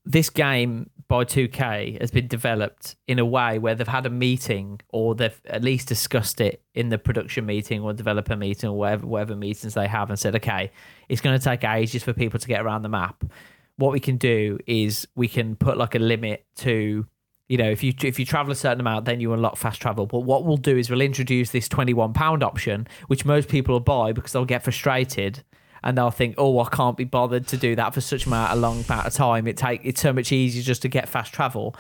this 0.05 0.29
game 0.29 0.90
by 1.11 1.24
2K 1.24 2.00
has 2.00 2.12
been 2.12 2.29
developed 2.29 2.94
in 3.09 3.18
a 3.18 3.24
way 3.24 3.59
where 3.59 3.74
they've 3.74 3.88
had 3.88 4.07
a 4.07 4.11
meeting 4.11 4.81
or 4.90 5.16
they've 5.16 5.40
at 5.46 5.62
least 5.62 5.88
discussed 5.88 6.40
it 6.40 6.62
in 6.72 6.88
the 6.88 6.98
production 6.98 7.44
meeting 7.44 7.81
or 7.83 7.92
developer 7.92 8.37
meeting 8.37 8.70
or 8.70 8.79
whatever, 8.79 9.07
whatever 9.07 9.35
meetings 9.35 9.74
they 9.74 9.88
have 9.88 10.09
and 10.09 10.18
said, 10.18 10.37
okay, 10.37 10.70
it's 11.09 11.20
going 11.20 11.37
to 11.37 11.44
take 11.44 11.64
ages 11.64 12.05
for 12.05 12.12
people 12.12 12.38
to 12.38 12.46
get 12.46 12.62
around 12.62 12.83
the 12.83 12.88
map. 12.88 13.24
What 13.80 13.92
we 13.92 14.00
can 14.00 14.16
do 14.16 14.58
is 14.66 15.08
we 15.14 15.26
can 15.26 15.56
put 15.56 15.78
like 15.78 15.94
a 15.94 15.98
limit 15.98 16.44
to 16.56 17.06
you 17.48 17.56
know, 17.56 17.68
if 17.68 17.82
you 17.82 17.92
if 18.04 18.16
you 18.20 18.24
travel 18.24 18.52
a 18.52 18.54
certain 18.54 18.78
amount, 18.78 19.06
then 19.06 19.20
you 19.20 19.32
unlock 19.32 19.56
fast 19.56 19.82
travel. 19.82 20.06
But 20.06 20.20
what 20.20 20.44
we'll 20.44 20.56
do 20.56 20.76
is 20.76 20.88
we'll 20.88 21.00
introduce 21.00 21.50
this 21.50 21.68
twenty 21.68 21.92
one 21.92 22.12
pound 22.12 22.44
option, 22.44 22.86
which 23.08 23.24
most 23.24 23.48
people 23.48 23.72
will 23.72 23.80
buy 23.80 24.12
because 24.12 24.32
they'll 24.32 24.44
get 24.44 24.62
frustrated 24.62 25.42
and 25.82 25.98
they'll 25.98 26.12
think, 26.12 26.36
oh, 26.38 26.60
I 26.60 26.68
can't 26.68 26.96
be 26.96 27.04
bothered 27.04 27.48
to 27.48 27.56
do 27.56 27.74
that 27.74 27.92
for 27.92 28.00
such 28.00 28.26
amount 28.26 28.52
a 28.52 28.54
long 28.54 28.84
amount 28.84 29.06
of 29.06 29.14
time. 29.14 29.48
It 29.48 29.56
take 29.56 29.80
it's 29.82 30.00
so 30.00 30.12
much 30.12 30.30
easier 30.30 30.62
just 30.62 30.82
to 30.82 30.88
get 30.88 31.08
fast 31.08 31.32
travel 31.32 31.74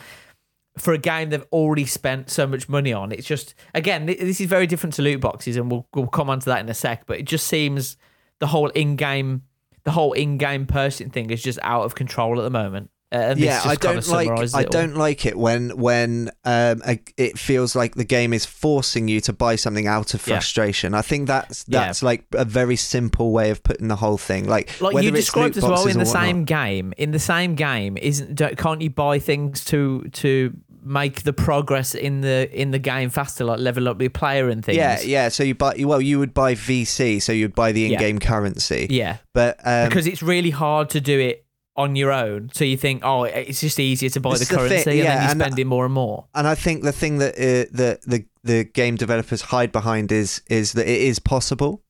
for 0.78 0.92
a 0.92 0.98
game 0.98 1.30
they've 1.30 1.46
already 1.52 1.84
spent 1.84 2.30
so 2.30 2.46
much 2.46 2.68
money 2.68 2.92
on. 2.92 3.12
It's 3.12 3.26
just 3.26 3.54
again, 3.74 4.06
this 4.06 4.40
is 4.40 4.48
very 4.48 4.66
different 4.66 4.94
to 4.94 5.02
loot 5.02 5.20
boxes, 5.20 5.56
and 5.56 5.70
we'll 5.70 5.86
we'll 5.94 6.08
come 6.08 6.30
on 6.30 6.40
to 6.40 6.46
that 6.46 6.60
in 6.60 6.68
a 6.68 6.74
sec. 6.74 7.06
But 7.06 7.18
it 7.20 7.26
just 7.26 7.46
seems 7.46 7.96
the 8.40 8.48
whole 8.48 8.70
in 8.70 8.96
game, 8.96 9.42
the 9.84 9.90
whole 9.90 10.12
in 10.12 10.38
game 10.38 10.66
person 10.66 11.10
thing 11.10 11.30
is 11.30 11.42
just 11.42 11.58
out 11.62 11.84
of 11.84 11.94
control 11.94 12.38
at 12.38 12.42
the 12.44 12.50
moment. 12.50 12.90
Uh, 13.12 13.34
yeah, 13.36 13.60
I 13.64 13.74
don't 13.74 14.06
like 14.06 14.54
I 14.54 14.62
don't 14.62 14.94
like 14.94 15.26
it 15.26 15.36
when 15.36 15.76
when 15.76 16.30
um 16.44 16.80
a, 16.86 17.00
it 17.16 17.40
feels 17.40 17.74
like 17.74 17.96
the 17.96 18.04
game 18.04 18.32
is 18.32 18.46
forcing 18.46 19.08
you 19.08 19.20
to 19.22 19.32
buy 19.32 19.56
something 19.56 19.88
out 19.88 20.14
of 20.14 20.24
Yeah. 20.24 20.34
frustration. 20.36 20.94
I 20.94 21.02
think 21.02 21.26
that's 21.26 21.64
Yeah. 21.66 21.86
that's 21.86 22.04
like 22.04 22.24
a 22.34 22.44
very 22.44 22.76
simple 22.76 23.32
way 23.32 23.50
of 23.50 23.64
putting 23.64 23.88
the 23.88 23.96
whole 23.96 24.16
thing. 24.16 24.46
Like, 24.46 24.80
like 24.80 25.02
you 25.02 25.10
described 25.10 25.56
as 25.56 25.64
well 25.64 25.88
in 25.88 25.98
the 25.98 26.06
same 26.06 26.44
game 26.44 26.92
in 26.98 27.10
the 27.10 27.18
same 27.18 27.56
game 27.56 27.96
isn't 27.96 28.40
can't 28.56 28.80
you 28.80 28.90
buy 28.90 29.18
things 29.18 29.64
to 29.64 30.04
to 30.12 30.54
make 30.82 31.22
the 31.22 31.32
progress 31.32 31.94
in 31.94 32.20
the 32.22 32.48
in 32.52 32.70
the 32.70 32.78
game 32.78 33.10
faster 33.10 33.44
like 33.44 33.58
level 33.60 33.88
up 33.88 34.00
your 34.00 34.10
player 34.10 34.48
and 34.48 34.64
things 34.64 34.76
Yeah, 34.76 35.00
yeah. 35.00 35.28
So 35.28 35.42
you 35.44 35.54
buy 35.54 35.74
well, 35.80 36.00
you 36.00 36.18
would 36.18 36.32
buy 36.34 36.54
VC, 36.54 37.20
so 37.22 37.32
you'd 37.32 37.54
buy 37.54 37.72
the 37.72 37.92
in-game 37.92 38.18
currency. 38.18 38.86
yeah 38.90 39.18
But 39.34 39.58
um, 39.64 39.88
because 39.88 40.06
it's 40.06 40.22
really 40.22 40.50
hard 40.50 40.90
to 40.90 41.00
do 41.00 41.18
it 41.18 41.44
on 41.76 41.96
your 41.96 42.12
own 42.12 42.50
so 42.52 42.64
you 42.64 42.76
think 42.76 43.02
oh 43.04 43.22
it's 43.24 43.60
just 43.60 43.78
easier 43.80 44.10
to 44.10 44.20
buy 44.20 44.32
the 44.32 44.40
the 44.40 44.44
thing, 44.44 44.58
currency 44.58 44.90
and 44.90 44.98
yeah, 44.98 45.04
then 45.04 45.22
you're 45.22 45.30
and- 45.30 45.40
spending 45.40 45.66
more 45.66 45.84
and 45.84 45.94
more 45.94 46.26
and 46.34 46.46
I 46.46 46.54
think 46.54 46.82
the 46.82 46.92
thing 46.92 47.18
that 47.18 47.34
uh, 47.34 47.70
the 47.72 47.98
the 48.06 48.24
the 48.42 48.64
game 48.64 48.96
developers 48.96 49.40
hide 49.42 49.72
behind 49.72 50.10
is 50.12 50.42
is 50.50 50.72
that 50.72 50.86
it 50.88 51.00
is 51.00 51.18
possible, 51.18 51.82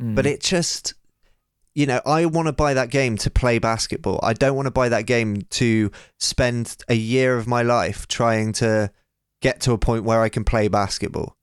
Mm. 0.00 0.14
but 0.14 0.26
it 0.26 0.40
just 0.40 0.94
you 1.78 1.86
know 1.86 2.00
I 2.04 2.26
want 2.26 2.46
to 2.48 2.52
buy 2.52 2.74
that 2.74 2.90
game 2.90 3.16
to 3.18 3.30
play 3.30 3.58
basketball. 3.58 4.18
I 4.22 4.32
don't 4.32 4.56
want 4.56 4.66
to 4.66 4.72
buy 4.80 4.88
that 4.88 5.06
game 5.06 5.42
to 5.60 5.90
spend 6.18 6.76
a 6.88 6.94
year 6.94 7.36
of 7.36 7.46
my 7.46 7.62
life 7.62 8.08
trying 8.08 8.52
to 8.54 8.90
get 9.40 9.60
to 9.62 9.72
a 9.72 9.78
point 9.78 10.02
where 10.04 10.20
I 10.20 10.28
can 10.28 10.44
play 10.44 10.66
basketball. 10.68 11.36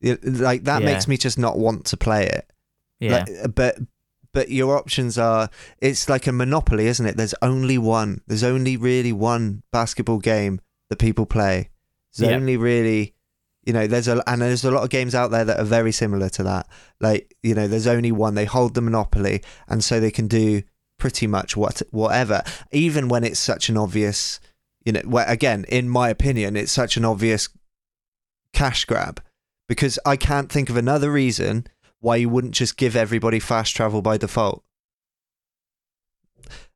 It- 0.00 0.24
like 0.24 0.64
that 0.64 0.80
Yeah. 0.82 0.92
makes 0.92 1.06
me 1.06 1.16
just 1.18 1.38
not 1.38 1.58
want 1.58 1.84
to 1.86 1.96
play 1.96 2.26
it. 2.26 2.50
yeah 3.00 3.12
Like, 3.18 3.28
uh, 3.44 3.48
but 3.48 3.78
but 4.32 4.50
your 4.50 4.76
options 4.76 5.18
are 5.18 5.50
it's 5.80 6.08
like 6.08 6.26
a 6.26 6.32
monopoly, 6.32 6.86
isn't 6.86 7.06
it? 7.06 7.16
There's 7.18 7.34
only 7.42 7.76
one. 7.78 8.20
There's 8.26 8.44
only 8.44 8.76
really 8.78 9.12
one 9.12 9.62
basketball 9.72 10.18
game 10.18 10.60
that 10.90 10.98
people 10.98 11.26
play. 11.26 11.68
There's 12.16 12.30
Yeah. 12.30 12.36
only 12.36 12.56
really 12.56 13.14
you 13.66 13.72
know, 13.72 13.86
there's 13.86 14.08
a 14.08 14.22
and 14.30 14.40
there's 14.40 14.64
a 14.64 14.70
lot 14.70 14.84
of 14.84 14.90
games 14.90 15.14
out 15.14 15.30
there 15.30 15.44
that 15.44 15.58
are 15.58 15.64
very 15.64 15.92
similar 15.92 16.28
to 16.30 16.42
that. 16.44 16.68
Like, 17.00 17.34
you 17.42 17.54
know, 17.54 17.68
there's 17.68 17.86
only 17.86 18.12
one. 18.12 18.34
They 18.34 18.44
hold 18.44 18.74
the 18.74 18.80
monopoly 18.80 19.42
and 19.68 19.82
so 19.82 20.00
they 20.00 20.10
can 20.10 20.28
do 20.28 20.62
pretty 20.98 21.26
much 21.26 21.56
what 21.56 21.82
whatever. 21.90 22.42
Even 22.72 23.08
when 23.08 23.24
it's 23.24 23.40
such 23.40 23.68
an 23.68 23.76
obvious 23.76 24.40
you 24.86 24.92
know, 24.92 25.00
again, 25.26 25.66
in 25.68 25.88
my 25.88 26.08
opinion, 26.08 26.56
it's 26.56 26.70
such 26.70 26.96
an 26.96 27.04
obvious 27.04 27.48
cash 28.52 28.84
grab 28.84 29.20
because 29.68 29.98
I 30.06 30.16
can't 30.16 30.50
think 30.50 30.70
of 30.70 30.76
another 30.76 31.10
reason 31.10 31.66
why 31.98 32.16
you 32.16 32.28
wouldn't 32.28 32.54
just 32.54 32.76
give 32.76 32.94
everybody 32.94 33.40
fast 33.40 33.74
travel 33.74 34.00
by 34.00 34.16
default. 34.16 34.62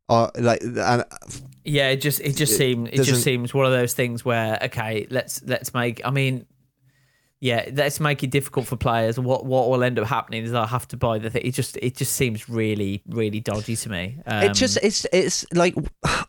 Or 0.09 0.33
like, 0.37 0.61
and 0.61 1.05
Yeah, 1.65 1.91
it 1.91 1.99
just 1.99 2.21
it 2.21 2.35
just 2.35 2.57
seems 2.57 2.91
it 2.93 3.05
just 3.05 3.23
seems 3.23 3.55
one 3.55 3.65
of 3.65 3.71
those 3.71 3.95
things 3.95 4.25
where 4.25 4.59
okay, 4.61 5.07
let's 5.09 5.41
let's 5.45 5.73
make. 5.73 6.05
I 6.05 6.11
mean, 6.11 6.47
yeah, 7.41 7.71
let's 7.73 8.01
make 8.01 8.23
it 8.23 8.31
difficult 8.31 8.67
for 8.67 8.77
players. 8.77 9.19
What 9.19 9.47
what 9.47 9.71
will 9.71 9.83
end 9.83 9.99
up 9.99 10.07
happening 10.07 10.45
is 10.45 10.53
I'll 10.53 10.67
have 10.67 10.87
to 10.89 10.97
buy 10.97 11.19
the 11.19 11.31
thing. 11.31 11.43
It 11.45 11.55
just 11.55 11.77
it 11.79 11.97
just 11.97 12.13
seems 12.13 12.49
really 12.49 13.03
really 13.09 13.41
dodgy 13.41 13.77
to 13.77 13.89
me. 13.89 14.19
Um, 14.27 14.45
it 14.45 14.55
just 14.55 14.79
it's 14.83 15.07
it's 15.13 15.47
like 15.55 15.75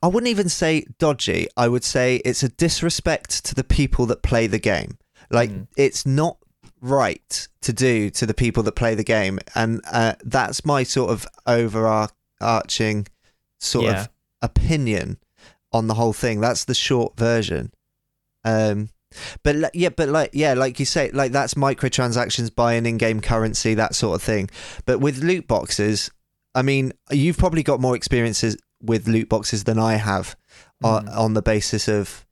I 0.02 0.08
wouldn't 0.08 0.30
even 0.30 0.48
say 0.50 0.86
dodgy. 1.00 1.48
I 1.58 1.68
would 1.68 1.84
say 1.84 2.18
it's 2.24 2.44
a 2.44 2.50
disrespect 2.50 3.44
to 3.46 3.56
the 3.56 3.64
people 3.64 4.06
that 4.08 4.22
play 4.24 4.48
the 4.48 4.60
game. 4.60 4.98
Like 5.30 5.50
Mm. 5.50 5.68
it's 5.78 6.06
not 6.06 6.38
right 6.82 7.48
to 7.62 7.72
do 7.74 8.10
to 8.10 8.26
the 8.26 8.34
people 8.34 8.64
that 8.64 8.72
play 8.76 8.96
the 8.96 9.04
game, 9.04 9.40
and 9.54 9.82
uh, 9.92 10.14
that's 10.24 10.64
my 10.66 10.84
sort 10.84 11.12
of 11.12 11.28
overarching 11.46 13.08
sort 13.60 13.86
Yeah. 13.86 14.02
of 14.02 14.10
opinion 14.42 15.18
on 15.72 15.88
the 15.88 15.94
whole 15.94 16.14
thing. 16.14 16.42
That's 16.42 16.64
the 16.66 16.74
short 16.74 17.18
version. 17.18 17.72
Um, 18.44 18.90
but 19.44 19.74
yeah, 19.76 19.90
but 19.90 20.10
like 20.10 20.32
yeah, 20.34 20.54
like 20.54 20.80
you 20.80 20.86
say, 20.86 21.12
like 21.12 21.32
that's 21.32 21.54
microtransactions, 21.56 22.54
buying 22.54 22.86
in-game 22.86 23.22
currency, 23.22 23.74
that 23.76 23.96
sort 23.96 24.16
of 24.16 24.22
thing. 24.22 24.50
But 24.86 25.00
with 25.00 25.20
loot 25.24 25.48
boxes, 25.48 26.12
I 26.56 26.62
mean, 26.62 26.94
you've 27.10 27.38
probably 27.38 27.64
got 27.64 27.80
more 27.80 27.96
experiences 27.96 28.58
with 28.82 29.08
loot 29.08 29.30
boxes 29.30 29.64
than 29.66 29.78
I 29.80 29.96
have, 29.96 30.36
on, 30.84 31.06
Mm. 31.06 31.18
on 31.18 31.34
the 31.34 31.42
basis 31.42 31.88
of 31.88 32.26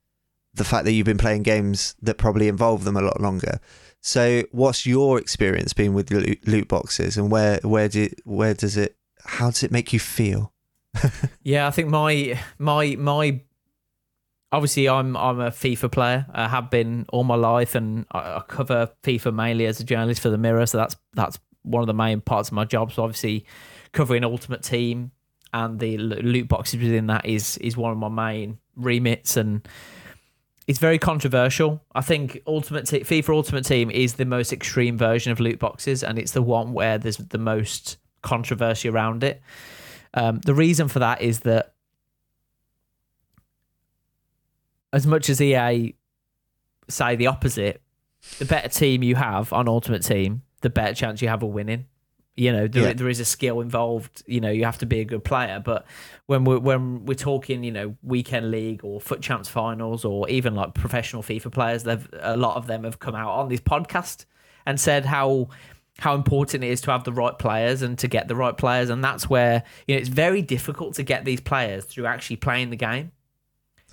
the 0.54 0.64
fact 0.64 0.86
that 0.86 0.92
you've 0.94 1.06
been 1.06 1.18
playing 1.20 1.44
games 1.44 1.96
that 2.02 2.18
probably 2.18 2.48
involve 2.48 2.84
them 2.84 2.98
a 2.98 3.02
lot 3.02 3.22
longer. 3.22 3.60
So, 4.02 4.44
what's 4.52 4.86
your 4.86 5.20
experience 5.20 5.74
been 5.74 5.94
with 5.94 6.10
loot, 6.10 6.48
loot 6.48 6.68
boxes, 6.68 7.18
and 7.18 7.30
where 7.30 7.60
where 7.64 7.88
do 7.90 8.10
where 8.26 8.54
does 8.54 8.78
it 8.78 8.96
how 9.26 9.52
does 9.52 9.64
it 9.64 9.72
make 9.72 9.94
you 9.94 10.00
feel? 10.00 10.54
Yeah, 11.44 11.68
I 11.68 11.72
think 11.72 11.90
my 11.90 12.40
my 12.58 12.96
my 12.98 13.42
obviously 14.52 14.90
I'm 14.90 15.16
I'm 15.18 15.40
a 15.40 15.52
FIFA 15.52 15.92
player. 15.92 16.26
I 16.34 16.48
have 16.48 16.70
been 16.70 17.06
all 17.10 17.24
my 17.24 17.36
life, 17.36 17.76
and 17.76 18.06
I, 18.12 18.42
cover 18.48 18.90
FIFA 19.04 19.34
mainly 19.34 19.66
as 19.66 19.80
a 19.80 19.84
journalist 19.84 20.22
for 20.22 20.30
the 20.30 20.38
Mirror. 20.38 20.66
So 20.68 20.78
that's 20.78 20.96
that's 21.14 21.40
one 21.64 21.82
of 21.82 21.88
the 21.88 21.94
main 21.94 22.22
parts 22.22 22.50
of 22.50 22.54
my 22.54 22.66
job. 22.66 22.92
So 22.92 23.04
obviously, 23.04 23.46
covering 23.92 24.24
Ultimate 24.24 24.64
Team 24.64 25.12
and 25.54 25.80
the 25.80 25.98
loot 25.98 26.48
boxes 26.48 26.80
within 26.80 27.08
that 27.08 27.26
is 27.26 27.58
is 27.58 27.76
one 27.76 27.92
of 27.92 27.98
my 27.98 28.10
main 28.10 28.60
remits, 28.76 29.38
and 29.38 29.68
it's 30.68 30.80
very 30.80 31.00
controversial. 31.00 31.84
I 31.94 32.02
think 32.02 32.42
Ultimate 32.48 32.86
Te- 32.86 33.02
FIFA 33.02 33.30
Ultimate 33.30 33.66
Team 33.66 33.90
is 33.90 34.16
the 34.16 34.26
most 34.26 34.54
extreme 34.54 34.98
version 34.98 35.32
of 35.32 35.40
loot 35.40 35.60
boxes, 35.60 36.04
and 36.04 36.20
it's 36.20 36.32
the 36.32 36.42
one 36.42 36.74
where 36.74 36.98
there's 36.98 37.18
the 37.18 37.38
most 37.38 37.98
controversy 38.22 38.90
around 38.90 39.24
it. 39.24 39.42
Um, 40.14 40.40
the 40.40 40.56
reason 40.56 40.88
for 40.88 41.00
that 41.00 41.22
is 41.22 41.42
that 41.42 41.74
as 44.94 45.06
much 45.08 45.30
as 45.30 45.42
EA 45.42 45.94
say 46.88 47.16
the 47.16 47.28
opposite, 47.28 47.82
the 48.40 48.46
better 48.46 48.70
team 48.70 49.04
you 49.04 49.16
have 49.16 49.54
on 49.54 49.68
Ultimate 49.68 50.04
Team, 50.04 50.42
the 50.62 50.70
better 50.70 50.94
chance 50.94 51.22
you 51.22 51.28
have 51.28 51.44
of 51.44 51.50
winning. 51.50 51.86
You 52.36 52.54
know, 52.54 52.68
there, 52.68 52.84
Yeah. 52.84 52.94
there 52.94 53.10
is 53.10 53.20
a 53.20 53.26
skill 53.26 53.60
involved. 53.60 54.24
You 54.26 54.40
know, 54.40 54.50
you 54.50 54.64
have 54.64 54.78
to 54.78 54.86
be 54.86 55.02
a 55.02 55.06
good 55.06 55.24
player. 55.26 55.62
But 55.64 55.86
when 56.26 56.46
we're 56.46 56.60
when 56.60 57.06
we're 57.06 57.14
talking, 57.16 57.64
you 57.66 57.72
know, 57.72 57.96
weekend 58.02 58.50
league 58.50 58.82
or 58.84 59.02
FUT 59.02 59.22
champs 59.22 59.50
finals 59.50 60.06
or 60.06 60.28
even 60.30 60.56
like 60.56 60.74
professional 60.74 61.22
FIFA 61.22 61.52
players, 61.52 61.84
they've 61.84 62.08
a 62.22 62.38
lot 62.38 62.56
of 62.56 62.68
them 62.68 62.86
have 62.86 63.00
come 63.00 63.14
out 63.16 63.32
on 63.32 63.50
this 63.50 63.60
podcast 63.60 64.26
and 64.66 64.80
said 64.80 65.06
how 65.06 65.50
how 65.98 66.16
important 66.16 66.64
it 66.64 66.70
is 66.70 66.80
to 66.80 66.92
have 66.92 67.04
the 67.04 67.12
right 67.12 67.38
players 67.38 67.82
and 67.82 68.00
to 68.00 68.08
get 68.08 68.30
the 68.30 68.36
right 68.36 68.56
players, 68.56 68.90
and 68.90 69.04
that's 69.04 69.30
where 69.30 69.64
you 69.86 69.96
know 69.96 70.00
it's 70.00 70.08
very 70.10 70.42
difficult 70.42 70.96
to 70.96 71.04
get 71.04 71.26
these 71.26 71.42
players 71.42 71.84
through 71.84 72.06
actually 72.06 72.38
playing 72.38 72.70
the 72.70 72.78
game. 72.78 73.12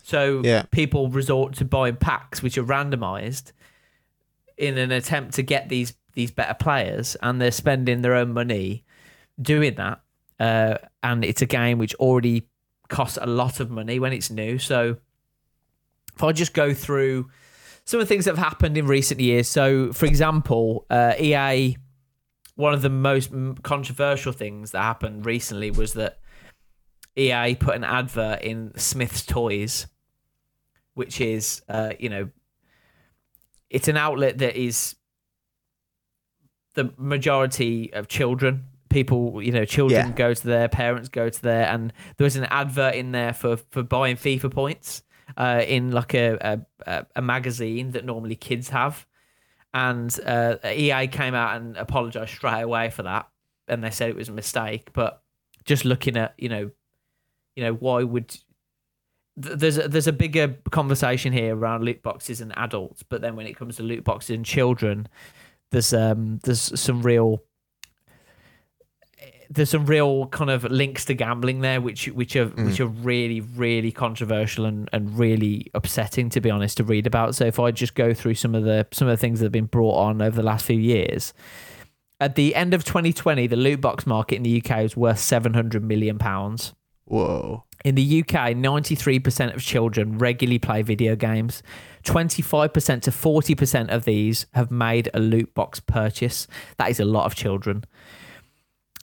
So 0.06 0.40
Yeah. 0.44 0.62
people 0.70 1.08
resort 1.08 1.54
to 1.54 1.64
buying 1.64 1.96
packs 1.96 2.40
which 2.40 2.56
are 2.56 2.62
randomized 2.62 3.50
in 4.56 4.78
an 4.78 4.92
attempt 4.92 5.34
to 5.34 5.42
get 5.42 5.68
these 5.68 5.94
these 6.12 6.30
better 6.30 6.54
players, 6.54 7.14
and 7.22 7.40
they're 7.42 7.50
spending 7.50 8.00
their 8.00 8.14
own 8.14 8.32
money 8.32 8.84
doing 9.42 9.74
that. 9.74 10.00
Uh, 10.40 10.78
and 11.02 11.24
it's 11.24 11.42
a 11.42 11.46
game 11.46 11.76
which 11.76 11.94
already 11.96 12.48
costs 12.88 13.18
a 13.20 13.26
lot 13.26 13.60
of 13.60 13.68
money 13.70 13.98
when 13.98 14.12
it's 14.14 14.30
new. 14.30 14.58
So 14.58 14.96
if 16.14 16.22
I 16.22 16.32
just 16.32 16.54
go 16.54 16.72
through 16.72 17.28
some 17.84 18.00
of 18.00 18.08
the 18.08 18.08
things 18.08 18.24
that 18.24 18.36
have 18.36 18.44
happened 18.44 18.78
in 18.78 18.86
recent 18.86 19.20
years. 19.20 19.46
So, 19.48 19.92
for 19.92 20.06
example, 20.06 20.86
uh, 20.88 21.14
EA, 21.20 21.76
one 22.54 22.72
of 22.72 22.80
the 22.80 22.88
most 22.88 23.30
controversial 23.62 24.32
things 24.32 24.70
that 24.70 24.80
happened 24.82 25.26
recently 25.26 25.70
was 25.70 25.92
that 25.94 26.18
EA 27.16 27.54
put 27.54 27.74
an 27.76 27.84
advert 27.84 28.40
in 28.42 28.72
Smyths 28.78 29.24
Toys, 29.26 29.86
which 30.96 31.20
is, 31.20 31.62
uh, 31.68 31.92
you 32.00 32.08
know, 32.08 32.28
it's 33.70 33.86
an 33.88 33.96
outlet 33.96 34.38
that 34.38 34.56
is 34.56 34.96
the 36.74 36.92
majority 36.96 37.92
of 37.92 38.08
children. 38.08 38.64
People, 38.88 39.42
you 39.42 39.52
know, 39.52 39.64
children 39.64 40.08
Yeah. 40.08 40.12
go 40.14 40.32
to 40.34 40.46
their 40.46 40.68
parents 40.68 41.08
go 41.08 41.28
to 41.28 41.42
there, 41.42 41.66
and 41.66 41.92
there 42.16 42.24
was 42.24 42.36
an 42.36 42.44
advert 42.44 42.94
in 42.94 43.12
there 43.12 43.32
for 43.32 43.56
for 43.56 43.82
buying 43.82 44.16
FIFA 44.16 44.50
points 44.52 45.02
uh, 45.36 45.62
in 45.66 45.90
like 45.90 46.14
a, 46.14 46.64
a 46.86 47.06
a- 47.16 47.22
magazine 47.22 47.90
that 47.90 48.04
normally 48.04 48.36
kids 48.36 48.68
have, 48.70 49.06
and 49.74 50.18
uh, 50.24 50.56
EA 50.64 51.08
came 51.08 51.34
out 51.34 51.56
and 51.56 51.76
apologized 51.76 52.30
straight 52.32 52.62
away 52.62 52.88
for 52.90 53.02
that, 53.02 53.28
and 53.68 53.82
they 53.84 53.90
said 53.90 54.08
it 54.08 54.16
was 54.16 54.28
a 54.28 54.32
mistake. 54.32 54.92
But 54.92 55.20
just 55.64 55.84
looking 55.84 56.16
at 56.16 56.34
you 56.38 56.48
know, 56.48 56.70
you 57.56 57.64
know, 57.64 57.74
why 57.74 58.02
would 58.04 58.34
there's 59.36 59.78
a, 59.78 59.88
there's 59.88 60.06
a 60.06 60.12
bigger 60.12 60.56
conversation 60.70 61.32
here 61.32 61.54
around 61.54 61.84
loot 61.84 62.02
boxes 62.02 62.40
and 62.40 62.56
adults, 62.56 63.02
but 63.02 63.20
then 63.20 63.36
when 63.36 63.46
it 63.46 63.56
comes 63.56 63.76
to 63.76 63.82
loot 63.82 64.04
boxes 64.04 64.30
and 64.30 64.44
children, 64.44 65.08
there's 65.70 65.92
um 65.92 66.38
there's 66.44 66.78
some 66.80 67.02
real 67.02 67.42
there's 69.48 69.70
some 69.70 69.86
real 69.86 70.26
kind 70.26 70.50
of 70.50 70.64
links 70.64 71.04
to 71.04 71.14
gambling 71.14 71.60
there, 71.60 71.80
which 71.80 72.08
which 72.08 72.34
are 72.34 72.46
which 72.46 72.80
are 72.80 72.86
really 72.86 73.40
really 73.40 73.92
controversial 73.92 74.64
and, 74.64 74.88
and 74.92 75.18
really 75.18 75.70
upsetting 75.74 76.30
to 76.30 76.40
be 76.40 76.50
honest 76.50 76.78
to 76.78 76.84
read 76.84 77.06
about. 77.06 77.34
So 77.34 77.44
if 77.44 77.60
I 77.60 77.70
just 77.70 77.94
go 77.94 78.14
through 78.14 78.34
some 78.34 78.54
of 78.54 78.64
the 78.64 78.86
some 78.92 79.06
of 79.06 79.12
the 79.12 79.20
things 79.20 79.40
that 79.40 79.46
have 79.46 79.52
been 79.52 79.66
brought 79.66 79.96
on 79.96 80.22
over 80.22 80.34
the 80.34 80.42
last 80.42 80.64
few 80.64 80.78
years, 80.78 81.34
at 82.20 82.34
the 82.34 82.54
end 82.54 82.74
of 82.74 82.84
2020, 82.84 83.46
the 83.46 83.56
loot 83.56 83.80
box 83.80 84.06
market 84.06 84.36
in 84.36 84.42
the 84.42 84.62
UK 84.64 84.82
was 84.82 84.96
worth 84.96 85.18
700 85.18 85.84
million 85.84 86.18
pounds. 86.18 86.74
Whoa. 87.06 87.64
In 87.84 87.94
the 87.94 88.20
UK, 88.20 88.52
93% 88.54 89.54
of 89.54 89.62
children 89.62 90.18
regularly 90.18 90.58
play 90.58 90.82
video 90.82 91.14
games. 91.14 91.62
25% 92.04 93.02
to 93.02 93.10
40% 93.10 93.88
of 93.90 94.04
these 94.04 94.46
have 94.54 94.70
made 94.70 95.08
a 95.14 95.20
loot 95.20 95.54
box 95.54 95.80
purchase. 95.80 96.46
That 96.78 96.90
is 96.90 97.00
a 97.00 97.04
lot 97.04 97.26
of 97.26 97.34
children. 97.34 97.84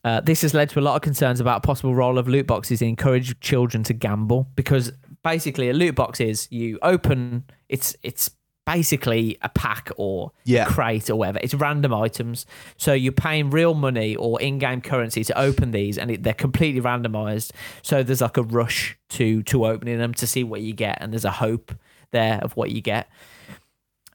Uh, 0.03 0.19
this 0.19 0.41
has 0.41 0.53
led 0.53 0.69
to 0.69 0.79
a 0.79 0.81
lot 0.81 0.95
of 0.95 1.01
concerns 1.01 1.39
about 1.39 1.63
possible 1.63 1.95
role 1.95 2.17
of 2.17 2.27
loot 2.27 2.45
boxes 2.45 2.81
in 2.81 2.89
encourage 2.89 3.39
children 3.39 3.83
to 3.83 3.93
gamble 3.93 4.47
because 4.55 4.91
basically 5.23 5.69
a 5.69 5.73
loot 5.73 5.95
box 5.95 6.19
is 6.19 6.51
you 6.51 6.77
open 6.81 7.45
it's 7.69 7.95
it's 8.03 8.31
basically 8.65 9.37
a 9.41 9.49
pack 9.49 9.89
or 9.97 10.31
Yeah. 10.45 10.65
crate 10.65 11.09
or 11.09 11.15
whatever. 11.15 11.39
It's 11.41 11.53
random 11.53 11.93
items. 11.93 12.45
So 12.77 12.93
you're 12.93 13.11
paying 13.11 13.49
real 13.49 13.73
money 13.73 14.15
or 14.15 14.41
in-game 14.41 14.81
currency 14.81 15.23
to 15.25 15.37
open 15.39 15.71
these, 15.71 15.97
and 15.97 16.09
it, 16.11 16.23
they're 16.23 16.33
completely 16.33 16.81
randomized. 16.81 17.51
So 17.81 18.03
there's 18.03 18.21
like 18.21 18.37
a 18.37 18.43
rush 18.43 18.97
to 19.09 19.43
to 19.43 19.65
opening 19.65 19.97
them 19.97 20.13
to 20.15 20.27
see 20.27 20.43
what 20.43 20.61
you 20.61 20.73
get, 20.73 20.97
and 21.01 21.11
there's 21.11 21.25
a 21.25 21.31
hope 21.31 21.73
there 22.11 22.39
of 22.41 22.55
what 22.55 22.71
you 22.71 22.81
get. 22.81 23.07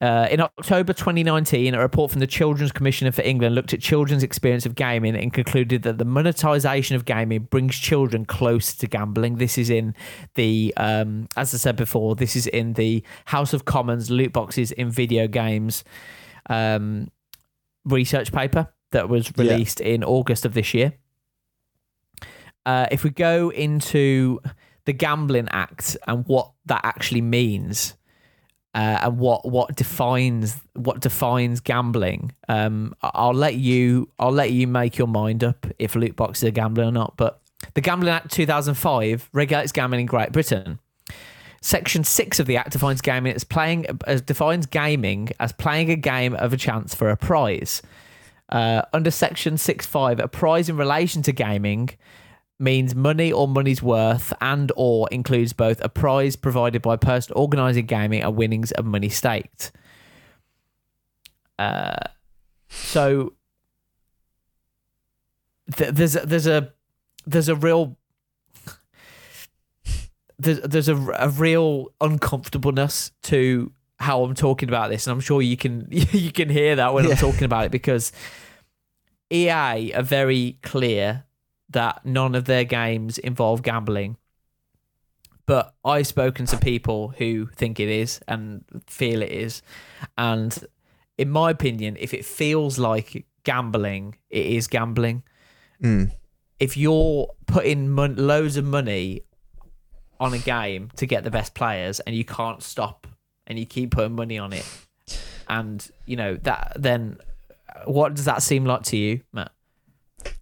Uh, 0.00 0.28
in 0.30 0.40
October 0.40 0.92
2019, 0.92 1.74
a 1.74 1.78
report 1.80 2.12
from 2.12 2.20
the 2.20 2.26
Children's 2.26 2.70
Commissioner 2.70 3.11
for 3.11 3.22
England 3.22 3.56
looked 3.56 3.72
at 3.74 3.80
children's 3.80 4.22
experience 4.22 4.64
of 4.64 4.76
gaming 4.76 5.16
and 5.16 5.32
concluded 5.32 5.82
that 5.82 5.98
the 5.98 6.04
monetization 6.04 6.94
of 6.94 7.04
gaming 7.04 7.40
brings 7.50 7.76
children 7.76 8.24
close 8.24 8.74
to 8.76 8.87
gambling. 8.87 9.38
This 9.38 9.58
is 9.58 9.70
in 9.70 9.96
the, 10.37 10.72
um, 10.76 11.28
as 11.37 11.52
I 11.52 11.58
said 11.58 11.74
before, 11.74 12.14
this 12.14 12.37
is 12.37 12.46
in 12.46 12.74
the 12.74 13.02
House 13.24 13.52
of 13.52 13.64
Commons 13.64 14.08
loot 14.08 14.32
boxes 14.32 14.70
in 14.70 14.88
video 14.88 15.26
games 15.26 15.82
um, 16.48 17.11
research 17.84 18.30
paper 18.32 18.72
that 18.92 19.08
was 19.08 19.32
Yeah. 19.37 19.42
released 19.52 19.80
in 19.80 20.04
August 20.04 20.44
of 20.46 20.54
this 20.54 20.74
year. 20.74 20.92
Uh, 22.64 22.87
if 22.92 23.02
we 23.02 23.11
go 23.11 23.50
into 23.50 24.40
the 24.84 24.92
Gambling 24.92 25.48
Act 25.50 25.96
and 26.06 26.24
what 26.26 26.52
that 26.66 26.82
actually 26.84 27.20
means, 27.20 27.94
uh, 28.74 28.98
and 29.02 29.18
what 29.18 29.48
what 29.48 29.74
defines 29.76 30.57
what 30.74 31.00
defines 31.00 31.61
gambling. 31.61 32.33
Um, 32.48 32.94
I'll 33.02 33.35
let 33.35 33.54
you 33.54 34.09
I'll 34.18 34.33
let 34.33 34.52
you 34.52 34.66
make 34.66 34.98
your 34.98 35.09
mind 35.09 35.42
up 35.42 35.66
if 35.78 35.94
loot 35.94 36.16
boxes 36.16 36.44
are 36.44 36.52
gambling 36.52 36.88
or 36.88 36.92
not. 36.92 37.14
But 37.16 37.40
the 37.74 37.81
Gambling 37.81 38.12
Act 38.12 38.31
2005 38.31 39.31
regulates 39.33 39.72
gambling 39.72 40.02
in 40.02 40.07
Great 40.07 40.33
Britain. 40.33 40.78
Section 41.61 42.04
six 42.04 42.38
of 42.38 42.46
the 42.46 42.57
Act 42.57 42.70
defines 42.70 43.00
gaming 43.00 43.33
as 43.35 43.42
playing 43.42 43.87
as 44.07 44.22
defines 44.22 44.66
gaming 44.66 45.31
as 45.40 45.52
playing 45.52 45.90
a 45.90 45.96
game 45.96 46.35
of 46.35 46.52
a 46.52 46.57
chance 46.57 46.94
for 46.94 47.11
a 47.11 47.16
prize. 47.16 47.83
Uh, 48.50 48.81
under 48.94 49.11
Section 49.11 49.57
6.5, 49.57 50.20
a 50.20 50.28
prize 50.28 50.70
in 50.70 50.76
relation 50.78 51.20
to 51.20 51.33
gaming 51.33 51.90
means 52.59 52.94
money 52.94 53.31
or 53.33 53.47
money's 53.47 53.83
worth 53.83 54.33
and 54.40 54.73
or 54.77 55.09
includes 55.12 55.53
both 55.53 55.81
a 55.85 55.88
prize 55.88 56.35
provided 56.37 56.83
by 56.83 56.94
a 56.94 56.99
person 56.99 57.33
organising 57.37 57.87
gaming 57.87 58.23
and 58.23 58.35
winnings 58.37 58.73
of 58.73 58.85
money 58.85 59.09
staked. 59.09 59.71
Uh, 61.59 61.97
so 62.68 63.33
th- 65.77 65.90
there's 65.94 66.16
a, 66.16 66.21
there's 66.27 66.47
a 66.47 66.73
there's 67.27 67.49
a 67.49 67.55
real 67.57 67.97
there's 70.38 70.61
there's 70.61 70.88
a, 70.88 70.97
a 71.18 71.29
real 71.31 71.88
uncomfortableness 72.01 73.11
to 73.25 73.73
how 73.99 74.23
I'm 74.23 74.35
talking 74.35 74.68
about 74.68 74.90
this, 74.90 75.07
and 75.07 75.12
I'm 75.12 75.21
sure 75.21 75.42
you 75.42 75.57
can 75.57 75.87
you 75.90 76.31
can 76.33 76.49
hear 76.49 76.77
that 76.77 76.94
when 76.94 77.05
Yeah. 77.05 77.11
I'm 77.12 77.16
talking 77.16 77.44
about 77.44 77.66
it 77.66 77.73
because 77.73 78.12
EA 79.31 79.92
are 79.94 80.03
very 80.03 80.59
clear 80.62 81.25
that 81.70 82.04
none 82.04 82.35
of 82.35 82.44
their 82.46 82.64
games 82.64 83.18
involve 83.18 83.62
gambling. 83.62 84.16
But 85.46 85.74
I've 85.85 86.07
spoken 86.07 86.44
to 86.46 86.59
people 86.59 87.09
who 87.16 87.46
think 87.57 87.81
it 87.81 87.88
is 87.88 88.20
and 88.28 88.64
feel 88.87 89.22
it 89.22 89.33
is, 89.33 89.62
and 90.16 90.57
in 91.16 91.31
my 91.31 91.50
opinion, 91.50 91.96
if 91.98 92.12
it 92.12 92.24
feels 92.24 92.78
like 92.78 93.26
gambling, 93.44 94.16
it 94.31 94.46
is 94.46 94.66
gambling 94.68 95.22
Mm. 95.83 96.11
if 96.59 96.76
you're 96.76 97.28
putting 97.46 97.88
mon- 97.88 98.16
loads 98.16 98.57
of 98.57 98.64
money 98.64 99.22
on 100.18 100.35
a 100.35 100.38
game 100.38 100.90
to 100.96 101.07
get 101.07 101.22
the 101.22 101.31
best 101.31 101.54
players 101.54 102.00
and 102.00 102.16
you 102.16 102.24
can't 102.24 102.64
stop 102.64 103.07
and 103.46 103.59
you 103.61 103.64
keep 103.64 103.92
putting 103.92 104.16
money 104.16 104.38
on 104.38 104.52
it 104.52 104.66
and 105.48 105.88
you 106.04 106.16
know 106.16 106.35
that 106.42 106.72
then 106.76 107.16
what 107.85 108.12
does 108.14 108.24
that 108.24 108.42
seem 108.42 108.64
like 108.64 108.83
to 108.83 108.96
you 108.96 109.20
matt 109.33 109.52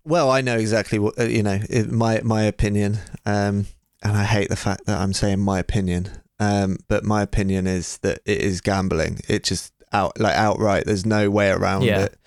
Well, 0.05 0.31
I 0.31 0.41
know 0.41 0.57
exactly 0.57 0.99
what 0.99 1.19
uh, 1.19 1.25
you 1.25 1.43
know. 1.43 1.59
It, 1.69 1.91
my 1.91 2.21
my 2.23 2.43
opinion, 2.43 2.99
um, 3.25 3.67
and 4.03 4.17
I 4.17 4.25
hate 4.25 4.49
the 4.49 4.57
fact 4.57 4.87
that 4.87 5.01
I'm 5.01 5.13
saying 5.13 5.41
my 5.41 5.59
opinion. 5.59 6.11
Um, 6.39 6.79
but 6.89 7.03
my 7.05 7.23
opinion 7.23 7.67
is 7.67 7.99
that 7.99 8.21
it 8.25 8.41
is 8.41 8.61
gambling. 8.61 9.21
It 9.29 9.43
just 9.45 9.73
out 9.93 10.19
like 10.21 10.35
outright. 10.37 10.85
There's 10.87 11.07
no 11.07 11.31
way 11.31 11.51
around 11.51 11.83
Yeah. 11.83 12.01
it. 12.05 12.19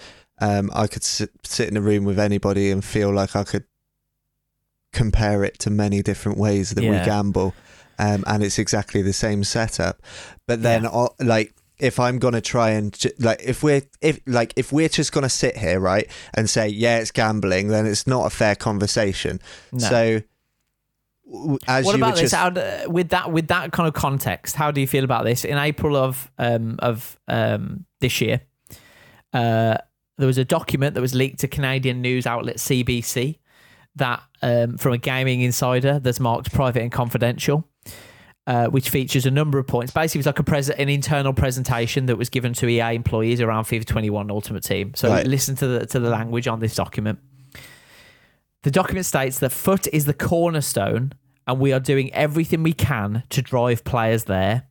Um, 0.41 0.71
I 0.73 0.87
could 0.87 1.03
sit, 1.03 1.31
sit 1.43 1.67
in 1.67 1.75
a 1.77 1.81
room 1.81 2.05
with 2.05 2.17
anybody 2.17 2.71
and 2.71 2.83
feel 2.83 3.11
like 3.11 3.35
I 3.35 3.43
could 3.43 3.65
compare 4.93 5.43
it 5.43 5.59
to 5.59 5.69
many 5.69 6.01
different 6.01 6.37
ways 6.37 6.71
that 6.71 6.83
we 6.83 6.97
gamble, 7.05 7.53
um, 7.99 8.23
and 8.25 8.41
it's 8.43 8.57
exactly 8.57 9.01
the 9.01 9.13
same 9.13 9.43
setup. 9.43 10.01
But 10.47 10.63
then, 10.63 10.83
Yeah. 10.83 10.89
uh, 10.89 11.09
like, 11.19 11.53
if 11.79 11.99
I'm 11.99 12.19
gonna 12.19 12.41
try 12.41 12.71
and 12.71 12.95
like, 13.19 13.41
if 13.43 13.63
we're 13.63 13.81
if 14.01 14.19
like 14.25 14.53
if 14.55 14.71
we're 14.71 14.89
just 14.89 15.11
gonna 15.11 15.29
sit 15.29 15.57
here, 15.57 15.79
right, 15.79 16.09
and 16.33 16.49
say 16.49 16.67
yeah, 16.67 16.99
it's 16.99 17.11
gambling, 17.11 17.69
then 17.69 17.85
it's 17.85 18.05
not 18.05 18.25
a 18.25 18.29
fair 18.29 18.55
conversation. 18.55 19.39
No. 19.71 19.79
So, 19.79 20.21
as 21.67 21.85
what 21.85 21.95
you 21.95 22.03
about 22.03 22.15
this 22.15 22.31
just 22.31 22.35
how, 22.35 22.89
with 22.89 23.09
that 23.09 23.31
with 23.31 23.47
that 23.49 23.71
kind 23.71 23.87
of 23.87 23.93
context 23.93 24.55
how 24.55 24.71
do 24.71 24.81
you 24.81 24.87
feel 24.87 25.03
about 25.03 25.25
this 25.25 25.45
in 25.45 25.57
april 25.57 25.95
of 25.95 26.31
um 26.39 26.77
of 26.79 27.19
um 27.27 27.85
this 27.99 28.19
year 28.19 28.41
uh 29.33 29.77
there 30.17 30.27
was 30.27 30.37
a 30.37 30.45
document 30.45 30.95
that 30.95 31.01
was 31.01 31.13
leaked 31.13 31.39
to 31.39 31.47
canadian 31.47 32.01
news 32.01 32.25
outlet 32.25 32.57
cbc 32.57 33.37
that 33.95 34.23
um 34.41 34.77
from 34.77 34.93
a 34.93 34.97
gaming 34.97 35.41
insider 35.41 35.99
that's 35.99 36.19
marked 36.19 36.51
private 36.51 36.81
and 36.81 36.91
confidential 36.91 37.68
uh, 38.49 38.65
which 38.67 38.89
features 38.89 39.27
a 39.27 39.31
number 39.31 39.59
of 39.59 39.67
points. 39.67 39.91
Basically, 39.93 40.17
it 40.17 40.21
was 40.21 40.25
like 40.25 40.39
a 40.39 40.43
pres- 40.43 40.71
an 40.71 40.89
internal 40.89 41.33
presentation 41.33 42.07
that 42.07 42.15
was 42.17 42.29
given 42.29 42.51
to 42.53 42.67
EA 42.67 42.95
employees 42.95 43.39
around 43.41 43.65
FIFA 43.65 43.85
21 43.85 44.31
Ultimate 44.31 44.63
Team. 44.63 44.93
So 44.95 45.07
Right. 45.09 45.27
listen 45.27 45.55
to 45.57 45.67
the 45.67 45.85
to 45.85 45.99
the 45.99 46.09
language 46.09 46.47
on 46.47 46.59
this 46.59 46.73
document. 46.73 47.19
The 48.63 48.71
document 48.71 49.05
states 49.05 49.37
that 49.39 49.51
FUT 49.51 49.87
is 49.93 50.05
the 50.05 50.15
cornerstone, 50.15 51.13
and 51.45 51.59
we 51.59 51.71
are 51.71 51.79
doing 51.79 52.11
everything 52.11 52.63
we 52.63 52.73
can 52.73 53.21
to 53.29 53.41
drive 53.43 53.83
players 53.83 54.23
there. 54.23 54.63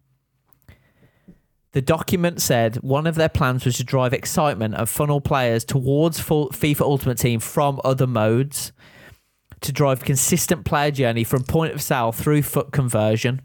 The 1.73 1.81
document 1.81 2.41
said 2.43 2.77
one 2.77 3.07
of 3.07 3.15
their 3.15 3.29
plans 3.29 3.65
was 3.65 3.77
to 3.77 3.85
drive 3.85 4.13
excitement 4.13 4.75
and 4.77 4.89
funnel 4.89 5.21
players 5.21 5.65
towards 5.65 6.19
full 6.19 6.49
FIFA 6.49 6.81
Ultimate 6.81 7.19
Team 7.19 7.39
from 7.39 7.81
other 7.85 8.09
modes, 8.09 8.73
to 9.61 9.71
drive 9.73 10.05
consistent 10.05 10.65
player 10.65 10.91
journey 10.91 11.23
from 11.25 11.45
point 11.45 11.75
of 11.75 11.81
sale 11.83 12.11
through 12.11 12.43
FUT 12.43 12.73
conversion. 12.73 13.41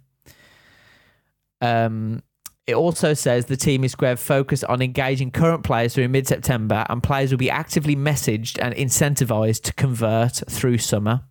Um, 1.64 2.22
it 2.68 2.76
also 2.76 3.14
says 3.14 3.46
the 3.46 3.58
team 3.58 3.84
is 3.84 3.92
square 3.92 4.16
focused 4.16 4.64
on 4.66 4.82
engaging 4.82 5.32
current 5.32 5.64
players 5.64 5.96
through 5.96 6.08
mid 6.10 6.28
September, 6.28 6.86
and 6.90 7.02
players 7.02 7.32
will 7.32 7.38
be 7.38 7.50
actively 7.50 7.96
messaged 7.96 8.58
and 8.62 8.74
incentivized 8.76 9.64
to 9.64 9.74
convert 9.74 10.44
through 10.50 10.78
summer. 10.78 11.22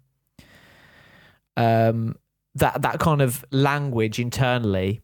Um, 1.57 2.16
that 2.55 2.83
that 2.83 2.99
kind 2.99 3.23
of 3.23 3.45
language 3.51 4.18
internally, 4.18 5.01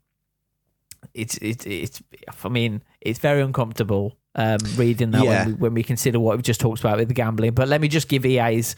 it's 1.14 1.36
it's 1.38 1.64
it's. 1.66 2.02
I 2.44 2.48
mean, 2.48 2.82
it's 3.00 3.18
very 3.18 3.40
uncomfortable 3.40 4.18
um, 4.34 4.58
reading 4.76 5.10
that 5.12 5.24
Yeah. 5.24 5.44
when, 5.44 5.46
we, 5.46 5.52
when 5.54 5.74
we 5.74 5.82
consider 5.82 6.20
what 6.20 6.36
we've 6.36 6.44
just 6.44 6.60
talked 6.60 6.80
about 6.80 6.98
with 6.98 7.08
the 7.08 7.14
gambling. 7.14 7.52
But 7.52 7.68
let 7.68 7.80
me 7.80 7.88
just 7.88 8.08
give 8.08 8.26
EA's 8.26 8.76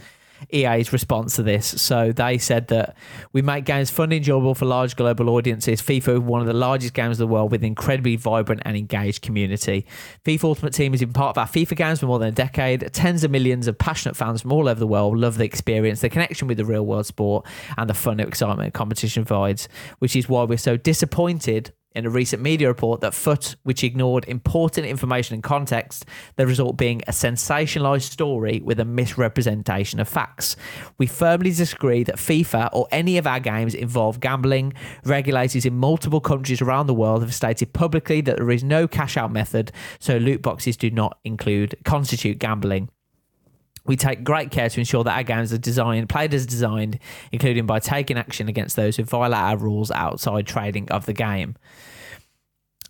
EA's 0.53 0.93
response 0.93 1.37
to 1.37 1.43
this. 1.43 1.67
So 1.67 2.13
they 2.13 2.39
said 2.39 2.69
that 2.69 2.97
we 3.33 3.43
make 3.43 3.65
games 3.65 3.91
fun 3.91 4.05
and 4.05 4.15
enjoyable 4.15 4.55
for 4.55 4.65
large 4.65 4.97
global 4.97 5.31
audiences. 5.31 5.83
FIFA 5.83 6.21
one 6.21 6.41
of 6.41 6.47
the 6.47 6.53
largest 6.53 6.95
games 6.95 7.21
of 7.21 7.29
the 7.29 7.33
world 7.33 7.51
with 7.51 7.63
an 7.63 7.67
incredibly 7.67 8.17
vibrant 8.17 8.63
and 8.65 8.77
engaged 8.77 9.23
community. 9.23 9.87
FIFA 10.25 10.45
Ultimate 10.45 10.73
Team 10.73 10.93
has 10.93 11.01
been 11.01 11.13
part 11.13 11.37
of 11.37 11.39
our 11.39 11.47
FIFA 11.47 11.77
games 11.77 12.01
for 12.01 12.07
more 12.07 12.19
than 12.19 12.29
a 12.29 12.33
decade. 12.33 12.93
Tens 12.93 13.25
of 13.25 13.31
millions 13.31 13.67
of 13.67 13.79
passionate 13.79 14.17
fans 14.17 14.43
from 14.43 14.53
all 14.53 14.69
over 14.69 14.81
the 14.81 14.87
world 14.87 15.19
love 15.19 15.39
the 15.39 15.45
experience, 15.45 16.01
the 16.01 16.09
connection 16.09 16.49
with 16.49 16.57
the 16.57 16.65
real 16.65 16.85
world 16.87 17.07
sport, 17.07 17.47
and 17.77 17.89
the 17.89 17.95
fun 17.95 18.21
and 18.21 18.29
excitement 18.29 18.75
competition 18.75 19.25
provides, 19.25 19.69
which 19.99 20.17
is 20.17 20.29
why 20.29 20.45
we're 20.45 20.59
so 20.59 20.77
disappointed 20.77 21.73
in 21.95 22.07
a 22.07 22.11
recent 22.11 22.41
media 22.41 22.69
report 22.69 23.01
that 23.01 23.15
FUT, 23.15 23.57
which 23.65 23.83
ignored 23.83 24.25
important 24.27 24.87
information 24.87 25.35
and 25.35 25.43
context, 25.43 26.05
the 26.37 26.47
result 26.47 26.77
being 26.77 27.03
a 27.09 27.11
sensationalized 27.11 28.11
story 28.11 28.61
with 28.65 28.79
a 28.79 28.85
misrepresentation 28.85 29.99
of 29.99 30.09
facts. 30.09 30.57
We 30.99 31.07
firmly 31.07 31.51
disagree 31.51 32.05
that 32.05 32.17
FIFA 32.17 32.71
or 32.73 32.87
any 32.93 33.19
of 33.19 33.27
our 33.27 33.41
games 33.41 33.75
involve 33.75 34.21
gambling. 34.21 34.73
Regulators 35.05 35.67
in 35.67 35.77
multiple 35.77 36.21
countries 36.21 36.63
around 36.63 36.87
the 36.87 36.95
world 36.95 37.23
have 37.23 37.35
stated 37.35 37.73
publicly 37.73 38.21
that 38.21 38.37
there 38.37 38.51
is 38.51 38.63
no 38.63 38.87
cash 38.87 39.17
out 39.17 39.33
method, 39.33 39.73
so 39.99 40.17
loot 40.17 40.43
boxes 40.43 40.77
do 40.77 40.91
not 40.91 41.19
include 41.25 41.77
constitute 41.85 42.39
gambling. 42.39 42.89
We 43.87 43.97
take 43.97 44.25
great 44.25 44.51
care 44.51 44.69
to 44.69 44.79
ensure 44.79 45.05
that 45.05 45.17
our 45.17 45.23
games 45.23 45.53
are 45.53 45.59
designed, 45.59 46.09
played 46.09 46.35
as 46.35 46.47
designed, 46.47 46.99
including 47.33 47.67
by 47.67 47.79
taking 47.79 48.19
action 48.19 48.49
against 48.49 48.77
those 48.77 48.97
who 48.97 49.05
violate 49.05 49.41
our 49.41 49.57
rules 49.57 49.91
outside 49.91 50.47
trading 50.47 50.91
of 50.91 51.07
the 51.07 51.13
game. 51.13 51.57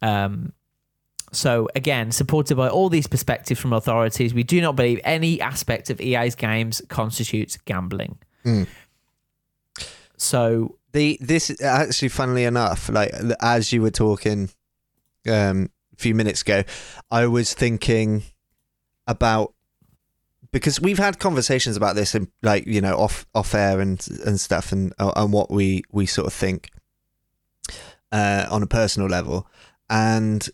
Um, 0.03 0.53
so 1.33 1.68
again, 1.74 2.11
supported 2.11 2.57
by 2.57 2.68
all 2.68 2.88
these 2.88 3.07
perspectives 3.07 3.61
from 3.61 3.72
authorities, 3.72 4.35
we 4.35 4.42
do 4.42 4.61
not 4.61 4.76
believe 4.76 5.00
any 5.05 5.40
aspect 5.40 5.90
of 5.90 6.00
EA's 6.00 6.35
games 6.35 6.83
constitutes 6.88 7.57
gambling. 7.64 8.18
Mm. 8.44 8.66
So 10.16 10.76
the 10.92 11.18
this 11.20 11.62
actually, 11.62 12.09
funnily 12.09 12.44
enough, 12.44 12.88
like 12.88 13.12
as 13.40 13.72
you 13.72 13.83
were 13.83 13.90
talking 13.90 14.50
um, 15.29 15.70
a 15.92 15.96
few 15.96 16.14
minutes 16.14 16.42
ago, 16.42 16.64
I 17.11 17.26
was 17.26 17.55
thinking 17.55 18.24
about 19.07 19.55
because 20.53 20.81
we've 20.81 20.99
had 20.99 21.19
conversations 21.19 21.77
about 21.77 21.95
this 21.97 22.15
and 22.15 22.29
like 22.43 22.67
you 22.67 22.81
know 22.81 22.97
off 22.97 23.27
off 23.35 23.55
air 23.55 23.81
and 23.81 24.07
and 24.25 24.41
stuff 24.41 24.73
and 24.73 24.93
uh, 24.99 25.13
and 25.17 25.33
what 25.33 25.51
we 25.51 25.83
we 25.93 26.07
sort 26.07 26.27
of 26.27 26.33
think 26.33 26.71
uh, 28.13 28.47
on 28.51 28.63
a 28.63 28.67
personal 28.67 29.09
level. 29.09 29.47
And 29.89 30.49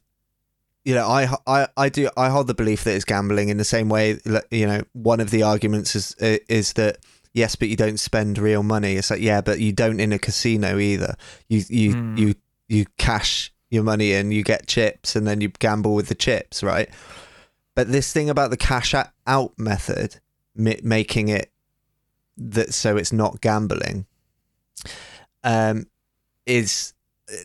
you 0.85 0.95
know 0.95 1.07
I, 1.07 1.29
I 1.47 1.69
I 1.77 1.89
do 1.89 2.09
I 2.17 2.29
hold 2.29 2.47
the 2.47 2.55
belief 2.55 2.85
that 2.85 2.95
it's 2.95 3.05
gambling 3.05 3.49
in 3.49 3.57
the 3.57 3.65
same 3.65 3.89
way 3.89 4.19
you 4.51 4.67
know 4.67 4.83
one 4.93 5.21
of 5.21 5.31
the 5.31 5.43
arguments 5.43 5.95
is 5.97 6.15
is 6.19 6.75
that 6.75 6.99
yes 7.33 7.57
but 7.57 7.69
you 7.69 7.77
don't 7.77 7.99
spend 7.99 8.39
real 8.39 8.63
money. 8.63 8.95
It's 8.95 9.11
like 9.11 9.21
yeah 9.21 9.41
but 9.41 9.61
you 9.61 9.73
don't 9.73 10.01
in 10.01 10.13
a 10.13 10.19
casino 10.19 10.79
either. 10.79 11.17
You 11.49 11.63
you 11.69 11.93
Hmm. 11.93 12.17
you 12.17 12.35
you 12.69 12.87
cash 12.99 13.53
your 13.71 13.83
money 13.83 14.13
in 14.13 14.31
you 14.31 14.43
get 14.45 14.67
chips 14.69 15.17
and 15.17 15.27
then 15.27 15.41
you 15.41 15.49
gamble 15.49 15.95
with 15.95 16.07
the 16.09 16.15
chips 16.15 16.63
right 16.63 16.89
but 17.77 17.93
this 17.93 18.12
thing 18.12 18.29
about 18.29 18.51
the 18.51 18.57
cash 18.57 18.93
out 19.27 19.53
method 19.57 20.19
mi- 20.57 20.81
making 20.83 21.29
it 21.29 21.53
that 22.37 22.75
so 22.75 22.97
it's 22.97 23.12
not 23.12 23.41
gambling 23.41 24.07
um 25.45 25.87
is 26.45 26.93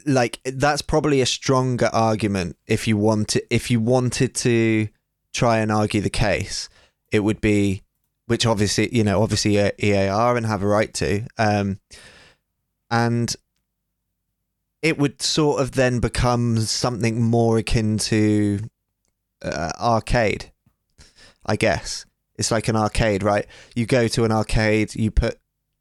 like 0.06 0.39
that's 0.44 0.82
probably 0.82 1.22
a 1.22 1.26
stronger 1.26 1.89
argument 1.94 2.58
if 2.65 2.88
you 2.88 2.98
wanted 2.98 3.44
if 3.52 3.70
you 3.70 3.80
wanted 3.80 4.34
to 4.34 4.88
try 5.34 5.60
and 5.60 5.72
argue 5.72 6.02
the 6.02 6.10
case 6.10 6.67
it 7.12 7.20
would 7.20 7.39
be 7.41 7.84
which 8.26 8.46
obviously 8.46 8.94
you 8.96 9.04
know 9.04 9.22
obviously 9.22 9.58
EAR 9.58 10.38
and 10.38 10.46
have 10.46 10.63
a 10.63 10.67
right 10.67 10.94
to 10.96 11.26
um 11.38 11.80
and 12.89 13.36
it 14.82 14.98
would 14.98 15.22
sort 15.22 15.62
of 15.62 15.72
then 15.72 16.00
become 16.00 16.60
something 16.60 17.22
more 17.22 17.58
akin 17.58 17.98
to 17.98 18.60
uh, 19.43 19.71
arcade 19.80 20.51
I 21.45 21.56
guess. 21.56 22.06
It's 22.36 22.51
like 22.51 22.67
an 22.67 22.75
arcade, 22.75 23.23
right? 23.23 23.45
You 23.75 23.86
go 23.88 24.08
to 24.10 24.23
an 24.25 24.32
arcade, 24.32 24.95
you 24.95 25.10
put 25.12 25.39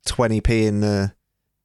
20p 0.09 0.49
in 0.67 0.81
the 0.81 1.13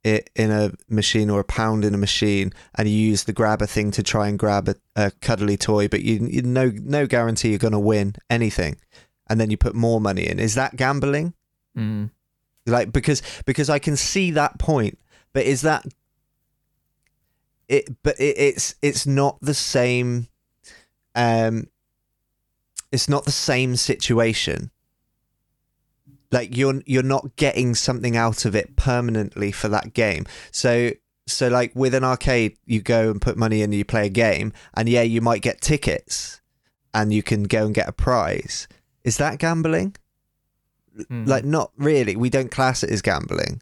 it 0.03 0.29
in 0.36 0.51
a 0.51 0.71
machine 0.89 1.29
or 1.29 1.39
a 1.39 1.43
pound 1.45 1.84
in 1.84 1.95
a 1.95 1.97
machine 1.97 2.51
and 2.77 2.88
you 2.88 2.95
use 2.95 3.23
the 3.23 3.34
grabber 3.34 3.65
thing 3.65 3.89
to 3.91 4.03
try 4.03 4.27
and 4.27 4.38
grab 4.38 4.67
a, 4.69 4.75
a 4.95 5.12
cuddly 5.21 5.58
toy 5.58 5.88
but 5.88 6.03
you, 6.03 6.27
you 6.29 6.41
no 6.43 6.71
no 6.84 7.08
guarantee 7.08 7.49
you're 7.49 7.58
going 7.58 7.71
to 7.71 7.79
win 7.79 8.13
anything 8.29 8.75
and 9.27 9.39
then 9.39 9.49
you 9.49 9.58
put 9.58 9.73
more 9.73 9.99
money 9.99 10.27
in 10.27 10.38
is 10.39 10.53
that 10.55 10.75
gambling 10.75 11.34
Mm. 11.75 12.12
like 12.67 12.91
because 12.93 13.21
because 13.45 13.69
I 13.69 13.79
can 13.79 13.95
see 13.95 14.31
that 14.31 14.60
point 14.60 14.99
but 15.34 15.43
is 15.45 15.62
that 15.62 15.86
it 17.67 17.86
but 18.03 18.19
it, 18.19 18.38
it's 18.38 18.75
it's 18.81 19.08
not 19.08 19.39
the 19.41 19.53
same 19.55 20.27
um 21.15 21.67
it's 22.91 23.10
not 23.10 23.26
the 23.26 23.32
same 23.32 23.76
situation. 23.76 24.71
Like 26.32 26.56
you're 26.56 26.82
you're 26.86 27.04
not 27.04 27.36
getting 27.36 27.76
something 27.76 28.17
out 28.17 28.45
of 28.45 28.56
it 28.56 28.76
permanently 28.76 29.52
for 29.52 29.67
that 29.69 29.93
game. 29.93 30.26
So 30.52 30.91
so 31.28 31.48
like 31.48 31.71
with 31.76 31.93
an 31.93 32.04
arcade 32.04 32.58
you 32.65 32.82
go 32.82 33.10
and 33.10 33.21
put 33.21 33.38
money 33.38 33.62
in 33.62 33.65
and 33.65 33.74
you 33.74 33.86
play 33.86 34.06
a 34.06 34.10
game 34.10 34.54
and 34.76 34.88
yeah 34.88 35.02
you 35.02 35.21
might 35.21 35.41
get 35.41 35.62
tickets 35.62 36.41
and 36.93 37.12
you 37.12 37.24
can 37.24 37.43
go 37.43 37.65
and 37.65 37.76
get 37.76 37.89
a 37.89 37.93
prize. 37.93 38.67
Is 39.04 39.17
that 39.17 39.39
gambling? 39.39 39.95
Mm. 40.98 41.28
like 41.28 41.43
not 41.43 41.71
really. 41.78 42.15
We 42.15 42.30
don't 42.30 42.50
class 42.50 42.82
it 42.82 42.89
as 42.89 43.02
gambling. 43.02 43.62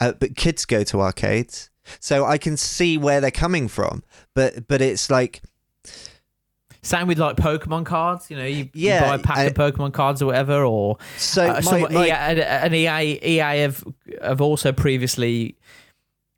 Uh, 0.00 0.12
but 0.12 0.34
kids 0.34 0.64
go 0.64 0.82
to 0.84 1.00
arcades. 1.00 1.70
So 1.98 2.24
i 2.24 2.38
can 2.38 2.56
see 2.56 2.96
where 2.98 3.20
they're 3.20 3.30
coming 3.30 3.66
from 3.66 4.02
but 4.34 4.68
but 4.68 4.80
it's 4.80 5.10
like 5.10 5.42
Same 6.82 7.06
with 7.08 7.18
like 7.18 7.36
Pokemon 7.36 7.84
cards. 7.84 8.30
You 8.30 8.36
know, 8.38 8.44
you, 8.46 8.68
you 8.72 8.90
buy 8.90 9.16
a 9.16 9.18
pack 9.18 9.38
I- 9.38 9.42
of 9.44 9.54
Pokemon 9.54 9.92
cards 9.92 10.22
or 10.22 10.26
whatever, 10.26 10.64
or 10.64 10.96
so 11.16 11.44
uh, 11.44 11.54
my, 11.54 11.60
some- 11.60 11.92
my- 11.92 12.06
EA, 12.06 12.10
and 12.10 12.74
EA, 12.74 13.18
EA 13.22 13.60
have 13.60 13.84
have 14.22 14.40
also 14.40 14.72
previously 14.72 15.58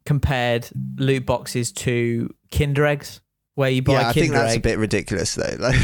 compared 0.04 0.68
loot 0.96 1.24
boxes 1.26 1.70
to 1.72 2.28
Kinder 2.50 2.84
eggs, 2.86 3.20
where 3.54 3.70
you 3.70 3.82
buy 3.82 3.92
yeah 3.92 4.06
a 4.06 4.10
i 4.10 4.12
think 4.12 4.32
that's 4.32 4.54
egg. 4.54 4.58
a 4.58 4.62
bit 4.62 4.78
ridiculous 4.78 5.34
though 5.34 5.56
like 5.60 5.76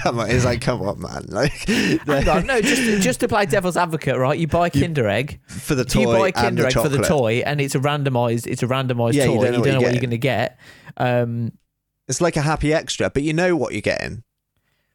come 0.00 0.18
on 0.20 0.30
it's 0.30 0.44
like 0.44 0.60
come 0.60 0.80
on 0.80 1.00
man 1.00 1.24
like 2.06 2.26
on, 2.28 2.46
no, 2.46 2.60
just 2.60 3.02
just 3.02 3.20
to 3.20 3.28
play 3.28 3.44
devil's 3.46 3.76
advocate, 3.76 4.16
right? 4.16 4.38
You 4.38 4.46
buy 4.46 4.68
a 4.68 4.70
Kinder 4.70 5.08
egg. 5.08 5.40
for 5.46 5.74
the 5.74 5.84
toy 5.84 6.00
you 6.00 6.06
buy 6.06 6.28
a 6.28 6.32
Kinder 6.32 6.66
egg 6.66 6.72
for 6.72 6.88
the 6.88 7.02
toy, 7.02 7.42
and 7.44 7.60
it's 7.60 7.74
a 7.74 7.80
randomized, 7.80 8.46
it's 8.46 8.62
a 8.62 8.66
randomized 8.66 9.14
Yeah, 9.14 9.26
toy. 9.26 9.34
you 9.34 9.40
don't 9.40 9.52
know 9.52 9.58
what 9.60 9.66
you're 9.68 9.80
what 9.82 9.92
you're 9.92 10.00
going 10.00 10.10
to 10.10 10.18
get. 10.18 10.58
Um, 10.96 11.52
It's 12.08 12.20
like 12.20 12.36
a 12.36 12.42
happy 12.42 12.72
extra, 12.72 13.10
but 13.10 13.22
you 13.22 13.32
know 13.32 13.56
what 13.56 13.72
you're 13.72 13.82
getting. 13.82 14.22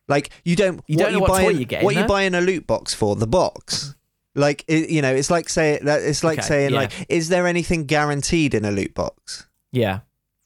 Like 0.08 0.30
you 0.44 0.56
don't. 0.56 0.82
You 0.88 0.98
don't 0.98 1.14
know 1.14 1.20
what 1.20 1.28
toy 1.28 1.46
buying, 1.46 1.56
you're 1.58 1.66
getting, 1.66 1.86
What 1.86 1.96
you 1.96 2.02
no? 2.02 2.08
buying 2.08 2.36
a 2.36 2.42
loot 2.42 2.68
box 2.68 2.94
for? 2.94 3.16
The 3.16 3.28
box. 3.28 3.96
Like 4.34 4.64
it, 4.68 4.90
you 4.90 5.02
know, 5.02 5.14
it's 5.14 5.30
like 5.30 5.50
say 5.50 5.80
that 5.84 6.02
it's 6.02 6.24
like 6.24 6.40
Okay, 6.40 6.48
saying 6.48 6.72
yeah. 6.72 6.78
like, 6.82 6.92
is 7.10 7.30
there 7.30 7.48
anything 7.48 7.86
guaranteed 7.86 8.54
in 8.54 8.64
a 8.66 8.72
loot 8.72 8.94
box? 8.94 9.48
yeah, 9.74 10.00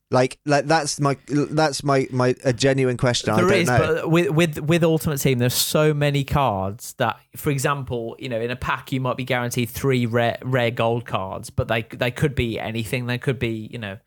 Like 0.09 0.39
like 0.45 0.65
that's 0.65 0.99
my 0.99 1.17
that's 1.27 1.83
my 1.83 2.07
my 2.11 2.35
a 2.43 2.51
genuine 2.53 2.97
question. 2.97 3.29
I 3.31 3.41
don't 3.41 3.53
is, 3.53 3.67
know. 3.67 3.77
but 3.77 4.09
with 4.09 4.29
with 4.31 4.59
with 4.61 4.83
Ultimate 4.83 5.17
Team, 5.19 5.37
there's 5.37 5.53
so 5.53 5.93
many 5.93 6.23
cards 6.23 6.93
that, 6.97 7.19
for 7.35 7.51
example, 7.51 8.15
you 8.19 8.27
know, 8.29 8.41
in 8.41 8.49
a 8.49 8.55
pack 8.55 8.91
you 8.91 8.99
might 8.99 9.17
be 9.17 9.23
guaranteed 9.23 9.69
three 9.69 10.05
rare 10.07 10.37
rare 10.43 10.71
gold 10.71 11.05
cards, 11.05 11.49
but 11.51 11.67
they 11.67 11.83
they 11.83 12.09
could 12.11 12.33
be 12.33 12.59
anything. 12.59 13.05
They 13.05 13.17
could 13.19 13.37
be, 13.37 13.69
you 13.71 13.77
know. 13.79 13.97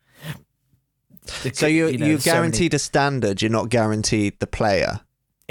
So 1.53 1.67
you 1.67 1.87
you 1.87 1.97
know, 1.97 2.05
you're 2.07 2.19
so 2.19 2.31
many- 2.31 2.39
guaranteed 2.39 2.73
a 2.73 2.79
standard. 2.79 3.41
You're 3.41 3.51
not 3.51 3.69
guaranteed 3.69 4.39
the 4.39 4.47
player. 4.47 5.01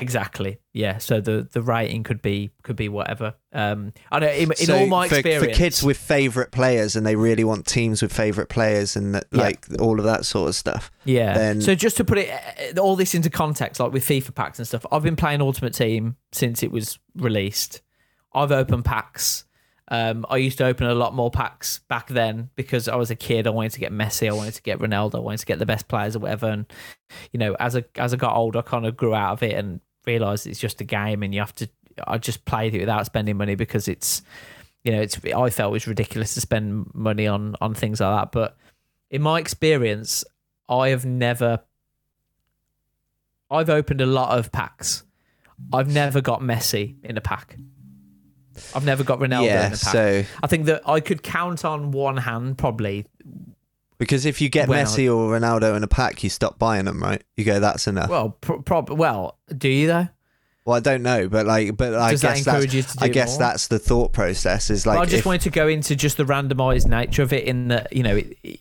Exactly. 0.01 0.61
Yeah. 0.73 0.99
So 0.99 1.21
the 1.21 1.49
the 1.53 1.61
rating 1.61 2.05
could 2.05 2.23
be 2.23 2.51
could 2.62 2.77
be 2.77 2.88
whatever. 2.88 3.35
Um, 3.53 3.93
I 4.12 4.21
know 4.21 4.29
in, 4.29 4.43
in 4.53 4.55
So 4.57 4.79
all 4.79 4.87
my 4.87 5.09
for, 5.09 5.17
experience 5.17 5.45
for 5.45 5.51
kids 5.53 5.83
with 5.83 5.97
favorite 5.97 6.53
players 6.53 6.95
and 6.95 7.05
they 7.05 7.17
really 7.17 7.43
want 7.43 7.67
teams 7.67 8.01
with 8.01 8.12
favorite 8.12 8.49
players 8.49 8.95
and 8.95 9.17
that, 9.17 9.25
Yeah. 9.33 9.41
like 9.41 9.67
all 9.81 9.99
of 9.99 10.05
that 10.05 10.25
sort 10.25 10.49
of 10.51 10.55
stuff. 10.55 10.93
Yeah. 11.05 11.35
then- 11.37 11.61
so 11.61 11.75
just 11.75 11.97
to 11.97 12.05
put 12.05 12.19
it 12.19 12.31
uh, 12.77 12.81
all 12.81 12.95
this 12.95 13.12
into 13.12 13.29
context, 13.29 13.81
like 13.81 13.91
with 13.93 14.05
FIFA 14.07 14.35
packs 14.37 14.59
and 14.61 14.69
stuff, 14.69 14.87
I've 14.93 15.03
been 15.03 15.17
playing 15.17 15.41
Ultimate 15.41 15.75
Team 15.75 16.14
since 16.31 16.62
it 16.62 16.71
was 16.71 17.01
released. 17.17 17.83
I've 18.33 18.53
opened 18.53 18.85
packs. 18.85 19.47
Um, 19.90 20.27
I 20.29 20.37
used 20.37 20.59
to 20.59 20.66
open 20.66 20.87
a 20.87 20.94
lot 20.94 21.14
more 21.14 21.31
packs 21.31 21.81
back 21.88 22.09
then 22.09 22.51
because 22.57 22.88
I 22.88 22.96
was 22.96 23.11
a 23.11 23.16
kid. 23.16 23.46
I 23.46 23.51
wanted 23.51 23.72
to 23.72 23.81
get 23.81 23.92
Messi. 23.92 24.29
I 24.29 24.33
wanted 24.33 24.55
to 24.55 24.62
get 24.62 24.79
Ronaldo. 24.79 25.16
I 25.16 25.20
wanted 25.20 25.40
to 25.40 25.46
get 25.46 25.59
the 25.59 25.66
best 25.66 25.88
players 25.88 26.14
or 26.14 26.18
whatever. 26.18 26.48
And 26.48 26.66
you 27.33 27.38
know, 27.38 27.55
as 27.55 27.74
I 27.74 27.85
as 27.96 28.12
I 28.12 28.16
got 28.16 28.37
older, 28.37 28.59
I 28.59 28.62
kind 28.62 28.85
of 28.85 28.96
grew 28.96 29.14
out 29.14 29.33
of 29.33 29.42
it 29.42 29.55
and 29.55 29.81
realized 30.07 30.46
it's 30.46 30.61
just 30.61 30.81
a 30.81 30.85
game, 30.85 31.22
and 31.22 31.35
you 31.35 31.40
have 31.40 31.55
to. 31.57 31.68
I 32.07 32.18
just 32.18 32.44
played 32.44 32.74
it 32.74 32.81
without 32.81 33.07
spending 33.07 33.37
money 33.37 33.55
because 33.55 33.88
it's, 33.88 34.22
you 34.85 34.92
know, 34.92 35.01
it's. 35.01 35.18
I 35.24 35.51
felt 35.51 35.70
it 35.70 35.72
was 35.72 35.87
ridiculous 35.87 36.35
to 36.35 36.40
spend 36.42 36.90
money 36.94 37.27
on 37.27 37.57
on 37.61 37.74
things 37.74 38.01
like 38.01 38.14
that. 38.14 38.33
But 38.33 38.57
in 39.11 39.22
my 39.22 39.38
experience, 39.38 40.22
I 40.68 40.90
have 40.90 41.07
never. 41.07 41.61
I've 43.51 43.70
opened 43.70 44.03
a 44.03 44.07
lot 44.07 44.38
of 44.38 44.53
packs. 44.53 45.05
I've 45.72 45.92
never 45.92 46.20
got 46.20 46.40
Messi 46.40 46.96
in 47.03 47.16
a 47.16 47.22
pack. 47.22 47.57
I've 48.75 48.85
never 48.85 49.05
got 49.05 49.18
Ronaldo 49.18 49.47
yeah. 49.47 49.66
in 49.68 49.73
a 49.73 49.77
pack. 49.77 49.92
So 49.92 50.25
I 50.42 50.47
think 50.47 50.66
that 50.66 50.88
I 50.88 51.01
could 51.01 51.23
count 51.23 51.64
on 51.64 51.90
one 51.92 52.16
hand 52.16 52.59
probably. 52.59 53.07
because 53.99 54.27
if 54.27 54.40
you 54.40 54.49
get 54.49 54.68
I- 54.68 54.83
Messi 54.83 55.07
or 55.07 55.38
Ronaldo 55.38 55.77
in 55.77 55.83
a 55.83 55.88
pack, 55.88 56.23
you 56.23 56.31
stop 56.31 56.59
buying 56.59 56.85
them, 56.85 57.03
right? 57.03 57.23
You 57.37 57.44
go, 57.44 57.61
that's 57.61 57.87
enough. 57.87 58.09
Well, 58.11 58.31
pro- 58.40 58.62
prob- 58.62 58.90
well, 58.90 59.38
do 59.57 59.68
you 59.68 59.87
though? 59.87 60.09
Well, 60.64 60.77
I 60.77 60.81
don't 60.81 61.03
know, 61.03 61.29
but 61.31 61.47
like, 61.47 61.77
but 61.79 61.94
I 61.94 62.11
Does 62.11 62.21
that 62.21 62.37
guess 62.37 62.47
encourage 62.47 62.73
that's, 62.73 62.75
you 62.75 62.83
to 62.83 62.97
do 62.99 63.05
I 63.05 63.09
guess 63.09 63.31
more? 63.31 63.38
that's 63.38 63.68
the 63.68 63.79
thought 63.79 64.12
process. 64.12 64.68
Is 64.68 64.85
like, 64.87 64.99
I 64.99 65.05
just 65.05 65.21
if- 65.21 65.27
wanted 65.27 65.40
to 65.42 65.51
go 65.51 65.66
into 65.66 65.97
just 65.97 66.18
the 66.18 66.25
randomized 66.25 66.87
nature 66.87 67.23
of 67.23 67.33
it. 67.33 67.44
In 67.44 67.68
that, 67.68 67.90
you 67.90 68.03
know, 68.03 68.16
it, 68.16 68.61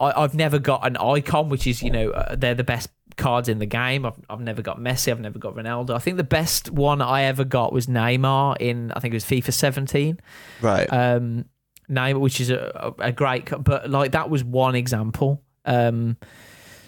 I, 0.00 0.22
I've 0.22 0.34
never 0.34 0.58
got 0.58 0.84
an 0.84 0.96
icon, 0.96 1.48
which 1.48 1.68
is 1.68 1.82
you 1.84 1.90
know 1.92 2.10
uh, 2.10 2.34
they're 2.34 2.56
the 2.56 2.64
best 2.64 2.90
cards 3.16 3.48
in 3.48 3.58
the 3.58 3.66
game. 3.66 4.04
I've 4.06 4.20
I've 4.28 4.40
never 4.40 4.62
got 4.62 4.78
Messi. 4.78 5.10
I've 5.10 5.20
never 5.20 5.38
got 5.38 5.54
Ronaldo. 5.54 5.90
I 5.90 5.98
think 5.98 6.16
the 6.16 6.24
best 6.24 6.70
one 6.70 7.00
I 7.00 7.24
ever 7.24 7.44
got 7.44 7.72
was 7.72 7.86
Neymar 7.86 8.56
in 8.60 8.92
I 8.92 9.00
think 9.00 9.12
it 9.12 9.16
was 9.16 9.24
FIFA 9.24 9.52
17. 9.52 10.20
right. 10.60 10.86
um 10.92 11.46
name 11.88 12.18
which 12.18 12.40
is 12.40 12.50
a, 12.50 12.94
a 12.98 13.06
a 13.08 13.12
great 13.12 13.48
but 13.60 13.88
like 13.88 14.10
that 14.10 14.28
was 14.28 14.42
one 14.42 14.74
example 14.74 15.40
um 15.64 16.16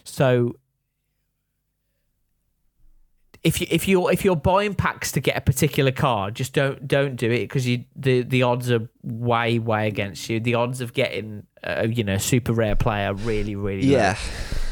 so 0.03 0.57
if 3.45 3.61
you 3.61 3.67
if 3.71 3.87
you're 3.87 4.11
if 4.11 4.25
you're 4.25 4.35
buying 4.35 4.75
packs 4.75 5.13
to 5.13 5.21
get 5.21 5.37
a 5.37 5.41
particular 5.41 5.93
card 5.93 6.35
just 6.35 6.53
don't 6.53 6.89
don't 6.89 7.15
do 7.15 7.31
it 7.31 7.43
because 7.43 7.67
you 7.67 7.85
the 7.95 8.23
the 8.23 8.43
odds 8.43 8.71
are 8.71 8.89
way 9.05 9.59
way 9.61 9.87
against 9.87 10.29
you 10.29 10.41
the 10.41 10.55
odds 10.55 10.81
of 10.81 10.93
getting 10.93 11.47
uh, 11.63 11.87
you 11.89 12.03
know 12.03 12.19
super 12.19 12.53
rare 12.53 12.75
player 12.75 13.15
really 13.15 13.55
really 13.55 13.83
low, 13.83 13.99
yeah, 13.99 14.19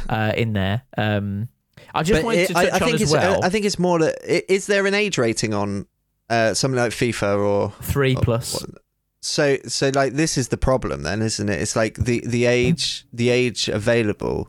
uh, 0.09 0.33
in 0.37 0.53
there 0.53 0.83
um 0.97 1.49
I 1.95 2.03
just 2.03 2.19
but 2.19 2.25
wanted 2.25 2.40
it- 2.40 2.47
to 2.49 2.59
I, 2.59 2.64
touch 2.64 2.73
I 2.73 2.75
on 2.77 2.81
think 2.90 2.95
as 2.97 3.03
it's 3.03 3.12
well 3.12 3.45
I 3.45 3.49
think 3.49 3.64
it's 3.64 3.79
more 3.79 3.99
that 4.01 4.16
i- 4.29 4.42
is 4.49 4.66
there 4.66 4.87
an 4.87 4.95
age 4.95 5.19
rating 5.19 5.55
on 5.55 5.87
uh, 6.29 6.55
something 6.55 6.79
like 6.81 6.92
FIFA 6.92 7.38
or 7.38 7.71
three 7.83 8.16
plus 8.16 8.55
what- 8.55 8.83
so 9.21 9.57
so 9.66 9.90
like 9.95 10.12
this 10.14 10.37
is 10.38 10.49
the 10.49 10.57
problem 10.57 11.03
then, 11.03 11.21
isn't 11.23 11.49
it? 11.49 11.61
It's 11.61 11.75
like 11.77 11.97
the 11.97 12.23
the 12.27 12.45
age 12.47 13.07
the 13.12 13.29
age 13.31 13.69
available 13.69 14.49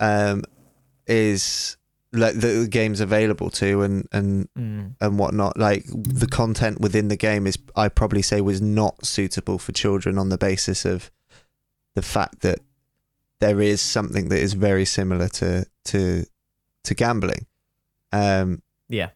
um 0.00 0.44
is 1.06 1.76
like 2.12 2.34
the, 2.34 2.46
the 2.62 2.68
game's 2.68 3.00
available 3.00 3.50
to 3.50 3.82
and 3.82 4.06
and 4.12 4.48
Mm. 4.58 4.94
and 5.00 5.18
whatnot. 5.18 5.56
Like 5.58 5.84
the 5.86 6.26
content 6.26 6.80
within 6.80 7.08
the 7.08 7.16
game 7.16 7.46
is, 7.46 7.58
I 7.76 7.88
probably 7.88 8.22
say, 8.22 8.40
was 8.40 8.60
not 8.62 9.04
suitable 9.06 9.58
for 9.58 9.72
children 9.72 10.18
on 10.18 10.28
the 10.30 10.38
basis 10.38 10.84
of 10.84 11.10
the 11.94 12.02
fact 12.02 12.40
that 12.40 12.60
there 13.40 13.60
is 13.60 13.80
something 13.80 14.28
that 14.28 14.38
is 14.38 14.54
very 14.54 14.84
similar 14.84 15.28
to 15.28 15.66
to 15.86 16.24
to 16.84 16.94
gambling. 16.94 17.46
Um, 18.12 18.62
yeah. 18.88 19.10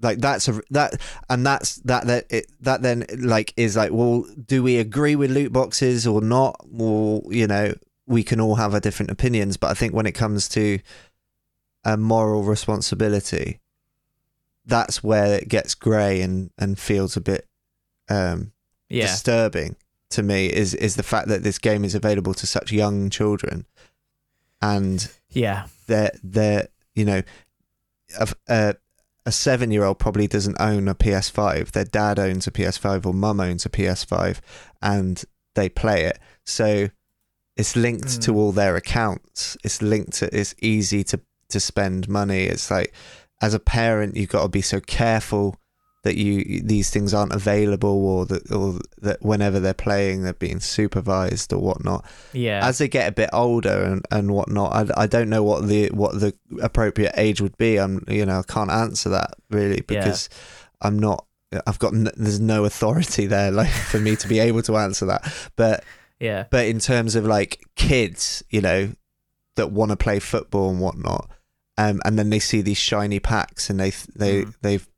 Like 0.00 0.18
that's 0.18 0.48
a 0.48 0.60
that 0.70 1.00
and 1.28 1.46
that's 1.46 1.76
that 1.76 2.06
that 2.06 2.26
it 2.30 2.46
that 2.60 2.82
then 2.82 3.04
like 3.18 3.54
is 3.56 3.76
like 3.76 3.92
well 3.92 4.24
do 4.44 4.62
we 4.62 4.78
agree 4.78 5.14
with 5.14 5.30
loot 5.30 5.52
boxes 5.52 6.06
or 6.06 6.20
not? 6.20 6.56
Well 6.68 7.22
you 7.28 7.46
know 7.46 7.74
we 8.06 8.22
can 8.22 8.40
all 8.40 8.56
have 8.56 8.74
our 8.74 8.80
different 8.80 9.10
opinions 9.10 9.56
but 9.56 9.70
i 9.70 9.74
think 9.74 9.94
when 9.94 10.06
it 10.06 10.12
comes 10.12 10.48
to 10.48 10.78
a 11.84 11.96
moral 11.96 12.42
responsibility 12.42 13.60
that's 14.64 15.02
where 15.02 15.34
it 15.34 15.48
gets 15.48 15.74
grey 15.74 16.20
and 16.20 16.50
and 16.58 16.78
feels 16.78 17.16
a 17.16 17.20
bit 17.20 17.46
um 18.08 18.52
yeah. 18.88 19.06
disturbing 19.06 19.76
to 20.12 20.22
me 20.22 20.46
is 20.46 20.74
is 20.74 20.96
the 20.96 21.02
fact 21.02 21.28
that 21.28 21.42
this 21.42 21.58
game 21.58 21.84
is 21.84 21.94
available 21.94 22.34
to 22.34 22.46
such 22.46 22.72
young 22.72 23.10
children 23.10 23.66
and 24.60 25.10
yeah 25.30 25.66
they're 25.86 26.12
they're 26.22 26.68
you 26.94 27.04
know 27.04 27.22
a, 28.18 28.28
a, 28.48 28.74
a 29.26 29.32
seven 29.32 29.70
year 29.70 29.84
old 29.84 29.98
probably 29.98 30.26
doesn't 30.26 30.60
own 30.60 30.86
a 30.88 30.94
PS5. 30.94 31.70
Their 31.70 31.84
dad 31.84 32.18
owns 32.18 32.46
a 32.46 32.50
PS5 32.50 33.06
or 33.06 33.14
mum 33.14 33.40
owns 33.40 33.64
a 33.64 33.70
PS5 33.70 34.40
and 34.82 35.24
they 35.54 35.68
play 35.68 36.04
it. 36.04 36.18
So 36.44 36.88
it's 37.56 37.74
linked 37.76 38.20
to 38.22 38.32
Mm. 38.32 38.36
all 38.36 38.52
their 38.52 38.76
accounts. 38.76 39.56
It's 39.64 39.80
linked 39.80 40.12
to 40.14 40.38
it's 40.38 40.54
easy 40.60 41.02
to 41.04 41.20
to 41.48 41.60
spend 41.60 42.08
money. 42.08 42.44
It's 42.44 42.70
like 42.70 42.92
as 43.40 43.54
a 43.54 43.58
parent 43.60 44.16
you've 44.16 44.28
got 44.30 44.42
to 44.42 44.48
be 44.48 44.62
so 44.62 44.80
careful 44.80 45.56
that 46.04 46.16
you 46.16 46.60
these 46.62 46.90
things 46.90 47.14
aren't 47.14 47.32
available 47.32 48.04
or 48.06 48.26
that 48.26 48.50
or 48.50 48.80
that 49.00 49.22
whenever 49.22 49.60
they're 49.60 49.72
playing 49.74 50.22
they're 50.22 50.32
being 50.32 50.58
supervised 50.60 51.52
or 51.52 51.58
whatnot. 51.58 52.04
Yeah. 52.32 52.66
As 52.66 52.78
they 52.78 52.88
get 52.88 53.08
a 53.08 53.12
bit 53.12 53.30
older 53.32 53.82
and, 53.84 54.04
and 54.10 54.32
whatnot, 54.32 54.72
I, 54.90 55.02
I 55.02 55.06
don't 55.06 55.30
know 55.30 55.42
what 55.44 55.68
the 55.68 55.88
what 55.90 56.18
the 56.20 56.34
appropriate 56.60 57.12
age 57.16 57.40
would 57.40 57.56
be. 57.56 57.78
I'm 57.78 58.04
you 58.08 58.26
know 58.26 58.40
I 58.40 58.42
can't 58.52 58.70
answer 58.70 59.10
that 59.10 59.34
really 59.50 59.76
Yeah. 59.88 60.00
because 60.00 60.28
I'm 60.80 60.98
not. 60.98 61.24
I've 61.66 61.78
got 61.78 61.92
n- 61.94 62.08
there's 62.16 62.40
no 62.40 62.64
authority 62.64 63.26
there 63.26 63.50
like 63.50 63.70
for 63.70 64.00
me 64.00 64.16
to 64.16 64.26
be 64.28 64.38
able 64.40 64.62
to 64.62 64.76
answer 64.78 65.06
that. 65.06 65.32
But 65.54 65.84
yeah. 66.18 66.46
but 66.50 66.66
in 66.66 66.78
terms 66.80 67.14
of 67.14 67.24
like 67.26 67.62
kids, 67.76 68.42
you 68.50 68.60
know, 68.60 68.92
that 69.56 69.70
want 69.70 69.90
to 69.90 69.96
play 69.96 70.18
football 70.18 70.70
and 70.70 70.80
whatnot, 70.80 71.28
um, 71.78 72.00
and 72.04 72.18
then 72.18 72.30
they 72.30 72.38
see 72.38 72.60
these 72.62 72.78
shiny 72.78 73.20
packs 73.20 73.70
and 73.70 73.78
they 73.78 73.90
they 74.16 74.42
Mm. 74.44 74.54
they've 74.62 74.88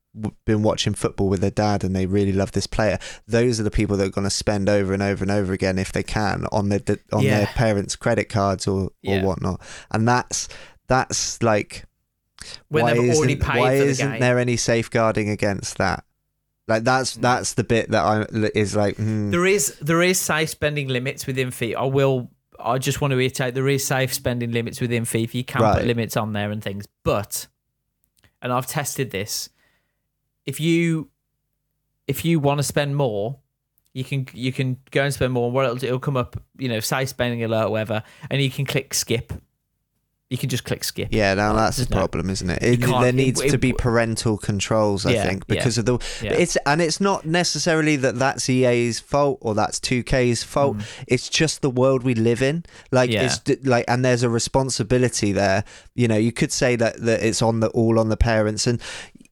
been 0.44 0.62
watching 0.62 0.94
football 0.94 1.28
with 1.28 1.40
their 1.40 1.50
dad 1.50 1.82
and 1.84 1.94
they 1.94 2.06
really 2.06 2.32
love 2.32 2.52
this 2.52 2.66
player. 2.66 2.98
Those 3.26 3.58
are 3.58 3.64
the 3.64 3.70
people 3.70 3.96
that 3.96 4.06
are 4.06 4.10
going 4.10 4.26
to 4.26 4.30
spend 4.30 4.68
over 4.68 4.92
and 4.92 5.02
over 5.02 5.24
and 5.24 5.30
over 5.30 5.52
again 5.52 5.78
if 5.78 5.92
they 5.92 6.02
can 6.02 6.46
on 6.52 6.68
their 6.68 6.80
on 7.12 7.24
their 7.24 7.46
parents' 7.46 7.96
credit 7.96 8.28
cards 8.28 8.66
or 8.68 8.90
Yeah. 9.02 9.22
or 9.22 9.26
whatnot, 9.26 9.60
and 9.90 10.06
that's 10.06 10.48
that's 10.86 11.42
like 11.42 11.84
When 12.68 12.84
why 12.84 12.92
isn't- 12.94 13.40
paid 13.40 13.58
why 13.60 13.78
for 13.78 13.84
the 13.84 13.90
isn't 13.90 14.10
game. 14.12 14.20
there 14.20 14.38
any 14.38 14.56
safeguarding 14.56 15.28
against 15.30 15.78
that? 15.78 16.04
Like 16.68 16.84
that's 16.84 17.14
that's 17.16 17.54
the 17.54 17.64
bit 17.64 17.90
that 17.90 18.02
I 18.04 18.26
is 18.54 18.74
like. 18.76 18.96
hmm. 18.96 19.30
There 19.30 19.46
is 19.46 19.76
there 19.80 20.00
is 20.02 20.18
safe 20.18 20.48
spending 20.50 20.88
limits 20.88 21.26
within 21.26 21.48
FIFA. 21.50 21.76
I 21.76 21.84
will. 21.84 22.30
I 22.58 22.78
just 22.78 23.00
want 23.00 23.10
to 23.10 23.16
reiterate 23.16 23.54
there 23.54 23.68
is 23.68 23.84
safe 23.84 24.14
spending 24.14 24.52
limits 24.52 24.80
within 24.80 25.04
FIFA. 25.04 25.34
You 25.34 25.44
can 25.44 25.60
Right. 25.60 25.78
put 25.78 25.86
limits 25.86 26.16
on 26.16 26.32
there 26.32 26.50
and 26.50 26.62
things, 26.62 26.86
but 27.02 27.48
and 28.40 28.52
I've 28.52 28.66
tested 28.66 29.10
this. 29.10 29.50
If 30.46 30.60
you 30.60 31.08
if 32.06 32.24
you 32.24 32.38
want 32.38 32.58
to 32.58 32.62
spend 32.62 32.96
more, 32.96 33.38
you 33.92 34.04
can 34.04 34.26
you 34.32 34.52
can 34.52 34.78
go 34.90 35.04
and 35.04 35.14
spend 35.14 35.32
more. 35.32 35.50
What 35.50 35.64
it'll 35.64 35.76
do, 35.76 35.86
it'll 35.86 35.98
come 36.00 36.16
up, 36.16 36.36
you 36.58 36.68
know, 36.68 36.80
safe 36.80 37.08
spending 37.08 37.42
alert, 37.44 37.66
or 37.66 37.70
whatever, 37.70 38.02
and 38.30 38.42
you 38.42 38.50
can 38.50 38.66
click 38.66 38.92
skip. 38.94 39.32
You 40.30 40.38
can 40.38 40.48
just 40.48 40.64
click 40.64 40.82
skip. 40.82 41.08
Yeah, 41.12 41.34
now 41.34 41.52
that's 41.52 41.76
the 41.76 41.86
no- 41.94 41.98
problem, 42.00 42.28
isn't 42.30 42.48
it? 42.50 42.58
it 42.62 42.80
there 42.80 43.12
needs 43.12 43.40
it- 43.40 43.50
to 43.50 43.58
be 43.58 43.72
parental 43.72 44.36
controls, 44.36 45.06
I 45.06 45.12
Yeah, 45.12 45.26
think, 45.26 45.44
yeah, 45.46 45.54
because 45.54 45.78
of 45.78 45.84
the 45.84 45.98
yeah. 46.22 46.32
it's 46.32 46.56
and 46.66 46.80
it's 46.82 46.98
not 47.00 47.24
necessarily 47.24 47.94
that 47.96 48.18
that's 48.18 48.48
EA's 48.48 48.98
fault 48.98 49.38
or 49.42 49.54
that's 49.54 49.78
2K's 49.78 50.42
fault. 50.42 50.78
It's 51.06 51.28
just 51.28 51.60
the 51.62 51.70
world 51.70 52.02
we 52.02 52.14
live 52.14 52.42
in. 52.42 52.64
Like 52.90 53.10
Mm. 53.10 53.12
Yeah. 53.12 53.22
it's 53.46 53.64
like 53.66 53.84
and 53.86 54.04
there's 54.04 54.22
a 54.24 54.30
responsibility 54.30 55.30
there. 55.30 55.62
You 55.94 56.08
know, 56.08 56.16
you 56.16 56.32
could 56.32 56.50
say 56.50 56.74
that 56.76 57.00
that 57.02 57.22
it's 57.22 57.42
on 57.42 57.60
the 57.60 57.68
all 57.68 58.00
on 58.00 58.08
the 58.08 58.16
parents 58.16 58.66
and 58.66 58.80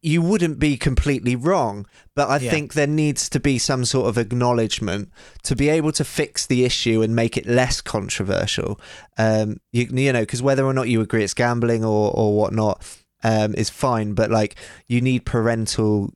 you 0.05 0.20
wouldn't 0.20 0.59
be 0.59 0.76
completely 0.76 1.36
wrong, 1.36 1.86
but 2.16 2.28
I 2.28 2.38
Yeah. 2.38 2.50
think 2.50 2.74
there 2.74 2.88
needs 2.88 3.28
to 3.28 3.38
be 3.38 3.57
some 3.59 3.84
sort 3.84 4.09
of 4.09 4.18
acknowledgement 4.18 5.11
to 5.44 5.55
be 5.55 5.68
able 5.68 5.92
to 5.92 6.05
fix 6.05 6.44
the 6.44 6.64
issue 6.64 7.03
and 7.03 7.14
make 7.14 7.36
it 7.36 7.46
less 7.46 7.80
controversial. 7.80 8.80
Um, 9.16 9.59
you, 9.70 9.86
you 9.92 10.12
know, 10.12 10.20
because 10.22 10.42
whether 10.42 10.64
or 10.66 10.74
not 10.74 10.88
you 10.88 11.00
agree 11.00 11.22
it's 11.22 11.34
gambling 11.34 11.84
or 11.84 12.11
or 12.14 12.36
whatnot 12.36 12.82
um, 13.22 13.55
is 13.55 13.70
fine, 13.70 14.14
but 14.14 14.28
like 14.30 14.57
you 14.88 15.00
need 15.00 15.24
parental 15.24 16.12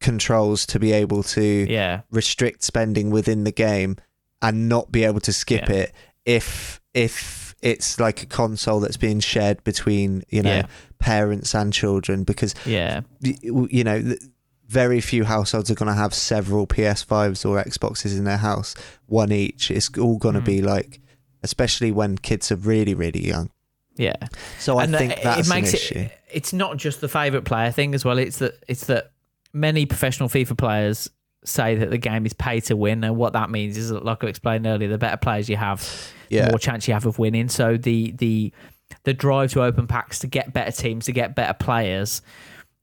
controls 0.00 0.66
to 0.66 0.78
be 0.78 0.92
able 0.92 1.22
to 1.22 1.66
Yeah. 1.68 2.02
restrict 2.10 2.62
spending 2.62 3.10
within 3.10 3.44
the 3.44 3.52
game 3.52 3.96
and 4.42 4.68
not 4.68 4.92
be 4.92 5.04
able 5.04 5.20
to 5.20 5.32
skip 5.32 5.68
Yeah. 5.68 5.76
it 5.76 5.92
if 6.26 6.80
if 6.92 7.53
it's 7.64 7.98
like 7.98 8.22
a 8.22 8.26
console 8.26 8.78
that's 8.80 8.96
being 8.98 9.20
shared 9.20 9.64
between 9.64 10.22
you 10.28 10.42
know 10.42 10.56
Yeah. 10.56 10.66
parents 10.98 11.54
and 11.54 11.72
children 11.72 12.22
because 12.24 12.54
Yeah. 12.66 13.00
you 13.20 13.82
know 13.84 14.14
very 14.68 15.00
few 15.00 15.24
households 15.24 15.70
are 15.70 15.74
going 15.74 15.88
to 15.92 15.94
have 16.04 16.12
several 16.14 16.66
PS5s 16.66 17.44
or 17.48 17.62
Xboxes 17.62 18.16
in 18.18 18.24
their 18.24 18.36
house 18.38 18.74
one 19.06 19.32
each 19.32 19.70
it's 19.70 19.88
all 19.98 20.18
going 20.18 20.34
to 20.34 20.40
Mm. 20.40 20.44
be 20.54 20.62
like 20.62 21.00
especially 21.42 21.90
when 21.90 22.16
kids 22.18 22.50
are 22.52 22.56
really 22.56 22.94
really 22.94 23.26
young 23.26 23.50
Yeah. 23.96 24.16
so 24.58 24.78
I 24.78 24.84
And 24.84 24.94
think 24.94 25.12
it- 25.12 25.22
that's 25.22 25.46
it 25.48 25.50
makes 25.54 25.70
an 25.70 25.74
issue 25.76 25.98
it. 26.00 26.12
It's 26.32 26.52
not 26.52 26.76
just 26.76 27.00
the 27.00 27.08
favorite 27.08 27.44
player 27.44 27.70
thing 27.70 27.94
as 27.94 28.04
well. 28.04 28.18
It's 28.18 28.38
that 28.38 28.54
it's 28.68 28.86
that 28.86 29.12
many 29.52 29.86
professional 29.86 30.28
FIFA 30.28 30.56
players 30.58 31.08
say 31.44 31.76
that 31.76 31.90
the 31.90 31.98
game 31.98 32.26
is 32.26 32.32
pay 32.32 32.58
to 32.58 32.74
win, 32.74 33.04
and 33.04 33.16
what 33.16 33.34
that 33.34 33.50
means 33.50 33.76
is, 33.76 33.90
that, 33.90 34.04
like 34.04 34.24
I 34.24 34.28
explained 34.28 34.66
earlier, 34.66 34.88
the 34.88 34.98
better 34.98 35.18
players 35.18 35.48
you 35.48 35.56
have, 35.56 35.78
Yeah. 36.34 36.48
more 36.50 36.58
chance 36.58 36.86
you 36.88 36.94
have 36.94 37.06
of 37.06 37.18
winning. 37.18 37.48
So 37.48 37.76
the 37.76 38.12
the 38.12 38.52
the 39.04 39.14
drive 39.14 39.52
to 39.52 39.62
open 39.62 39.86
packs 39.86 40.18
to 40.20 40.26
get 40.26 40.52
better 40.52 40.70
teams, 40.72 41.06
to 41.06 41.12
get 41.12 41.34
better 41.34 41.54
players. 41.54 42.22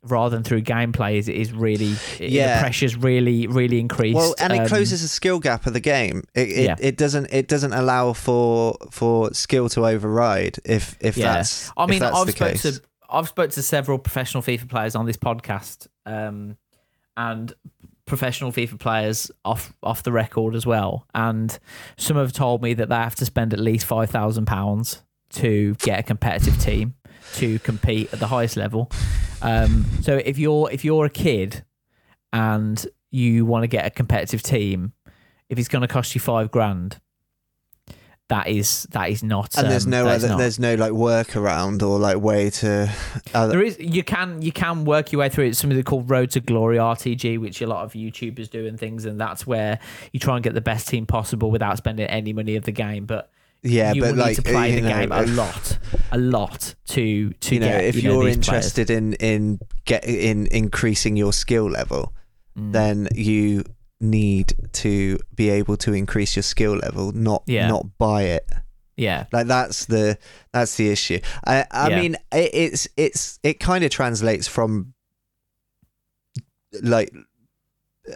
Rather 0.03 0.35
than 0.35 0.43
through 0.43 0.63
gameplay, 0.63 1.17
is, 1.19 1.29
is 1.29 1.53
really 1.53 1.93
Yeah. 2.19 2.55
the 2.55 2.61
pressure's 2.61 2.95
really 2.95 3.45
really 3.45 3.79
increased. 3.79 4.15
Well, 4.15 4.33
and 4.39 4.51
it 4.51 4.61
Um, 4.61 4.67
closes 4.67 5.03
the 5.03 5.07
skill 5.07 5.37
gap 5.39 5.67
of 5.67 5.73
the 5.73 5.79
game. 5.79 6.23
It 6.33 6.49
it, 6.49 6.63
Yeah. 6.63 6.75
it 6.79 6.97
doesn't 6.97 7.27
it 7.31 7.47
doesn't 7.47 7.71
allow 7.71 8.13
for 8.13 8.77
for 8.89 9.31
skill 9.35 9.69
to 9.69 9.85
override 9.85 10.57
if 10.65 10.95
if 11.01 11.17
Yeah. 11.17 11.33
that's 11.33 11.71
I 11.77 11.85
mean, 11.85 11.99
that's 11.99 12.17
I've 12.17 12.25
the 12.25 12.31
spoke 12.31 12.55
to 12.61 12.81
I've 13.11 13.27
spoke 13.27 13.51
to 13.51 13.61
several 13.61 13.99
professional 13.99 14.41
FIFA 14.41 14.69
players 14.69 14.95
on 14.95 15.05
this 15.05 15.17
podcast, 15.17 15.85
um, 16.07 16.57
and 17.15 17.53
professional 18.12 18.51
FIFA 18.51 18.78
players 18.78 19.32
off 19.45 19.72
off 19.82 20.03
the 20.03 20.12
record 20.12 20.53
as 20.53 20.66
well. 20.66 21.07
And 21.16 21.57
some 21.97 22.18
have 22.18 22.34
told 22.34 22.62
me 22.62 22.74
that 22.74 22.89
they 22.89 22.95
have 22.95 23.16
to 23.16 23.26
spend 23.26 23.53
at 23.53 23.59
least 23.59 23.86
five 23.86 24.09
thousand 24.09 24.47
pounds 24.47 25.01
to 25.30 25.76
get 25.76 25.97
a 25.97 26.03
competitive 26.03 26.59
team 26.59 26.95
to 27.36 27.57
compete 27.59 28.12
at 28.12 28.20
the 28.20 28.28
highest 28.28 28.57
level. 28.57 28.91
Um, 29.41 29.86
so 30.01 30.18
if 30.18 30.38
you're 30.38 30.70
if 30.70 30.84
you're 30.84 31.05
a 31.05 31.09
kid 31.09 31.64
and 32.34 32.86
you 33.12 33.45
want 33.45 33.64
to 33.64 33.68
get 33.68 33.86
a 33.86 33.89
competitive 33.89 34.43
team, 34.43 34.91
if 35.47 35.57
it's 35.57 35.70
going 35.70 35.82
to 35.82 35.88
cost 35.88 36.14
you 36.14 36.20
five 36.20 36.51
grand, 36.51 36.99
that 38.32 38.47
is 38.47 38.88
that 38.91 39.09
is 39.09 39.21
not. 39.23 39.57
and 39.57 39.69
there's 39.69 39.86
um, 39.86 39.91
no 39.91 40.07
other, 40.07 40.36
there's 40.38 40.57
no 40.57 40.75
like 40.75 40.93
workaround 40.93 41.84
or 41.84 41.99
like 41.99 42.17
way 42.17 42.49
to 42.49 42.89
other, 43.34 43.51
There 43.51 43.61
is 43.61 43.77
you 43.77 44.03
can 44.03 44.41
you 44.41 44.53
can 44.53 44.86
work 44.86 45.11
your 45.11 45.19
way 45.19 45.27
through 45.29 45.45
it. 45.45 45.49
It's 45.49 45.59
something 45.59 45.84
called 45.84 46.09
Road 46.09 46.32
to 46.32 46.39
Glory 46.39 46.77
RTG, 46.77 47.39
which 47.39 47.61
a 47.61 47.67
lot 47.67 47.84
of 47.84 47.91
YouTubers 47.91 48.49
do 48.49 48.65
and 48.65 48.79
things, 48.79 49.03
and 49.05 49.19
that's 49.19 49.45
where 49.45 49.79
you 50.13 50.19
try 50.19 50.36
and 50.36 50.43
get 50.43 50.53
the 50.53 50.61
best 50.61 50.88
team 50.88 51.05
possible 51.05 51.51
without 51.51 51.77
spending 51.77 52.07
any 52.07 52.32
money 52.32 52.55
of 52.55 52.63
the 52.63 52.71
game. 52.71 53.05
But 53.05 53.29
yeah 53.63 53.93
you 53.93 54.01
but 54.01 54.11
will 54.11 54.17
like 54.17 54.29
need 54.29 54.36
to 54.38 54.41
play 54.41 54.75
the 54.75 54.82
know, 54.82 54.89
game 54.89 55.11
a 55.11 55.21
if- 55.23 55.36
lot, 55.36 55.77
a 56.13 56.17
lot 56.17 56.73
to 56.88 57.29
to 57.32 57.53
you 57.55 57.59
know 57.59 57.67
get. 57.67 57.84
if 57.84 58.01
you 58.01 58.09
know, 58.09 58.23
these 58.23 58.36
interested 58.38 58.89
in 58.89 59.13
in 59.13 59.59
get 59.86 60.05
in 60.05 60.47
increasing 60.47 61.15
your 61.17 61.34
skill 61.34 61.69
level. 61.69 62.13
Mm. 62.57 62.71
then 62.73 63.07
you 63.13 63.63
need 64.01 64.53
to 64.73 65.17
be 65.35 65.49
able 65.49 65.77
to 65.77 65.93
increase 65.93 66.35
your 66.35 66.43
skill 66.43 66.75
level 66.75 67.11
not 67.11 67.43
Yeah. 67.47 67.67
not 67.67 67.97
buy 67.97 68.23
it 68.23 68.49
yeah, 68.97 69.25
like 69.31 69.47
that's 69.47 69.85
the 69.85 70.17
that's 70.53 70.75
the 70.75 70.89
issue 70.91 71.19
i 71.47 71.65
i 71.71 71.89
Yeah. 71.89 72.01
mean 72.01 72.15
it, 72.31 72.51
it's 72.53 72.87
it's 72.97 73.39
it 73.41 73.59
kind 73.59 73.83
of 73.83 73.89
translates 73.89 74.47
from 74.47 74.93
like 76.81 77.11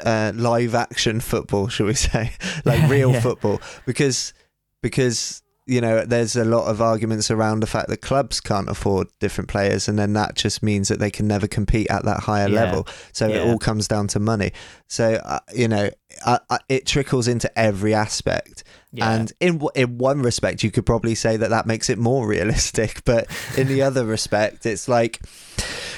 uh 0.04 0.32
live 0.36 0.74
action 0.76 1.20
football 1.20 1.68
shall 1.68 1.86
we 1.88 1.94
say 2.10 2.32
like 2.66 2.90
real 2.90 3.12
Yeah. 3.12 3.22
football 3.22 3.62
because 3.86 4.34
because 4.82 5.42
you 5.68 5.82
know 5.82 6.06
there's 6.06 6.36
a 6.36 6.46
lot 6.46 6.68
of 6.68 6.82
arguments 6.82 7.32
around 7.32 7.60
the 7.62 7.68
fact 7.68 7.90
that 7.90 7.98
clubs 8.02 8.40
can't 8.40 8.70
afford 8.70 9.08
different 9.20 9.50
players 9.50 9.88
and 9.88 9.98
then 9.98 10.14
that 10.14 10.36
just 10.36 10.62
means 10.62 10.88
that 10.90 11.00
they 11.00 11.10
can 11.10 11.28
never 11.28 11.48
compete 11.48 11.88
at 11.90 12.06
that 12.06 12.20
higher 12.22 12.48
Yeah. 12.48 12.64
level 12.66 12.88
so 13.12 13.28
it 13.30 13.42
all 13.42 13.58
comes 13.58 13.88
down 13.88 14.08
to 14.10 14.20
money 14.20 14.52
so 14.88 15.16
uh, 15.24 15.40
you 15.54 15.68
know 15.68 15.90
I, 16.26 16.40
I, 16.50 16.60
it 16.70 16.86
trickles 16.86 17.28
into 17.28 17.50
every 17.58 17.94
aspect 17.94 18.64
yeah. 18.94 19.12
and 19.12 19.32
in 19.40 19.62
in 19.76 19.98
one 19.98 20.22
respect, 20.22 20.64
you 20.64 20.72
could 20.72 20.86
probably 20.86 21.16
say 21.16 21.36
that 21.38 21.50
that 21.50 21.66
makes 21.66 21.90
it 21.90 21.98
more 21.98 22.26
realistic. 22.36 23.04
But 23.04 23.28
in 23.58 23.68
the 23.68 23.82
other 23.82 24.06
respect, 24.06 24.66
it's 24.66 24.88
like 24.88 25.20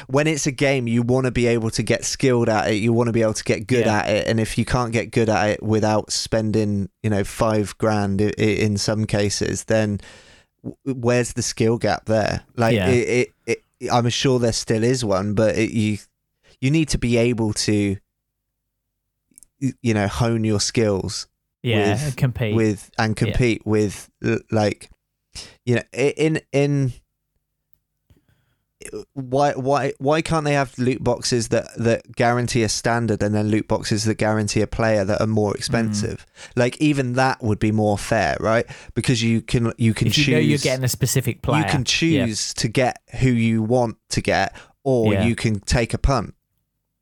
when 0.08 0.26
it's 0.26 0.48
a 0.48 0.52
game, 0.52 0.88
you 0.88 1.04
want 1.04 1.26
to 1.26 1.32
be 1.32 1.46
able 1.48 1.70
to 1.72 1.84
get 1.84 2.06
skilled 2.06 2.50
at 2.50 2.72
it. 2.72 2.76
You 2.76 2.94
want 2.94 3.08
to 3.08 3.14
be 3.14 3.22
able 3.22 3.34
to 3.36 3.44
get 3.44 3.68
good 3.68 3.86
Yeah. 3.86 4.00
at 4.00 4.10
it. 4.10 4.28
And 4.28 4.40
if 4.40 4.58
you 4.58 4.66
can't 4.66 4.92
get 4.94 5.12
good 5.12 5.30
at 5.30 5.50
it 5.50 5.64
without 5.64 6.12
spending, 6.12 6.90
you 7.04 7.10
know, 7.10 7.24
five 7.24 7.78
grand 7.78 8.22
i- 8.22 8.34
i- 8.40 8.42
in 8.42 8.78
some 8.78 9.06
cases, 9.06 9.66
then 9.66 10.00
w- 10.64 10.78
where's 10.86 11.34
the 11.34 11.42
skill 11.44 11.78
gap 11.78 12.06
there? 12.06 12.44
Like 12.56 12.76
Yeah. 12.76 12.88
it, 12.90 13.10
it, 13.46 13.64
it, 13.82 13.92
I'm 13.92 14.10
sure 14.10 14.40
there 14.40 14.54
still 14.54 14.84
is 14.84 15.04
one, 15.06 15.34
but 15.34 15.56
it, 15.58 15.72
you 15.72 15.98
you 16.62 16.72
need 16.72 16.90
to 16.90 16.98
be 16.98 17.18
able 17.18 17.54
to 17.54 17.98
you 19.60 19.94
know 19.94 20.08
hone 20.08 20.44
your 20.44 20.60
skills 20.60 21.28
yeah, 21.64 21.94
with- 21.94 22.16
compete. 22.16 22.56
with 22.56 22.92
and 22.98 23.16
compete 23.16 23.66
with 23.66 24.10
like 24.52 24.90
you 25.66 25.76
know 25.76 25.84
in 25.94 26.40
in 26.52 26.94
why 29.14 29.54
why 29.54 29.92
why 29.98 30.22
can't 30.22 30.46
they 30.46 30.54
have 30.54 30.78
loot 30.78 31.04
boxes 31.04 31.48
that 31.50 31.68
that 31.78 32.16
guarantee 32.16 32.62
a 32.64 32.70
standard 32.70 33.24
and 33.24 33.34
then 33.34 33.48
loot 33.48 33.68
boxes 33.68 34.06
that 34.06 34.16
guarantee 34.16 34.62
a 34.62 34.68
player 34.68 35.04
that 35.04 35.20
are 35.20 35.28
more 35.28 35.52
mm. 35.52 35.56
expensive 35.56 36.26
like 36.56 36.78
even 36.80 37.14
that 37.14 37.42
would 37.42 37.60
be 37.60 37.72
more 37.72 37.98
fair 37.98 38.38
right 38.40 38.66
because 38.94 39.22
you 39.22 39.42
can 39.42 39.74
you 39.78 39.94
can 39.94 40.08
if 40.08 40.14
choose 40.14 40.28
you 40.28 40.34
know 40.36 40.40
you're 40.40 40.60
getting 40.60 40.86
a 40.86 40.90
specific 40.90 41.42
player, 41.42 41.64
you 41.64 41.70
can 41.70 41.82
Yeah. 41.82 41.86
choose 42.26 42.54
to 42.54 42.68
get 42.68 43.02
who 43.20 43.30
you 43.30 43.64
want 43.64 43.98
to 44.10 44.22
get 44.22 44.56
or 44.84 45.14
Yeah. 45.14 45.26
you 45.26 45.36
can 45.36 45.60
take 45.60 45.94
a 45.94 45.98
punt 45.98 46.36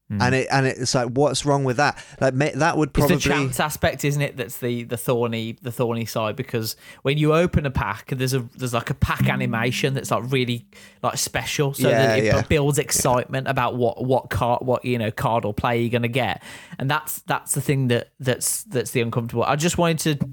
and 0.07 0.35
it 0.35 0.47
and 0.51 0.67
it's 0.67 0.93
like, 0.93 1.09
what's 1.09 1.45
wrong 1.47 1.63
with 1.63 1.77
that? 1.77 1.97
Like 2.21 2.35
that 2.35 2.77
would 2.77 2.93
probably 2.93 3.15
It's 3.15 3.23
the 3.23 3.29
chance 3.31 3.59
aspect, 3.59 4.05
isn't 4.05 4.21
it? 4.21 4.37
That's 4.37 4.57
the 4.59 4.83
the 4.83 4.97
thorny 4.97 5.57
the 5.63 5.71
thorny 5.71 6.05
side 6.05 6.35
because 6.35 6.75
when 7.01 7.17
you 7.17 7.33
open 7.33 7.65
a 7.65 7.71
pack, 7.71 8.09
there's 8.09 8.35
a 8.35 8.41
there's 8.55 8.73
like 8.73 8.91
a 8.91 8.93
pack 8.93 9.27
animation 9.27 9.95
that's 9.95 10.11
like 10.11 10.31
really 10.31 10.67
like 11.01 11.17
special, 11.17 11.73
so 11.73 11.89
Yeah, 11.89 12.05
that 12.07 12.19
it 12.19 12.25
yeah. 12.25 12.41
builds 12.43 12.77
excitement 12.77 13.47
about 13.47 13.77
what 13.77 14.05
what 14.05 14.29
card 14.29 14.61
what 14.63 14.85
you 14.85 14.99
know 14.99 15.09
card 15.09 15.43
or 15.43 15.53
play 15.55 15.81
you're 15.81 15.89
gonna 15.89 16.07
get, 16.07 16.43
and 16.77 16.87
that's 16.89 17.21
that's 17.21 17.55
the 17.55 17.61
thing 17.61 17.87
that 17.87 18.11
that's 18.19 18.61
that's 18.65 18.91
the 18.91 19.01
uncomfortable. 19.01 19.43
I 19.43 19.55
just 19.55 19.79
wanted 19.79 20.19
to 20.19 20.29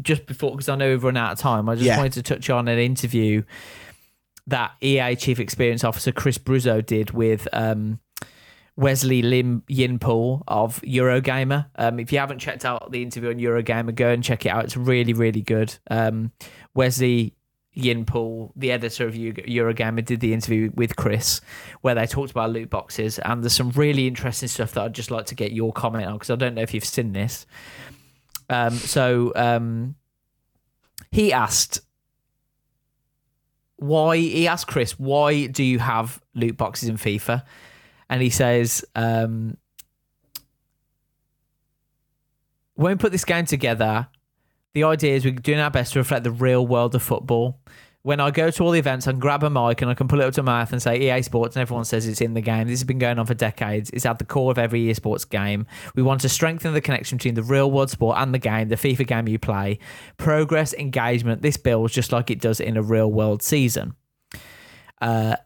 just 0.00 0.24
before 0.24 0.52
because 0.52 0.70
I 0.70 0.76
know 0.76 0.88
we've 0.88 1.04
run 1.04 1.18
out 1.18 1.32
of 1.32 1.38
time. 1.38 1.68
I 1.68 1.74
just 1.74 1.84
Yeah. 1.86 1.98
wanted 1.98 2.14
to 2.14 2.22
touch 2.22 2.48
on 2.48 2.68
an 2.68 2.78
interview 2.78 3.42
that 4.46 4.72
EA 4.80 5.14
Chief 5.14 5.38
Experience 5.40 5.84
Officer 5.84 6.10
Chris 6.10 6.38
Bruzzo 6.38 6.84
did 6.84 7.10
with. 7.10 7.46
Um, 7.52 7.98
Wesley 8.76 9.22
Lim 9.22 9.62
Yin-Poole 9.68 10.42
of 10.48 10.80
Eurogamer. 10.82 11.66
Um, 11.76 12.00
if 12.00 12.12
you 12.12 12.18
haven't 12.18 12.40
checked 12.40 12.64
out 12.64 12.90
the 12.90 13.02
interview 13.02 13.30
on 13.30 13.36
Eurogamer, 13.36 13.94
go 13.94 14.08
and 14.08 14.22
check 14.22 14.46
it 14.46 14.48
out. 14.48 14.64
It's 14.64 14.76
really, 14.76 15.12
really 15.12 15.42
good. 15.42 15.76
Um, 15.90 16.32
Wesley 16.74 17.34
Yin-Poole, 17.74 18.52
the 18.56 18.72
editor 18.72 19.06
of 19.06 19.14
Eurogamer, 19.14 20.04
did 20.04 20.20
the 20.20 20.32
interview 20.32 20.70
with 20.74 20.96
Chris 20.96 21.40
where 21.82 21.94
they 21.94 22.06
talked 22.06 22.32
about 22.32 22.50
loot 22.50 22.70
boxes. 22.70 23.18
And 23.20 23.42
there's 23.42 23.54
some 23.54 23.70
really 23.70 24.06
interesting 24.06 24.48
stuff 24.48 24.72
that 24.72 24.82
I'd 24.82 24.94
just 24.94 25.10
like 25.10 25.26
to 25.26 25.34
get 25.34 25.52
your 25.52 25.72
comment 25.72 26.06
on 26.06 26.14
because 26.14 26.30
I 26.30 26.36
don't 26.36 26.54
know 26.54 26.62
if 26.62 26.74
you've 26.74 26.84
seen 26.84 27.12
this. 27.12 27.46
Um, 28.50 28.72
so 28.72 29.32
um, 29.36 29.94
he 31.10 31.32
asked 31.32 31.80
why 33.76 34.16
he 34.16 34.46
asked 34.48 34.66
Chris, 34.66 34.98
why 34.98 35.46
do 35.46 35.62
you 35.62 35.78
have 35.78 36.20
loot 36.34 36.56
boxes 36.56 36.88
in 36.88 36.96
FIFA? 36.96 37.42
And 38.08 38.22
he 38.22 38.30
says, 38.30 38.84
um, 38.94 39.56
when 42.74 42.92
we 42.92 42.96
put 42.96 43.12
this 43.12 43.24
game 43.24 43.46
together, 43.46 44.08
the 44.74 44.84
idea 44.84 45.14
is 45.14 45.24
we're 45.24 45.32
doing 45.32 45.60
our 45.60 45.70
best 45.70 45.92
to 45.92 46.00
reflect 46.00 46.24
the 46.24 46.30
real 46.30 46.66
world 46.66 46.94
of 46.94 47.02
football. 47.02 47.60
When 48.02 48.20
I 48.20 48.30
go 48.30 48.50
to 48.50 48.62
all 48.62 48.70
the 48.70 48.78
events, 48.78 49.08
I 49.08 49.12
can 49.12 49.20
grab 49.20 49.42
a 49.44 49.48
mic 49.48 49.80
and 49.80 49.90
I 49.90 49.94
can 49.94 50.08
pull 50.08 50.20
it 50.20 50.24
up 50.24 50.34
to 50.34 50.42
my 50.42 50.58
mouth 50.58 50.72
and 50.72 50.82
say 50.82 51.10
EA 51.10 51.22
Sports, 51.22 51.56
and 51.56 51.62
everyone 51.62 51.86
says 51.86 52.06
it's 52.06 52.20
in 52.20 52.34
the 52.34 52.42
game. 52.42 52.66
This 52.66 52.80
has 52.80 52.84
been 52.84 52.98
going 52.98 53.18
on 53.18 53.24
for 53.24 53.32
decades. 53.32 53.88
It's 53.90 54.04
at 54.04 54.18
the 54.18 54.26
core 54.26 54.50
of 54.50 54.58
every 54.58 54.82
EA 54.82 54.94
Sports 54.94 55.24
game. 55.24 55.66
We 55.94 56.02
want 56.02 56.20
to 56.20 56.28
strengthen 56.28 56.74
the 56.74 56.82
connection 56.82 57.16
between 57.16 57.34
the 57.34 57.42
real 57.42 57.70
world 57.70 57.88
sport 57.88 58.18
and 58.18 58.34
the 58.34 58.38
game, 58.38 58.68
the 58.68 58.76
FIFA 58.76 59.06
game 59.06 59.28
you 59.28 59.38
play. 59.38 59.78
Progress, 60.18 60.74
engagement, 60.74 61.40
this 61.40 61.56
builds 61.56 61.94
just 61.94 62.12
like 62.12 62.30
it 62.30 62.40
does 62.40 62.60
in 62.60 62.76
a 62.76 62.82
real 62.82 63.10
world 63.10 63.42
season. 63.42 63.94
Uh, 65.00 65.36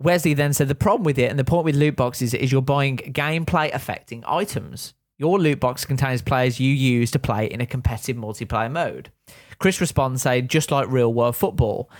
Wesley 0.00 0.34
then 0.34 0.52
said 0.52 0.68
the 0.68 0.74
problem 0.74 1.04
with 1.04 1.18
it 1.18 1.28
and 1.28 1.38
the 1.38 1.44
point 1.44 1.64
with 1.64 1.74
loot 1.74 1.96
boxes 1.96 2.32
is 2.32 2.52
you're 2.52 2.62
buying 2.62 2.98
gameplay 2.98 3.74
affecting 3.74 4.22
items. 4.26 4.94
Your 5.16 5.40
loot 5.40 5.58
box 5.58 5.84
contains 5.84 6.22
players 6.22 6.60
you 6.60 6.72
use 6.72 7.10
to 7.10 7.18
play 7.18 7.46
in 7.46 7.60
a 7.60 7.66
competitive 7.66 8.16
multiplayer 8.16 8.70
mode. 8.70 9.10
Chris 9.58 9.80
responds 9.80 10.22
saying, 10.22 10.46
just 10.46 10.70
like 10.70 10.88
real 10.88 11.12
world 11.12 11.34
football. 11.34 11.90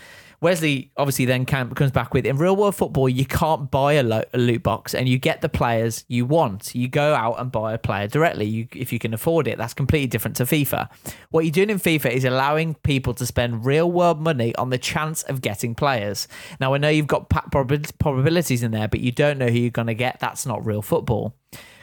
Wesley 0.41 0.91
obviously 0.95 1.25
then 1.25 1.45
comes 1.45 1.91
back 1.91 2.13
with 2.13 2.25
in 2.25 2.37
real 2.37 2.55
world 2.55 2.75
football, 2.75 3.09
you 3.09 3.25
can't 3.25 3.69
buy 3.69 3.93
a, 3.93 4.23
a 4.33 4.37
loot 4.37 4.63
box 4.63 4.95
and 4.95 5.09
you 5.09 5.17
get 5.17 5.41
the 5.41 5.49
players 5.49 6.05
you 6.07 6.25
want. 6.25 6.73
You 6.73 6.87
go 6.87 7.13
out 7.13 7.39
and 7.39 7.51
buy 7.51 7.73
a 7.73 7.77
player 7.77 8.07
directly 8.07 8.45
you, 8.45 8.67
if 8.73 8.93
you 8.93 8.99
can 8.99 9.13
afford 9.13 9.47
it. 9.47 9.57
That's 9.57 9.73
completely 9.73 10.07
different 10.07 10.37
to 10.37 10.43
FIFA. 10.43 10.89
What 11.31 11.43
you're 11.43 11.51
doing 11.51 11.69
in 11.69 11.79
FIFA 11.79 12.11
is 12.11 12.23
allowing 12.23 12.75
people 12.75 13.13
to 13.15 13.25
spend 13.25 13.65
real 13.65 13.91
world 13.91 14.21
money 14.21 14.55
on 14.55 14.69
the 14.69 14.77
chance 14.77 15.23
of 15.23 15.41
getting 15.41 15.75
players. 15.75 16.27
Now, 16.59 16.73
I 16.73 16.77
know 16.77 16.89
you've 16.89 17.07
got 17.07 17.29
prob- 17.29 17.99
probabilities 17.99 18.63
in 18.63 18.71
there, 18.71 18.87
but 18.87 19.01
you 19.01 19.11
don't 19.11 19.37
know 19.37 19.47
who 19.47 19.59
you're 19.59 19.71
going 19.71 19.87
to 19.87 19.93
get. 19.93 20.19
That's 20.19 20.45
not 20.45 20.65
real 20.65 20.81
football. 20.81 21.35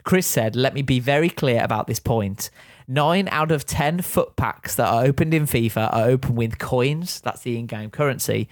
Chris 0.04 0.26
said, 0.26 0.54
let 0.54 0.72
me 0.72 0.82
be 0.82 1.00
very 1.00 1.28
clear 1.28 1.62
about 1.64 1.88
this 1.88 1.98
point. 1.98 2.48
Nine 2.88 3.28
out 3.30 3.50
of 3.50 3.66
10 3.66 4.02
FUT 4.02 4.36
packs 4.36 4.76
that 4.76 4.86
are 4.88 5.04
opened 5.04 5.34
in 5.34 5.44
FIFA 5.44 5.92
are 5.92 6.08
opened 6.08 6.36
with 6.36 6.58
coins. 6.58 7.20
That's 7.20 7.42
the 7.42 7.58
in 7.58 7.66
game 7.66 7.90
currency. 7.90 8.48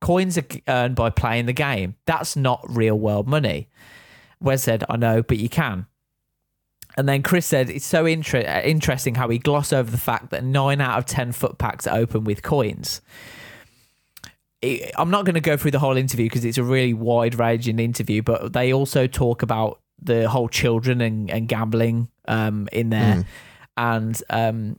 Coins 0.00 0.36
are 0.38 0.44
earned 0.66 0.96
by 0.96 1.10
playing 1.10 1.46
the 1.46 1.52
game. 1.52 1.94
That's 2.06 2.34
not 2.36 2.64
real 2.68 2.98
world 2.98 3.28
money. 3.28 3.68
Wes 4.40 4.62
said, 4.62 4.84
I 4.88 4.96
know, 4.96 5.22
but 5.22 5.38
you 5.38 5.48
can. 5.48 5.86
And 6.96 7.08
then 7.08 7.22
Chris 7.22 7.46
said, 7.46 7.70
it's 7.70 7.86
so 7.86 8.06
inter- 8.06 8.38
interesting 8.64 9.14
how 9.14 9.28
he 9.28 9.38
glossed 9.38 9.72
over 9.72 9.90
the 9.90 9.98
fact 9.98 10.30
that 10.30 10.42
nine 10.42 10.80
out 10.80 10.98
of 10.98 11.06
10 11.06 11.32
FUT 11.32 11.58
packs 11.58 11.86
are 11.86 11.96
open 11.98 12.24
with 12.24 12.42
coins. 12.42 13.00
It- 14.62 14.92
I'm 14.96 15.10
not 15.10 15.24
going 15.24 15.34
to 15.34 15.40
go 15.40 15.56
through 15.56 15.70
the 15.72 15.78
whole 15.78 15.96
interview 15.96 16.26
because 16.26 16.44
it's 16.44 16.58
a 16.58 16.64
really 16.64 16.94
wide 16.94 17.36
ranging 17.38 17.78
interview, 17.78 18.22
but 18.22 18.52
they 18.52 18.72
also 18.72 19.06
talk 19.06 19.42
about 19.42 19.80
the 20.02 20.28
whole 20.28 20.48
children 20.48 21.00
and, 21.00 21.30
and 21.30 21.48
gambling 21.48 22.08
um, 22.26 22.68
in 22.72 22.90
there. 22.90 23.24
And 23.78 24.20
um, 24.28 24.78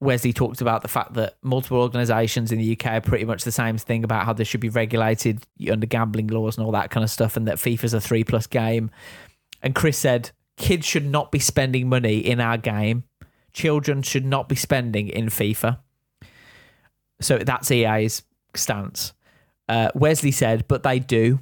Wesley 0.00 0.34
talked 0.34 0.60
about 0.60 0.82
the 0.82 0.88
fact 0.88 1.14
that 1.14 1.36
multiple 1.42 1.80
organisations 1.80 2.52
in 2.52 2.58
the 2.58 2.72
UK 2.78 2.86
are 2.86 3.00
pretty 3.00 3.24
much 3.24 3.42
the 3.42 3.50
same 3.50 3.78
thing 3.78 4.04
about 4.04 4.26
how 4.26 4.34
they 4.34 4.44
should 4.44 4.60
be 4.60 4.68
regulated 4.68 5.44
under 5.70 5.86
gambling 5.86 6.28
laws 6.28 6.56
and 6.56 6.64
all 6.64 6.72
that 6.72 6.90
kind 6.90 7.02
of 7.02 7.10
stuff, 7.10 7.36
and 7.36 7.48
that 7.48 7.56
FIFA's 7.56 7.94
a 7.94 8.00
three 8.00 8.22
plus 8.22 8.46
game. 8.46 8.90
And 9.62 9.74
Chris 9.74 9.98
said, 9.98 10.30
kids 10.58 10.86
should 10.86 11.06
not 11.06 11.32
be 11.32 11.38
spending 11.38 11.88
money 11.88 12.18
in 12.18 12.38
our 12.38 12.58
game. 12.58 13.04
Children 13.54 14.02
should 14.02 14.26
not 14.26 14.48
be 14.48 14.56
spending 14.56 15.08
in 15.08 15.26
FIFA. 15.26 15.78
So 17.20 17.38
that's 17.38 17.70
EA's 17.70 18.22
stance. 18.54 19.14
Uh, 19.68 19.90
Wesley 19.94 20.32
said, 20.32 20.68
but 20.68 20.82
they 20.82 20.98
do. 20.98 21.40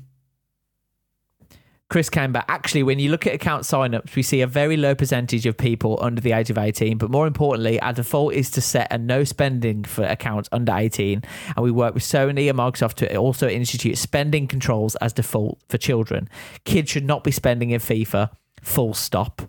Chris 1.89 2.11
came 2.11 2.33
back. 2.33 2.45
Actually, 2.49 2.83
when 2.83 2.99
you 2.99 3.11
look 3.11 3.29
at 3.29 3.35
account 3.35 3.63
signups, 3.63 4.17
we 4.17 4.23
see 4.23 4.41
a 4.41 4.47
very 4.47 4.77
low 4.77 4.95
percentage 4.95 5.47
of 5.47 5.57
people 5.57 5.99
under 6.03 6.21
the 6.21 6.33
age 6.33 6.51
of 6.51 6.59
18. 6.59 6.99
But 6.99 7.11
more 7.11 7.29
importantly, 7.29 7.81
our 7.81 7.93
default 7.93 8.35
is 8.35 8.51
to 8.53 8.61
set 8.61 8.93
a 8.93 8.99
no 8.99 9.23
spending 9.23 9.85
for 9.85 10.05
accounts 10.05 10.49
under 10.51 10.73
18. 10.75 11.23
And 11.55 11.65
we 11.65 11.71
work 11.71 11.95
with 11.95 12.03
Sony 12.03 12.51
and 12.51 12.59
Microsoft 12.59 12.95
to 12.95 13.17
also 13.17 13.49
institute 13.49 13.99
spending 13.99 14.49
controls 14.49 14.97
as 14.97 15.13
default 15.13 15.61
for 15.69 15.79
children. 15.79 16.29
Kids 16.65 16.91
should 16.91 17.05
not 17.05 17.23
be 17.23 17.31
spending 17.31 17.71
in 17.71 17.81
FIFA, 17.81 18.31
full 18.63 18.93
stop. 18.93 19.43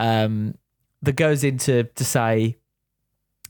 Um, 0.00 0.58
that 1.02 1.14
goes 1.14 1.44
into 1.44 1.84
to 1.84 2.04
say 2.04 2.56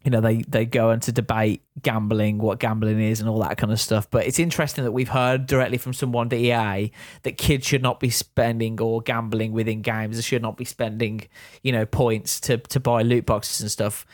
you 0.06 0.12
know 0.12 0.20
they 0.20 0.36
they 0.42 0.64
go 0.64 0.92
into 0.92 1.10
debate 1.10 1.62
gambling 1.82 2.38
what 2.38 2.60
gambling 2.60 3.00
is 3.00 3.20
and 3.20 3.28
all 3.28 3.40
that 3.40 3.58
kind 3.58 3.72
of 3.72 3.80
stuff. 3.80 4.08
But 4.08 4.24
it's 4.24 4.38
interesting 4.38 4.84
that 4.84 4.92
we've 4.92 5.08
heard 5.08 5.46
directly 5.46 5.78
from 5.78 5.92
someone 5.92 6.28
at 6.28 6.34
EA 6.34 6.92
that 7.24 7.36
kids 7.36 7.66
should 7.66 7.82
not 7.82 7.98
be 7.98 8.08
spending 8.08 8.80
or 8.80 9.02
gambling 9.02 9.50
within 9.50 9.82
games. 9.82 10.14
They 10.14 10.22
should 10.22 10.42
not 10.42 10.56
be 10.56 10.64
spending 10.64 11.26
you 11.64 11.72
know 11.72 11.84
points 11.84 12.38
to 12.42 12.58
to 12.58 12.78
buy 12.78 13.02
loot 13.02 13.26
boxes 13.26 13.60
and 13.60 13.70
stuff. 13.70 14.06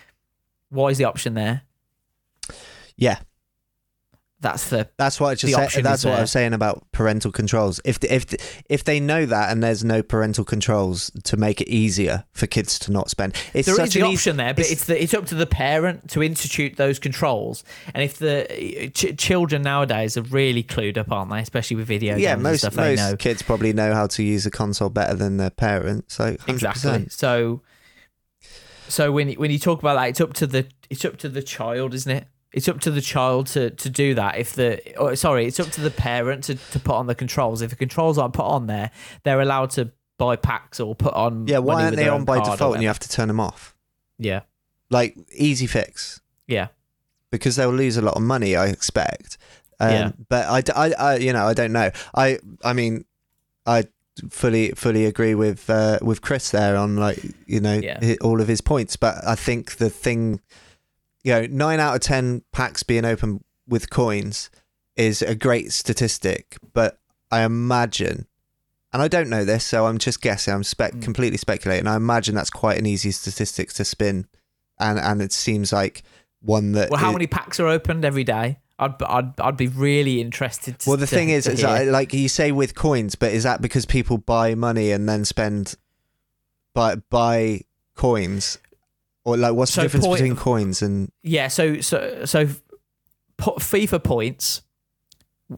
Why 0.70 0.88
is 0.88 0.97
the 0.97 1.05
option 1.05 1.34
there? 1.34 1.62
Yeah, 2.97 3.18
that's 4.43 4.70
the 4.70 4.88
that's 4.99 5.20
what 5.20 5.28
I 5.28 5.34
just 5.36 5.72
said. 5.72 5.84
That's 5.84 6.05
what 6.05 6.11
I 6.11 6.14
there. 6.16 6.22
was 6.24 6.32
saying 6.32 6.53
about 6.53 6.90
parental 6.93 7.30
controls. 7.30 7.80
If 7.84 8.01
the, 8.01 8.12
if 8.12 8.26
the, 8.26 8.38
if 8.68 8.84
they 8.84 8.99
know 9.01 9.24
that 9.24 9.51
and 9.51 9.62
there's 9.62 9.84
no 9.84 10.03
parental 10.03 10.45
controls 10.45 11.11
to 11.24 11.36
make 11.36 11.61
it 11.61 11.68
easier 11.68 12.24
for 12.32 12.47
kids 12.47 12.78
to 12.80 12.93
not 12.93 13.09
spend, 13.09 13.34
it's 13.55 13.66
There 13.66 13.80
is 13.80 13.97
an 13.97 14.03
option 14.03 14.36
there, 14.36 14.53
but 14.53 14.70
it's, 14.70 14.84
the, 14.86 15.01
it's 15.01 15.14
up 15.14 15.26
to 15.26 15.36
the 15.36 15.47
parent 15.47 16.11
to 16.11 16.22
institute 16.22 16.76
those 16.76 16.99
controls. 16.99 17.62
And 17.95 18.03
if 18.03 18.18
the 18.18 18.90
ch- 18.93 19.16
children 19.16 19.62
nowadays 19.62 20.16
are 20.16 20.22
really 20.22 20.64
clued 20.64 20.99
up, 20.99 21.12
aren't 21.12 21.30
they? 21.30 21.38
Especially 21.38 21.76
with 21.76 21.86
video 21.86 22.16
yeah, 22.16 22.30
games 22.30 22.32
and 22.32 22.43
most 22.43 22.59
stuff, 22.61 22.74
they 22.74 22.97
know 22.97 23.11
most 23.11 23.18
kids 23.20 23.43
probably 23.43 23.72
know 23.72 23.95
how 23.95 24.09
to 24.09 24.22
use 24.22 24.45
a 24.45 24.51
console 24.51 24.90
better 24.90 25.14
than 25.14 25.36
their 25.36 25.51
parents. 25.51 26.14
So 26.14 26.34
100%. 26.34 26.49
exactly. 26.49 27.07
So, 27.11 27.62
so 28.88 29.12
when 29.12 29.32
when 29.34 29.53
you 29.53 29.61
talk 29.61 29.78
about 29.78 29.95
that, 29.95 30.09
it's 30.09 30.20
up 30.20 30.34
to 30.34 30.47
the 30.49 30.66
it's 30.90 31.05
up 31.05 31.16
to 31.18 31.28
the 31.28 31.43
child, 31.43 31.95
isn't 31.95 32.11
it? 32.11 32.26
It's 32.53 32.68
up 32.68 32.80
to 32.80 32.90
the 32.90 33.00
child 33.00 33.46
to, 33.48 33.70
to 33.70 33.88
do 33.90 34.14
that. 34.14 34.36
If 34.38 34.53
the 34.55 34.96
or, 34.98 35.16
sorry, 35.16 35.46
it's 35.46 35.59
up 35.59 35.70
to 35.70 35.80
the 35.80 35.90
parent 35.90 36.44
to, 36.44 36.55
to 36.57 36.78
put 36.80 36.94
on 36.94 37.07
the 37.07 37.14
controls. 37.14 37.62
If 37.62 37.70
the 37.70 37.76
controls 37.76 38.18
aren't 38.18 38.34
put 38.34 38.44
on 38.46 38.66
there, 38.66 38.90
they're 39.24 39.40
allowed 39.40 39.70
to 39.70 39.90
buy 40.18 40.36
packs 40.36 40.78
or 40.78 40.94
put 40.94 41.14
on. 41.14 41.46
Yeah, 41.46 41.59
why 41.59 41.84
aren't 41.84 41.96
they 41.96 42.09
on 42.09 42.24
by 42.24 42.38
default 42.38 42.74
and 42.74 42.82
you 42.82 42.88
have 42.88 42.98
to 43.00 43.09
turn 43.09 43.28
them 43.28 43.40
off? 43.40 43.74
Yeah, 44.18 44.40
Like 44.90 45.16
easy 45.34 45.66
fix 45.66 46.20
yeah, 46.46 46.68
because 47.30 47.57
they'll 47.57 47.70
lose 47.72 47.96
a 47.96 48.03
lot 48.03 48.14
of 48.16 48.22
money. 48.22 48.55
I 48.55 48.66
expect. 48.66 49.38
Um, 49.80 49.90
Yeah. 49.90 50.12
But 50.28 50.70
I, 50.76 50.86
I- 50.88 50.94
I- 50.98 51.16
you 51.16 51.32
know, 51.32 51.46
I 51.46 51.55
don't 51.55 51.72
know. 51.72 51.90
I, 52.14 52.38
I 52.62 52.72
mean, 52.74 53.05
I 53.66 53.84
fully, 54.30 54.72
fully 54.72 55.07
agree 55.07 55.34
with 55.34 55.68
uh, 55.70 55.98
with 56.03 56.20
Chris 56.20 56.50
there 56.50 56.76
on 56.76 56.96
like 56.96 57.18
you 57.46 57.61
know 57.61 57.80
Yeah. 57.82 58.14
all 58.20 58.40
of 58.40 58.46
his 58.48 58.61
points. 58.61 58.96
But 58.96 59.26
I 59.26 59.34
think 59.34 59.76
the 59.76 59.88
thing, 59.90 60.40
you 61.25 61.33
know, 61.33 61.47
nine 61.51 61.81
out 61.81 61.95
of 61.95 62.01
ten 62.01 62.43
packs 62.53 62.83
being 62.83 63.05
open 63.05 63.43
with 63.68 63.91
coins 63.91 64.51
is 64.97 65.23
a 65.23 65.35
great 65.35 65.73
statistic. 65.73 66.57
But 66.73 66.99
I 67.31 67.43
imagine. 67.43 68.27
And 68.93 69.01
I 69.01 69.09
don't 69.09 69.31
know 69.31 69.45
this, 69.45 69.64
so 69.64 69.87
I'm 69.87 69.97
just 69.99 70.20
guessing. 70.20 70.53
I'm 70.53 70.64
spec- 70.64 70.93
Mm. 70.95 71.03
completely 71.03 71.39
speculating. 71.39 71.87
I 71.87 71.97
imagine 71.97 72.35
that's 72.35 72.51
quite 72.51 72.79
an 72.79 72.85
easy 72.85 73.11
statistic 73.11 73.73
to 73.75 73.85
spin, 73.87 74.27
and 74.79 74.99
and 74.99 75.23
it 75.23 75.33
seems 75.33 75.73
like 75.73 76.03
one 76.43 76.73
that 76.73 76.91
Well, 76.91 77.01
how 77.01 77.11
it- 77.11 77.14
many 77.14 77.27
packs 77.27 77.59
are 77.61 77.68
opened 77.68 78.05
every 78.05 78.25
day? 78.25 78.59
I'd, 78.79 79.01
I'd 79.03 79.41
I'd 79.41 79.57
be 79.57 79.68
really 79.68 80.20
interested. 80.20 80.81
To, 80.81 80.91
Well, 80.91 80.99
the 80.99 81.07
to- 81.07 81.14
thing 81.14 81.29
is, 81.31 81.47
is 81.47 81.62
that, 81.62 81.87
like 81.87 82.12
you 82.12 82.29
say 82.29 82.53
with 82.53 82.75
coins, 82.75 83.14
but 83.14 83.33
is 83.33 83.45
that 83.45 83.62
because 83.62 83.87
people 83.87 84.18
buy 84.18 84.55
money 84.57 84.91
and 84.91 85.09
then 85.09 85.25
spend 85.25 85.77
buy 86.75 86.97
buy 86.97 87.62
coins, 87.95 88.59
or 89.25 89.37
like 89.37 89.55
what's 89.55 89.73
So 89.73 89.81
the 89.83 89.85
difference 89.87 90.07
point- 90.07 90.18
between 90.20 90.37
coins 90.37 90.83
and 90.83 91.11
Yeah, 91.23 91.49
so 91.49 91.81
so 91.81 92.25
so 92.25 92.49
FIFA 93.41 94.03
points, 94.05 94.62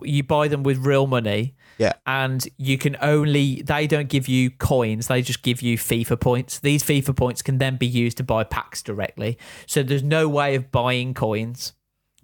you 0.02 0.22
buy 0.22 0.48
them 0.48 0.62
with 0.62 0.78
real 0.78 1.06
money. 1.06 1.54
Yeah. 1.78 1.92
And 2.06 2.46
you 2.56 2.78
can 2.78 2.96
only 3.02 3.62
they 3.62 3.86
don't 3.86 4.08
give 4.08 4.28
you 4.28 4.50
coins, 4.50 5.08
they 5.08 5.22
just 5.22 5.42
give 5.42 5.60
you 5.60 5.76
FIFA 5.76 6.20
points. 6.20 6.60
These 6.60 6.82
FIFA 6.84 7.16
points 7.16 7.42
can 7.42 7.58
then 7.58 7.76
be 7.76 7.86
used 7.86 8.16
to 8.18 8.22
buy 8.22 8.44
packs 8.44 8.82
directly. 8.82 9.38
So 9.66 9.82
there's 9.82 10.02
no 10.04 10.28
way 10.28 10.54
of 10.54 10.70
buying 10.70 11.14
coins. 11.14 11.72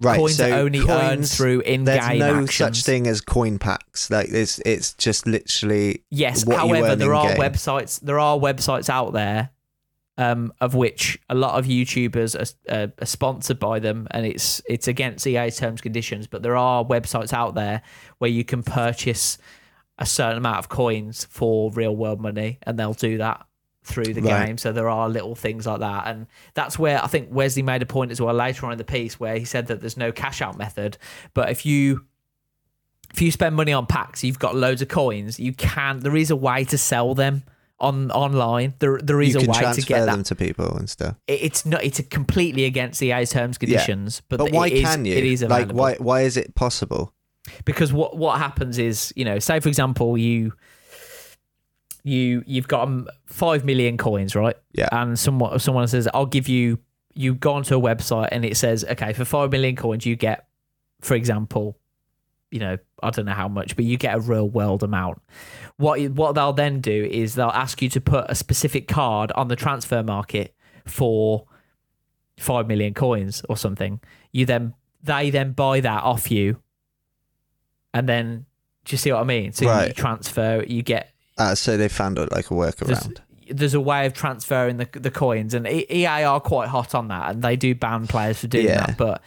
right? 0.01 0.17
coins 0.17 0.37
so 0.37 0.51
are 0.51 0.61
only 0.61 0.81
earned 0.89 1.29
through 1.29 1.61
in-game 1.61 1.85
There's 1.85 2.19
no 2.19 2.43
actions. 2.43 2.55
such 2.79 2.85
thing 2.85 3.07
as 3.07 3.21
coin 3.21 3.59
packs. 3.59 4.09
Like 4.11 4.29
it's 4.31 4.61
it's 4.61 4.95
just 4.95 5.27
literally 5.27 6.05
Yes, 6.11 6.45
however, 6.49 6.95
there 6.97 7.13
are 7.15 7.31
in-game. 7.33 7.43
websites. 7.53 8.01
There 8.01 8.19
are 8.21 8.39
websites 8.39 8.89
out 8.89 9.13
there, 9.13 9.51
um, 10.21 10.53
of 10.61 10.75
which 10.75 11.19
a 11.31 11.35
lot 11.35 11.59
of 11.59 11.65
YouTubers 11.65 12.37
are, 12.69 12.73
uh, 12.73 12.89
are 13.01 13.07
sponsored 13.07 13.59
by 13.59 13.79
them, 13.79 14.07
and 14.11 14.27
it's 14.27 14.61
it's 14.69 14.87
against 14.87 15.27
EA's 15.27 15.57
terms 15.57 15.81
conditions. 15.81 16.27
But 16.27 16.43
there 16.43 16.57
are 16.57 16.85
websites 16.85 17.33
out 17.33 17.55
there 17.55 17.81
where 18.19 18.31
you 18.31 18.45
can 18.45 18.63
purchase 18.63 19.39
a 19.97 20.05
certain 20.05 20.37
amount 20.37 20.59
of 20.59 20.69
coins 20.69 21.25
for 21.31 21.71
real 21.73 21.97
world 21.97 22.21
money, 22.21 22.59
and 22.65 22.79
they'll 22.79 22.93
do 22.93 23.17
that 23.19 23.47
through 23.83 24.13
the 24.13 24.21
Right. 24.21 24.49
game. 24.49 24.59
So 24.59 24.73
there 24.73 24.91
are 24.91 25.09
little 25.09 25.35
things 25.35 25.67
like 25.67 25.81
that, 25.81 26.07
and 26.07 26.27
that's 26.53 26.79
where 26.79 27.03
I 27.03 27.07
think 27.07 27.29
Wesley 27.31 27.63
made 27.63 27.81
a 27.81 27.87
point 27.87 28.11
as 28.11 28.21
well 28.21 28.35
later 28.35 28.67
on 28.67 28.73
in 28.73 28.79
the 28.79 28.85
piece 28.85 29.19
where 29.19 29.39
he 29.39 29.47
said 29.47 29.69
that 29.69 29.81
there's 29.81 29.97
no 29.97 30.13
cash 30.13 30.43
out 30.43 30.59
method, 30.59 30.99
but 31.33 31.49
if 31.51 31.65
you 31.65 32.05
if 33.15 33.23
you 33.23 33.31
spend 33.33 33.57
money 33.57 33.73
on 33.73 33.87
packs, 33.87 34.23
you've 34.23 34.39
got 34.39 34.55
loads 34.55 34.83
of 34.83 34.89
coins. 34.89 35.41
You 35.41 35.53
can. 35.55 36.01
There 36.01 36.15
is 36.15 36.31
a 36.31 36.37
way 36.37 36.63
to 36.65 36.77
sell 36.79 37.15
them 37.15 37.43
on 37.81 38.11
online. 38.11 38.75
There 38.79 38.99
there 39.03 39.21
is 39.23 39.35
you 39.35 39.41
a 39.41 39.45
way 39.47 39.73
to 39.73 39.83
get 39.83 40.07
them 40.07 40.19
that. 40.19 40.27
to 40.27 40.35
people 40.35 40.77
and 40.77 40.89
stuff. 40.91 41.17
It- 41.27 41.43
It's 41.43 41.65
not. 41.67 41.83
It's 41.85 41.99
a 41.99 42.03
completely 42.03 42.65
against 42.65 43.01
the 43.01 43.13
A's 43.13 43.31
terms 43.31 43.59
conditions. 43.59 44.23
But, 44.29 44.39
But 44.39 44.49
it 44.49 44.55
why 44.55 44.67
is- 44.69 44.83
can 44.83 45.05
you? 45.05 45.15
It 45.15 45.25
is 45.25 45.43
like 45.43 45.51
available. 45.65 45.77
why 45.81 45.95
why 45.99 46.21
is 46.23 46.37
it 46.37 46.55
possible? 46.55 47.13
because 47.65 47.91
what 47.93 48.17
what 48.19 48.39
happens 48.39 48.79
is 48.79 49.13
you 49.17 49.25
know 49.25 49.39
say 49.39 49.59
for 49.61 49.69
example 49.71 50.17
you 50.19 50.53
you 52.05 52.43
you've 52.47 52.69
got 52.69 52.83
um, 52.83 53.09
five 53.27 53.65
million 53.65 53.97
coins 53.97 54.37
right 54.37 54.57
Yeah. 54.73 54.89
and 54.93 55.19
someone 55.19 55.59
someone 55.59 55.89
says 55.89 56.07
i'll 56.15 56.27
give 56.27 56.49
you 56.49 56.79
you 57.15 57.35
go 57.35 57.55
onto 57.55 57.77
a 57.77 57.81
website 57.81 58.29
and 58.31 58.45
it 58.45 58.57
says 58.59 58.85
okay 58.85 59.13
for 59.15 59.25
five 59.25 59.51
million 59.51 59.75
coins 59.75 60.05
you 60.07 60.17
get 60.17 60.47
for 61.01 61.15
example 61.15 61.77
you 62.51 62.59
know 62.59 62.77
i 63.03 63.11
don't 63.11 63.27
know 63.27 63.33
how 63.33 63.47
much 63.49 63.77
but 63.77 63.85
you 63.85 63.97
get 63.97 64.17
a 64.17 64.21
real 64.21 64.49
world 64.49 64.83
amount 64.83 65.21
what 65.77 66.01
what 66.11 66.35
they'll 66.35 66.53
then 66.53 66.81
do 66.81 67.05
is 67.11 67.35
they'll 67.35 67.49
ask 67.49 67.81
you 67.81 67.89
to 67.89 68.01
put 68.01 68.25
a 68.29 68.35
specific 68.35 68.89
card 68.89 69.31
on 69.33 69.49
the 69.49 69.57
transfer 69.57 70.03
market 70.03 70.55
for 70.87 71.47
5 72.39 72.67
million 72.67 72.93
coins 72.95 73.43
or 73.49 73.57
something 73.57 74.01
you 74.33 74.47
then 74.47 74.75
they 75.03 75.31
then 75.31 75.53
buy 75.53 75.81
that 75.81 76.03
off 76.03 76.31
you 76.31 76.61
and 77.95 78.09
then 78.09 78.47
do 78.85 78.93
you 78.95 78.99
see 78.99 79.13
what 79.13 79.21
i 79.21 79.25
mean 79.25 79.53
so 79.53 79.65
you 79.87 79.93
transfer 79.93 80.65
you 80.67 80.83
get 80.83 81.13
Uh, 81.39 81.55
so 81.55 81.77
they 81.77 81.89
found 81.89 82.19
it 82.19 82.31
like 82.33 82.51
a 82.51 82.55
workaround. 82.55 83.19
there's 83.51 83.75
a 83.75 83.81
way 83.81 84.07
of 84.07 84.13
transferring 84.13 84.77
the 84.77 84.89
the 84.93 85.11
coins, 85.11 85.55
and 85.55 85.67
EA 85.67 86.23
are 86.25 86.41
quite 86.41 86.69
hot 86.69 86.95
on 86.95 87.09
that, 87.09 87.31
and 87.31 87.43
they 87.43 87.57
do 87.57 87.75
ban 87.75 88.07
players 88.07 88.39
for 88.41 88.47
doing 88.47 88.67
Yeah. 88.67 88.87
that. 88.87 88.97
But 88.97 89.23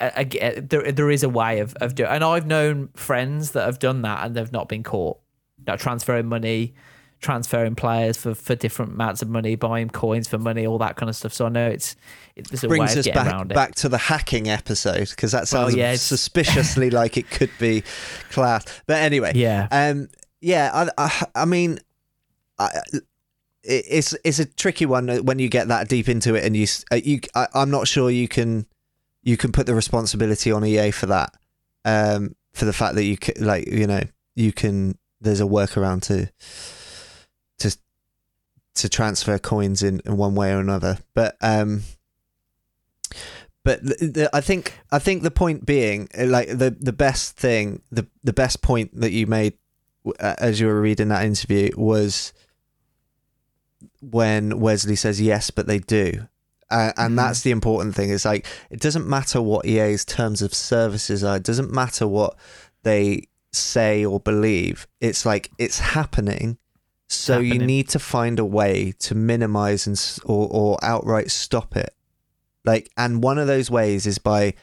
again, 0.00 0.66
there 0.68 0.90
there 0.92 1.10
is 1.10 1.22
a 1.22 1.28
way 1.28 1.60
of 1.60 1.74
of 1.76 1.94
doing, 1.94 2.10
and 2.10 2.24
I've 2.24 2.46
known 2.46 2.88
friends 2.94 3.52
that 3.52 3.64
have 3.66 3.78
done 3.78 4.02
that, 4.02 4.24
and 4.26 4.34
they've 4.34 4.52
not 4.52 4.68
been 4.68 4.82
caught. 4.82 5.18
Like 5.66 5.80
transferring 5.80 6.26
money, 6.26 6.74
transferring 7.20 7.74
players 7.74 8.16
for 8.18 8.34
for 8.34 8.54
different 8.54 8.92
amounts 8.92 9.22
of 9.22 9.28
money, 9.30 9.54
buying 9.56 9.88
coins 9.88 10.28
for 10.28 10.36
money, 10.38 10.66
all 10.66 10.78
that 10.78 10.96
kind 10.96 11.08
of 11.08 11.16
stuff. 11.16 11.32
So 11.32 11.46
I 11.46 11.48
know 11.48 11.68
it's 11.68 11.96
it, 12.36 12.48
there's 12.48 12.64
a 12.64 12.68
way 12.68 12.76
Brings 12.78 12.92
of 12.92 12.98
us 12.98 13.04
getting 13.06 13.22
back 13.22 13.32
around 13.32 13.50
it. 13.52 13.54
back 13.54 13.74
to 13.76 13.88
the 13.88 13.96
hacking 13.98 14.48
episode 14.48 15.08
because 15.08 15.32
that 15.32 15.48
Well, 15.52 15.64
sounds 15.68 15.74
yeah, 15.76 15.94
suspiciously 15.94 16.90
like 17.00 17.16
it 17.16 17.30
could 17.30 17.50
be 17.58 17.82
class. 18.30 18.64
But 18.86 18.98
anyway, 18.98 19.32
Yeah, 19.34 19.68
Um, 19.70 20.08
yeah, 20.40 20.70
I, 20.74 20.90
I, 21.06 21.26
I 21.34 21.44
mean, 21.46 21.78
I, 22.58 22.68
it's 23.62 24.14
it's 24.24 24.38
a 24.38 24.44
tricky 24.44 24.84
one 24.84 25.08
when 25.24 25.38
you 25.38 25.48
get 25.48 25.68
that 25.68 25.88
deep 25.88 26.08
into 26.08 26.34
it, 26.34 26.44
and 26.44 26.54
you, 26.54 26.66
uh, 26.92 26.96
you, 26.96 27.20
I, 27.34 27.46
I'm 27.54 27.70
not 27.70 27.88
sure 27.88 28.10
you 28.10 28.28
can, 28.28 28.66
you 29.24 29.36
can 29.36 29.50
put 29.50 29.66
the 29.66 29.74
responsibility 29.74 30.52
on 30.52 30.64
EA 30.64 30.90
for 30.90 31.06
that, 31.06 31.34
um, 31.84 32.36
for 32.52 32.66
the 32.66 32.72
fact 32.72 32.94
that 32.94 33.04
you 33.04 33.16
can, 33.16 33.44
like, 33.44 33.66
you 33.66 33.86
know, 33.86 34.02
you 34.36 34.52
can. 34.52 34.96
There's 35.20 35.40
a 35.40 35.44
workaround 35.44 36.02
to, 36.02 36.30
to, 37.60 37.78
to 38.74 38.88
transfer 38.90 39.38
coins 39.38 39.82
in, 39.82 40.02
in 40.04 40.18
one 40.18 40.34
way 40.34 40.52
or 40.52 40.60
another, 40.60 40.98
but 41.14 41.36
um. 41.40 41.82
But 43.64 43.82
the, 43.82 44.28
I 44.34 44.42
think 44.42 44.78
I 44.92 44.98
think 44.98 45.22
the 45.22 45.30
point 45.30 45.64
being, 45.64 46.08
uh, 46.18 46.26
like 46.26 46.48
the 46.48 46.76
the 46.78 46.92
best 46.92 47.38
thing, 47.38 47.80
the 47.90 48.06
the 48.22 48.34
best 48.34 48.60
point 48.60 49.00
that 49.00 49.12
you 49.12 49.26
made 49.26 49.54
uh, 50.20 50.34
as 50.36 50.60
you 50.60 50.66
were 50.66 50.82
reading 50.82 51.08
that 51.08 51.24
interview 51.24 51.70
was 51.74 52.34
when 54.02 54.60
Wesley 54.60 54.96
says 54.96 55.18
yes, 55.18 55.50
but 55.50 55.66
they 55.66 55.78
do. 55.78 56.28
Uh, 56.70 56.92
and 56.96 57.12
Mhm. 57.12 57.16
that's 57.16 57.42
the 57.42 57.50
important 57.50 57.94
thing. 57.94 58.10
Is 58.10 58.24
like 58.24 58.46
it 58.70 58.80
doesn't 58.80 59.06
matter 59.06 59.40
what 59.42 59.66
EA's 59.66 60.04
terms 60.04 60.42
of 60.42 60.54
services 60.54 61.22
are. 61.22 61.36
It 61.36 61.42
doesn't 61.44 61.70
matter 61.72 62.06
what 62.06 62.36
they 62.82 63.28
say 63.52 64.04
or 64.04 64.18
believe. 64.20 64.86
It's 65.00 65.24
like 65.24 65.50
it's 65.58 65.78
happening. 65.78 66.58
So 67.08 67.38
you 67.38 67.48
happening. 67.52 67.66
need 67.66 67.88
to 67.90 67.98
find 67.98 68.38
a 68.38 68.44
way 68.44 68.94
to 69.00 69.14
minimize 69.14 69.86
and 69.86 70.00
or, 70.24 70.48
or 70.50 70.78
outright 70.82 71.30
stop 71.30 71.76
it. 71.76 71.94
Like, 72.64 72.90
and 72.96 73.22
one 73.22 73.38
of 73.38 73.46
those 73.46 73.70
ways 73.70 74.06
is 74.06 74.18
by 74.18 74.54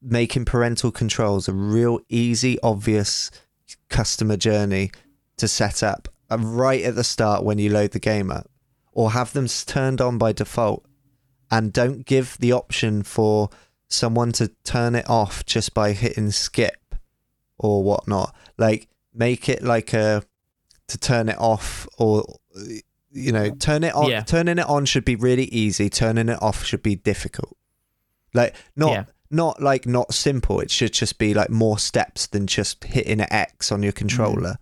making 0.00 0.44
parental 0.44 0.90
controls 0.92 1.48
a 1.48 1.52
real 1.52 1.98
easy, 2.08 2.58
obvious 2.62 3.30
customer 3.88 4.36
journey 4.36 4.92
to 5.36 5.48
set 5.48 5.82
up 5.82 6.08
uh, 6.30 6.38
right 6.38 6.82
at 6.84 6.94
the 6.94 7.04
start 7.04 7.42
when 7.44 7.58
you 7.58 7.68
load 7.70 7.90
the 7.90 7.98
game 7.98 8.30
up, 8.30 8.48
or 8.92 9.10
have 9.10 9.32
them 9.32 9.46
turned 9.48 10.00
on 10.00 10.16
by 10.16 10.32
default, 10.32 10.84
and 11.50 11.72
don't 11.72 12.06
give 12.06 12.36
the 12.38 12.52
option 12.52 13.02
for 13.02 13.50
someone 13.88 14.32
to 14.32 14.48
turn 14.64 14.94
it 14.94 15.08
off 15.08 15.44
just 15.44 15.74
by 15.74 15.92
hitting 15.92 16.30
skip 16.30 16.94
or 17.58 17.82
whatnot. 17.82 18.34
Like, 18.56 18.88
make 19.14 19.48
it 19.48 19.62
like 19.62 19.92
a 19.92 20.22
to 20.88 20.98
turn 20.98 21.28
it 21.28 21.38
off 21.38 21.88
or 21.98 22.24
you 23.12 23.32
know 23.32 23.50
turn 23.50 23.84
it 23.84 23.94
on 23.94 24.10
Yeah. 24.10 24.22
turning 24.22 24.58
it 24.58 24.66
on 24.66 24.84
should 24.84 25.04
be 25.04 25.16
really 25.16 25.44
easy 25.44 25.88
turning 25.88 26.28
it 26.28 26.40
off 26.42 26.64
should 26.64 26.82
be 26.82 26.96
difficult 26.96 27.56
like 28.34 28.54
not 28.76 28.92
Yeah. 28.92 29.04
not 29.30 29.62
like 29.62 29.86
not 29.86 30.14
simple 30.14 30.60
it 30.60 30.70
should 30.70 30.92
just 30.92 31.18
be 31.18 31.34
like 31.34 31.50
more 31.50 31.78
steps 31.78 32.26
than 32.26 32.46
just 32.46 32.84
hitting 32.84 33.20
an 33.20 33.32
x 33.32 33.72
on 33.72 33.82
your 33.82 33.92
mm. 33.92 33.96
controller 33.96 34.56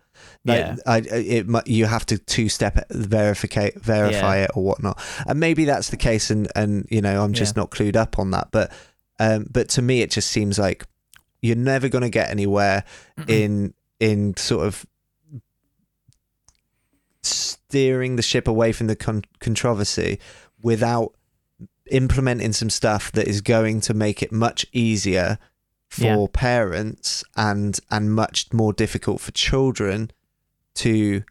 like, 0.45 0.59
Yeah. 0.59 0.77
I, 0.87 0.99
it 0.99 1.47
you 1.69 1.87
have 1.87 2.07
to 2.07 2.19
two 2.19 2.49
step 2.49 2.89
verify 2.91 3.71
verify 3.77 4.37
Yeah. 4.39 4.45
it 4.45 4.51
or 4.55 4.63
whatnot 4.65 5.01
and 5.27 5.39
maybe 5.41 5.65
that's 5.65 5.91
the 5.91 5.97
case 5.97 6.31
and 6.31 6.49
and 6.55 6.87
you 6.91 7.01
know 7.03 7.23
i'm 7.23 7.33
just 7.33 7.57
Yeah. 7.57 7.63
not 7.63 7.71
clued 7.71 7.97
up 7.97 8.19
on 8.19 8.31
that 8.31 8.49
but 8.53 8.73
um 9.19 9.47
but 9.51 9.69
to 9.71 9.83
me 9.83 10.01
it 10.03 10.11
just 10.11 10.31
seems 10.31 10.59
like 10.59 10.85
you're 11.43 11.57
never 11.57 11.89
going 11.89 12.03
to 12.03 12.09
get 12.11 12.31
anywhere 12.31 12.85
in 13.27 13.75
in 14.01 14.37
sort 14.37 14.67
of 14.67 14.87
steering 17.23 18.17
the 18.17 18.23
ship 18.23 18.49
away 18.49 18.73
from 18.73 18.87
the 18.87 18.97
con- 18.97 19.25
controversy 19.41 20.19
without 20.63 21.13
implementing 21.91 22.53
some 22.53 22.71
stuff 22.71 23.11
that 23.13 23.27
is 23.27 23.41
going 23.41 23.81
to 23.81 23.95
make 23.95 24.23
it 24.23 24.31
much 24.33 24.67
easier 24.73 25.39
for 25.89 26.03
Yeah. 26.05 26.27
parents 26.33 27.25
and 27.37 27.79
and 27.91 28.15
much 28.15 28.53
more 28.53 28.73
difficult 28.73 29.21
for 29.21 29.33
children 29.33 30.11
to 30.77 31.23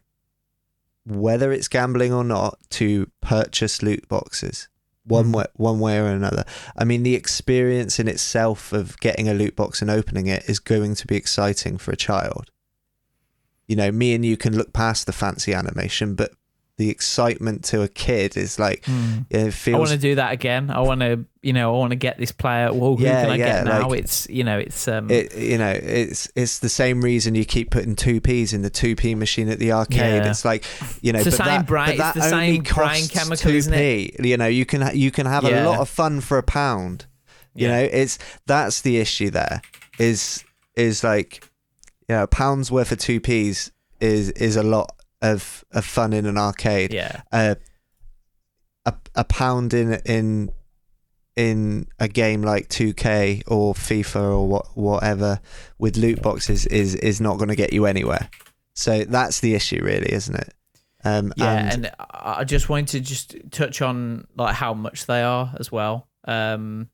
whether 1.05 1.51
it's 1.53 1.67
gambling 1.67 2.13
or 2.13 2.23
not 2.23 2.57
to 2.71 3.09
purchase 3.21 3.81
loot 3.81 4.07
boxes. 4.09 4.67
One 5.05 5.27
Mm. 5.27 5.35
way 5.35 5.45
one 5.55 5.79
way 5.79 5.97
or 5.99 6.07
another. 6.07 6.43
I 6.75 6.83
mean 6.83 7.03
the 7.03 7.15
experience 7.15 7.97
in 7.97 8.09
itself 8.09 8.73
of 8.73 8.99
getting 8.99 9.29
a 9.29 9.33
loot 9.33 9.55
box 9.55 9.81
and 9.81 9.89
opening 9.89 10.27
it 10.27 10.43
is 10.49 10.59
going 10.59 10.95
to 10.95 11.07
be 11.07 11.15
exciting 11.15 11.77
for 11.77 11.91
a 11.91 11.95
child. 11.95 12.51
You 13.67 13.77
know 13.77 13.91
me 13.91 14.13
and 14.13 14.25
you 14.25 14.35
can 14.35 14.57
look 14.57 14.73
past 14.73 15.05
the 15.05 15.13
fancy 15.13 15.53
animation 15.53 16.15
but 16.15 16.31
the 16.77 16.89
excitement 16.91 17.63
to 17.65 17.81
a 17.81 17.87
kid 17.87 18.37
is 18.37 18.59
like 18.59 18.85
Hmm. 18.85 19.21
it 19.31 19.67
I 19.67 19.77
want 19.77 19.89
to 19.89 19.97
do 19.97 20.13
that 20.15 20.31
again. 20.31 20.69
I 20.69 20.79
want 20.81 21.01
to, 21.01 21.25
you 21.41 21.51
know, 21.51 21.73
I 21.75 21.77
want 21.79 21.89
to 21.89 21.95
get 21.95 22.19
this 22.19 22.31
player. 22.31 22.71
Well, 22.71 22.95
who 22.97 23.03
Yeah, 23.03 23.23
can 23.23 23.31
I 23.31 23.35
yeah, 23.37 23.45
get 23.63 23.65
now? 23.65 23.89
like- 23.89 23.99
it's, 24.01 24.27
you 24.29 24.43
know, 24.43 24.59
it's 24.59 24.87
um, 24.87 25.09
it 25.09 25.35
you 25.35 25.57
know 25.57 25.71
it's 25.71 26.29
it's 26.35 26.59
the 26.59 26.69
same 26.69 27.01
reason 27.01 27.33
you 27.33 27.45
keep 27.45 27.71
putting 27.71 27.95
2p's 27.95 28.53
in 28.53 28.61
the 28.61 28.69
2p 28.69 29.15
machine 29.17 29.49
at 29.49 29.57
the 29.57 29.71
arcade 29.71 30.23
Yeah. 30.23 30.29
it's 30.29 30.45
like 30.45 30.65
you 31.01 31.13
know 31.13 31.19
It's 31.19 31.31
the 31.31 31.37
but 31.37 31.45
same 31.45 31.47
that, 31.47 31.65
brain- 31.65 31.97
but 31.97 32.15
it's 32.15 32.27
the 32.29 32.35
only 32.35 32.47
same 32.55 32.63
brain 32.63 32.63
costs 32.63 33.07
chemical, 33.11 33.51
2p 33.51 34.23
you 34.25 34.37
know 34.37 34.45
you 34.47 34.65
can 34.65 34.95
you 34.95 35.09
can 35.09 35.25
have 35.25 35.45
a 35.45 35.63
lot 35.65 35.79
of 35.79 35.89
fun 35.89 36.21
for 36.21 36.37
a 36.37 36.43
pound 36.43 37.05
you 37.55 37.67
know 37.67 37.79
it's 37.79 38.19
that's 38.45 38.81
the 38.81 38.97
issue 38.97 39.31
there 39.31 39.61
is 39.97 40.43
is 40.75 41.03
like 41.03 41.43
yeah, 42.07 42.21
a 42.21 42.27
pound's 42.27 42.71
worth 42.71 42.91
of 42.91 42.99
two 42.99 43.19
p's 43.19 43.71
is 43.99 44.29
is 44.31 44.55
a 44.55 44.61
lot 44.63 44.91
of 45.21 45.63
of 45.71 45.85
fun 45.85 46.13
in 46.13 46.25
an 46.25 46.37
arcade. 46.37 46.93
Yeah. 46.93 47.21
Uh, 47.31 47.55
a 48.85 48.93
a 49.15 49.23
pound 49.23 49.73
in 49.73 49.93
in 50.05 50.51
in 51.35 51.87
a 51.99 52.07
game 52.07 52.41
like 52.41 52.67
2K 52.67 53.43
or 53.47 53.75
FIFA 53.75 54.15
or 54.15 54.47
what 54.47 54.65
whatever 54.75 55.39
with 55.77 55.95
loot 55.95 56.21
boxes 56.21 56.65
is 56.65 56.95
is 56.95 57.21
not 57.21 57.37
going 57.37 57.49
to 57.49 57.55
get 57.55 57.73
you 57.73 57.85
anywhere. 57.85 58.29
So 58.73 59.03
that's 59.03 59.39
the 59.39 59.55
issue, 59.55 59.81
really, 59.83 60.11
isn't 60.11 60.35
it? 60.35 60.53
Um, 61.03 61.33
Yeah, 61.37 61.53
and, 61.53 61.85
and, 61.85 61.91
I 61.99 62.43
just 62.43 62.69
wanted 62.69 62.87
to 62.89 62.99
just 62.99 63.35
touch 63.51 63.81
on 63.81 64.27
like 64.35 64.55
how 64.55 64.73
much 64.73 65.05
they 65.05 65.23
are 65.23 65.53
as 65.59 65.71
well. 65.71 66.07
Um, 66.25 66.89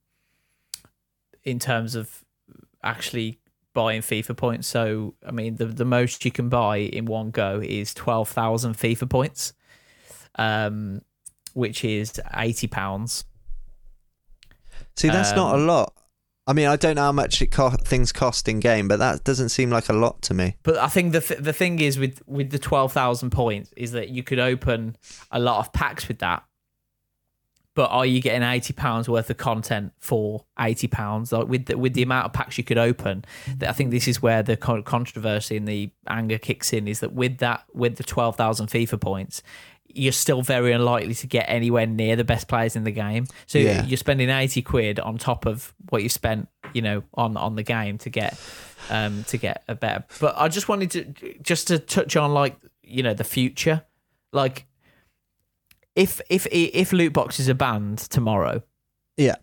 in 1.44 1.60
terms 1.60 1.96
of 1.96 2.24
actually 2.84 3.40
buying 3.74 4.02
FIFA 4.02 4.38
points. 4.38 4.68
So 4.68 5.16
I 5.26 5.32
mean, 5.32 5.56
the 5.56 5.66
the 5.66 5.86
most 5.86 6.26
you 6.26 6.32
can 6.32 6.50
buy 6.50 6.78
in 6.78 7.06
one 7.06 7.32
go 7.32 7.62
is 7.64 7.94
twelve 7.94 8.30
thousand 8.30 8.78
FIFA 8.78 9.10
points, 9.10 9.54
um, 10.36 11.02
which 11.54 11.84
is 11.84 12.20
eighty 12.36 12.68
pounds. 12.68 13.26
see, 14.96 15.10
that's 15.10 15.36
not 15.36 15.56
a 15.56 15.60
um, 15.60 15.68
lot. 15.68 15.94
I 16.46 16.52
mean, 16.52 16.68
I 16.68 16.76
don't 16.76 16.96
know 16.96 17.04
how 17.04 17.12
much 17.14 17.42
it 17.42 17.52
co- 17.52 17.70
things 17.70 18.12
cost 18.12 18.50
in 18.50 18.60
game, 18.60 18.90
but 18.90 19.00
that 19.00 19.24
doesn't 19.24 19.50
seem 19.50 19.70
like 19.70 19.88
a 19.88 19.94
lot 19.94 20.22
to 20.24 20.34
me. 20.34 20.58
But 20.64 20.78
I 20.78 20.88
think 20.88 21.14
the 21.14 21.22
th- 21.22 21.40
the 21.40 21.54
thing 21.54 21.80
is 21.80 21.98
with 21.98 22.22
with 22.28 22.52
the 22.52 22.60
twelve 22.60 22.92
thousand 22.92 23.32
points 23.32 23.72
is 23.78 23.94
that 23.94 24.10
you 24.10 24.24
could 24.24 24.40
open 24.40 24.98
a 25.32 25.40
lot 25.40 25.60
of 25.60 25.72
packs 25.72 26.08
with 26.08 26.20
that. 26.20 26.44
But 27.76 27.90
are 27.90 28.06
you 28.06 28.22
getting 28.22 28.44
eighty 28.44 28.72
pounds 28.74 29.10
worth 29.10 29.30
of 29.32 29.38
content 29.38 29.94
for 30.00 30.46
eighty 30.60 30.88
pounds? 30.88 31.32
Like 31.32 31.48
with 31.48 31.66
the, 31.66 31.78
with 31.78 31.94
the 31.96 32.04
amount 32.04 32.26
of 32.28 32.34
packs 32.34 32.58
you 32.58 32.64
could 32.64 32.78
open, 32.78 33.26
that 33.58 33.68
I 33.70 33.72
think 33.74 33.90
this 33.92 34.08
is 34.08 34.22
where 34.22 34.44
the 34.44 34.56
controversy 34.58 35.58
and 35.58 35.68
the 35.68 35.90
anger 36.08 36.38
kicks 36.38 36.72
in. 36.74 36.88
Is 36.88 37.00
that 37.00 37.14
with 37.14 37.40
that 37.40 37.64
with 37.74 37.96
the 37.96 38.04
twelve 38.04 38.36
thousand 38.36 38.68
FIFA 38.68 39.02
points, 39.02 39.42
you're 39.88 40.12
still 40.12 40.42
very 40.44 40.72
unlikely 40.72 41.16
to 41.16 41.28
get 41.28 41.46
anywhere 41.48 41.88
near 41.88 42.16
the 42.16 42.24
best 42.24 42.48
players 42.48 42.76
in 42.76 42.84
the 42.84 42.92
game. 42.92 43.26
So 43.48 43.58
Yeah. 43.58 43.84
you're 43.86 43.98
spending 43.98 44.30
eighty 44.30 44.62
quid 44.62 45.00
on 45.00 45.18
top 45.18 45.46
of 45.48 45.74
what 45.90 46.04
you 46.04 46.10
spent, 46.10 46.50
you 46.74 46.82
know, 46.84 47.04
on 47.16 47.38
on 47.38 47.56
the 47.56 47.64
game 47.64 47.98
to 48.00 48.10
get 48.12 48.40
um 48.92 49.24
to 49.30 49.38
get 49.38 49.64
a 49.68 49.74
better. 49.74 50.04
But 50.20 50.36
I 50.38 50.48
just 50.48 50.70
wanted 50.70 50.92
to 50.92 51.34
just 51.42 51.68
to 51.70 51.80
touch 51.80 52.16
on 52.16 52.34
like 52.36 52.56
you 52.84 53.02
know 53.02 53.16
the 53.16 53.24
future, 53.24 53.84
like 54.32 54.68
if 55.96 56.22
if 56.30 56.48
if 56.52 56.92
loot 56.94 57.14
boxes 57.14 57.50
are 57.50 57.54
banned 57.54 57.98
tomorrow, 58.00 58.64
Yeah. 59.18 59.36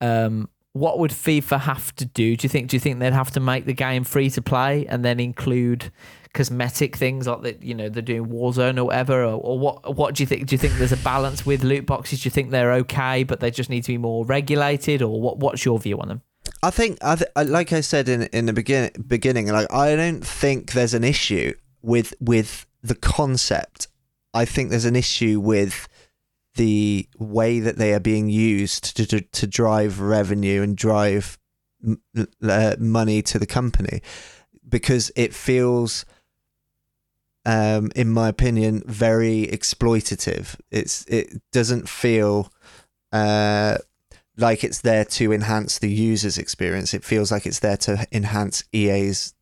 um, 0.00 0.48
what 0.72 0.98
would 0.98 1.10
FIFA 1.10 1.60
have 1.60 1.94
to 1.96 2.04
do? 2.04 2.36
Do 2.36 2.44
you 2.44 2.48
think? 2.48 2.68
Do 2.68 2.76
you 2.76 2.80
think 2.80 2.98
they'd 2.98 3.12
have 3.12 3.30
to 3.32 3.40
make 3.40 3.64
the 3.64 3.72
game 3.72 4.04
free 4.04 4.28
to 4.30 4.42
play 4.42 4.86
and 4.86 5.04
then 5.04 5.18
include 5.20 5.90
cosmetic 6.34 6.96
things 6.96 7.26
like 7.26 7.42
that? 7.42 7.62
You 7.62 7.74
know, 7.74 7.88
they're 7.88 8.02
doing 8.02 8.26
Warzone 8.26 8.76
or 8.78 8.84
whatever, 8.84 9.22
or, 9.24 9.40
or 9.40 9.58
what? 9.58 9.96
What 9.96 10.14
do 10.14 10.22
you 10.22 10.26
think? 10.26 10.46
Do 10.46 10.54
you 10.54 10.58
think 10.58 10.74
there's 10.74 10.92
a 10.92 10.96
balance 10.98 11.46
with 11.46 11.64
loot 11.64 11.86
boxes? 11.86 12.20
Do 12.22 12.26
you 12.26 12.30
think 12.30 12.50
they're 12.50 12.72
okay, 12.74 13.24
but 13.24 13.40
they 13.40 13.50
just 13.50 13.70
need 13.70 13.84
to 13.84 13.92
be 13.92 13.98
more 13.98 14.26
regulated, 14.26 15.00
or 15.00 15.18
what? 15.20 15.38
What's 15.38 15.64
your 15.64 15.78
view 15.78 15.98
on 15.98 16.08
them? 16.08 16.22
I 16.62 16.70
think, 16.70 16.98
I 17.02 17.16
th- 17.16 17.30
I- 17.36 17.42
like 17.44 17.72
I 17.72 17.80
said 17.80 18.08
in 18.08 18.24
in 18.24 18.44
the 18.46 18.52
begin- 18.52 18.90
beginning, 19.06 19.48
like 19.48 19.72
I 19.72 19.96
don't 19.96 20.24
think 20.26 20.72
there's 20.72 20.92
an 20.94 21.04
issue 21.04 21.54
with 21.80 22.12
with 22.20 22.66
the 22.82 22.94
concept. 22.94 23.88
I 24.36 24.44
think 24.44 24.70
there's 24.70 24.84
an 24.84 24.96
issue 24.96 25.40
with 25.40 25.88
the 26.56 27.08
way 27.18 27.60
that 27.60 27.78
they 27.78 27.92
are 27.94 28.00
being 28.00 28.28
used 28.28 28.96
to 28.96 29.06
to, 29.06 29.20
to 29.20 29.46
drive 29.46 30.00
revenue 30.00 30.62
and 30.62 30.76
drive 30.76 31.38
m- 31.84 32.00
uh, 32.42 32.76
money 32.78 33.22
to 33.22 33.38
the 33.38 33.46
company, 33.46 34.02
because 34.68 35.10
it 35.16 35.34
feels, 35.34 36.04
um, 37.44 37.90
in 37.96 38.08
my 38.10 38.28
opinion, 38.28 38.82
very 38.86 39.46
exploitative. 39.46 40.56
It's 40.70 41.04
it 41.06 41.40
doesn't 41.52 41.88
feel. 41.88 42.52
Uh, 43.12 43.78
like 44.38 44.62
it's 44.62 44.82
there 44.82 45.06
to 45.06 45.32
enhance 45.32 45.78
the 45.78 45.90
user's 45.90 46.36
experience. 46.36 46.92
It 46.92 47.04
feels 47.04 47.32
like 47.32 47.46
it's 47.46 47.60
there 47.60 47.78
to 47.78 48.06
enhance 48.12 48.64
EA's 48.70 49.32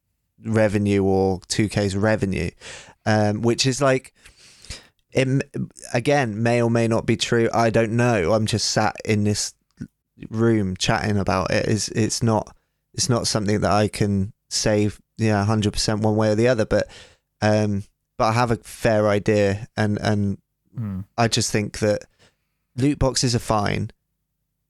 revenue 0.44 1.02
or 1.02 1.40
2K's 1.40 1.96
revenue, 1.96 2.50
um, 3.04 3.42
which 3.42 3.66
is 3.66 3.82
like, 3.82 4.13
it, 5.14 5.28
again, 5.92 6.42
may 6.42 6.60
or 6.60 6.70
may 6.70 6.88
not 6.88 7.06
be 7.06 7.16
true. 7.16 7.48
I 7.54 7.70
don't 7.70 7.92
know. 7.92 8.32
I'm 8.32 8.46
just 8.46 8.70
sat 8.70 8.96
in 9.04 9.24
this 9.24 9.54
room 10.28 10.76
chatting 10.76 11.16
about 11.18 11.50
it. 11.50 11.66
It's, 11.66 11.88
it's 11.88 12.22
not 12.22 12.54
it's 12.92 13.08
not 13.08 13.26
something 13.26 13.60
that 13.60 13.70
I 13.72 13.88
can 13.88 14.32
say 14.48 14.90
yeah 15.16 15.44
100% 15.48 16.00
one 16.00 16.16
way 16.16 16.30
or 16.30 16.34
the 16.34 16.48
other, 16.48 16.64
but 16.66 16.88
um, 17.40 17.84
but 18.18 18.26
I 18.26 18.32
have 18.32 18.50
a 18.50 18.56
fair 18.56 19.08
idea, 19.08 19.68
and 19.76 19.98
and 20.00 20.38
I 21.16 21.28
just 21.28 21.50
think 21.52 21.78
that 21.78 22.04
loot 22.76 22.98
boxes 22.98 23.34
are 23.34 23.40
fine. 23.40 23.90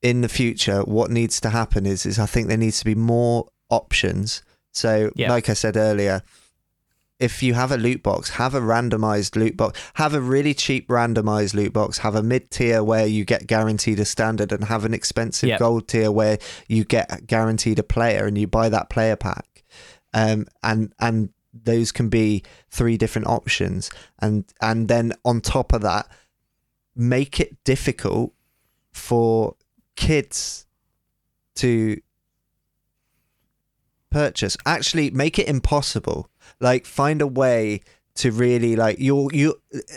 In 0.02 0.20
the 0.20 0.28
future, 0.28 0.82
what 0.82 1.10
needs 1.10 1.40
to 1.40 1.50
happen 1.50 1.86
is 1.86 2.04
is 2.04 2.18
I 2.18 2.26
think 2.26 2.48
there 2.48 2.58
needs 2.58 2.78
to 2.80 2.84
be 2.84 2.94
more 2.94 3.48
options. 3.70 4.42
So, 4.72 5.10
Yeah. 5.14 5.30
like 5.30 5.48
I 5.48 5.54
said 5.54 5.76
earlier, 5.76 6.22
if 7.20 7.42
you 7.42 7.54
have 7.54 7.70
a 7.70 7.76
loot 7.76 8.02
box, 8.02 8.30
have 8.30 8.54
a 8.54 8.60
randomized 8.60 9.36
loot 9.36 9.56
box, 9.56 9.80
have 9.94 10.14
a 10.14 10.20
really 10.20 10.52
cheap 10.52 10.88
randomized 10.88 11.54
loot 11.54 11.72
box, 11.72 11.98
have 11.98 12.14
a 12.14 12.22
mid 12.22 12.50
tier 12.50 12.82
where 12.82 13.06
you 13.06 13.24
get 13.24 13.46
guaranteed 13.46 14.00
a 14.00 14.04
standard, 14.04 14.52
and 14.52 14.64
have 14.64 14.84
an 14.84 14.92
expensive 14.94 15.48
Yep. 15.48 15.58
gold 15.58 15.88
tier 15.88 16.10
where 16.10 16.38
you 16.68 16.84
get 16.84 17.26
guaranteed 17.26 17.78
a 17.78 17.82
player 17.84 18.26
and 18.26 18.36
you 18.36 18.46
buy 18.46 18.68
that 18.68 18.90
player 18.90 19.16
pack. 19.16 19.62
Um, 20.12 20.46
and 20.62 20.92
and 20.98 21.30
those 21.52 21.92
can 21.92 22.08
be 22.08 22.42
three 22.70 22.96
different 22.96 23.28
options, 23.28 23.90
and 24.18 24.44
and 24.60 24.88
then 24.88 25.12
on 25.24 25.40
top 25.40 25.72
of 25.72 25.82
that, 25.82 26.08
make 26.96 27.38
it 27.38 27.62
difficult 27.64 28.32
for 28.92 29.54
kids 29.96 30.66
to 31.56 32.00
purchase. 34.10 34.56
Actually, 34.66 35.10
make 35.10 35.38
it 35.38 35.48
impossible. 35.48 36.28
Like, 36.60 36.86
find 36.86 37.20
a 37.22 37.26
way 37.26 37.80
to 38.16 38.30
really 38.30 38.76
like 38.76 38.96
you 39.00 39.28
you 39.32 39.56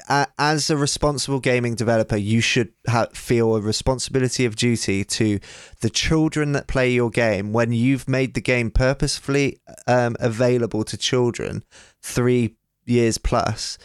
uh, 0.09 0.25
as 0.39 0.71
a 0.71 0.75
responsible 0.75 1.39
gaming 1.39 1.75
developer 1.75 2.17
you 2.17 2.41
should 2.41 2.71
ha- 2.89 3.05
feel 3.13 3.55
a 3.55 3.61
responsibility 3.61 4.43
of 4.43 4.55
duty 4.55 5.03
to 5.05 5.39
the 5.81 5.89
children 5.91 6.51
that 6.53 6.65
play 6.65 6.89
your 6.91 7.11
game 7.11 7.53
when 7.53 7.71
you've 7.71 8.07
made 8.07 8.33
the 8.33 8.41
game 8.41 8.71
purposefully 8.71 9.59
um, 9.85 10.15
available 10.19 10.83
to 10.83 10.97
children 10.97 11.63
3 12.01 12.55
years 12.87 13.19
plus 13.19 13.77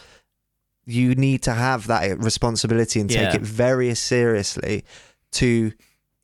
you 0.86 1.14
need 1.14 1.42
to 1.42 1.52
have 1.52 1.86
that 1.88 2.18
responsibility 2.18 3.00
and 3.00 3.10
take 3.10 3.18
Yeah. 3.20 3.34
it 3.36 3.42
very 3.42 3.94
seriously 3.94 4.82
to 5.32 5.72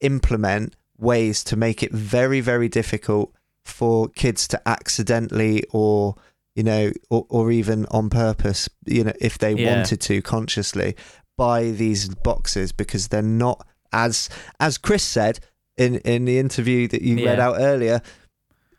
implement 0.01 0.75
ways 0.97 1.45
to 1.45 1.57
make 1.57 1.83
it 1.83 1.93
very 1.93 2.41
very 2.41 2.71
difficult 2.71 3.35
for 3.67 4.09
kids 4.09 4.49
to 4.49 4.63
accidentally 4.67 5.63
or 5.71 6.15
you 6.59 6.65
know 6.65 6.91
or, 7.09 7.25
or 7.29 7.45
even 7.61 7.87
on 7.99 8.11
purpose 8.11 8.69
you 8.85 9.05
know 9.05 9.13
if 9.21 9.39
they 9.39 9.55
Yeah. 9.55 9.69
wanted 9.71 10.01
to 10.11 10.21
consciously 10.23 10.97
buy 11.37 11.71
these 11.71 12.09
boxes 12.31 12.73
because 12.73 13.09
they're 13.09 13.23
not 13.47 13.59
as 13.93 14.29
as 14.59 14.77
Chris 14.77 15.05
said 15.05 15.39
in 15.77 15.93
in 16.15 16.25
the 16.25 16.39
interview 16.39 16.89
that 16.89 17.03
you 17.03 17.25
read 17.25 17.39
out 17.47 17.57
earlier 17.61 18.03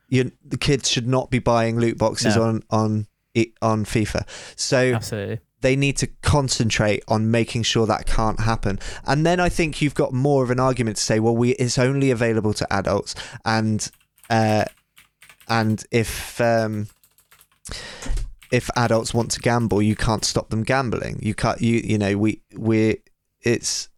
you 0.09 0.31
the 0.53 0.57
kids 0.57 0.89
should 0.91 1.07
not 1.07 1.31
be 1.31 1.39
buying 1.39 1.79
loot 1.79 1.97
boxes 1.97 2.35
No. 2.35 2.43
on 2.43 2.63
on 2.69 3.07
on 3.61 3.85
FIFA 3.85 4.21
so 4.57 4.79
Absolutely. 4.95 5.39
they 5.61 5.75
need 5.77 5.95
to 5.97 6.07
concentrate 6.21 7.01
on 7.07 7.31
making 7.31 7.63
sure 7.63 7.85
that 7.87 8.05
can't 8.05 8.39
happen. 8.41 8.79
And 9.05 9.25
then 9.25 9.39
I 9.39 9.49
think 9.49 9.81
you've 9.81 9.93
got 10.03 10.11
more 10.13 10.41
of 10.43 10.49
an 10.51 10.59
argument 10.59 10.97
to 10.97 11.03
say, 11.03 11.19
well, 11.19 11.35
we 11.35 11.49
it's 11.51 11.77
only 11.77 12.11
available 12.11 12.53
to 12.53 12.65
adults, 12.73 13.13
and 13.45 13.79
uh, 14.29 14.65
and 15.47 15.83
if 15.91 16.39
um, 16.41 16.87
if 18.51 18.69
adults 18.75 19.13
want 19.13 19.31
to 19.31 19.39
gamble, 19.39 19.81
you 19.81 19.95
can't 19.95 20.25
stop 20.25 20.49
them 20.49 20.63
gambling. 20.63 21.19
You 21.21 21.33
can't. 21.35 21.61
You 21.61 21.81
you 21.83 21.97
know 21.97 22.17
we 22.17 22.41
we 22.55 22.97
it's 23.41 23.89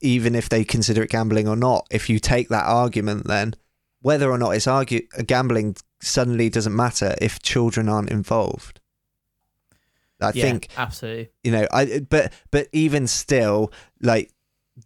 even 0.00 0.34
if 0.34 0.48
they 0.48 0.64
consider 0.64 1.02
it 1.02 1.10
gambling 1.10 1.48
or 1.48 1.56
not. 1.56 1.86
If 1.90 2.08
you 2.08 2.18
take 2.18 2.48
that 2.48 2.66
argument, 2.66 3.26
then 3.26 3.54
whether 4.00 4.30
or 4.30 4.38
not 4.38 4.50
it's 4.50 4.66
argue 4.66 5.06
gambling 5.26 5.76
suddenly 6.00 6.48
doesn't 6.48 6.76
matter 6.76 7.14
if 7.20 7.42
children 7.42 7.88
aren't 7.88 8.10
involved. 8.10 8.80
I 10.20 10.32
Yeah, 10.34 10.42
think 10.42 10.68
absolutely. 10.76 11.30
you 11.44 11.52
know 11.52 11.66
i 11.72 12.00
but 12.00 12.32
but 12.50 12.66
even 12.72 13.06
still 13.06 13.72
like 14.02 14.32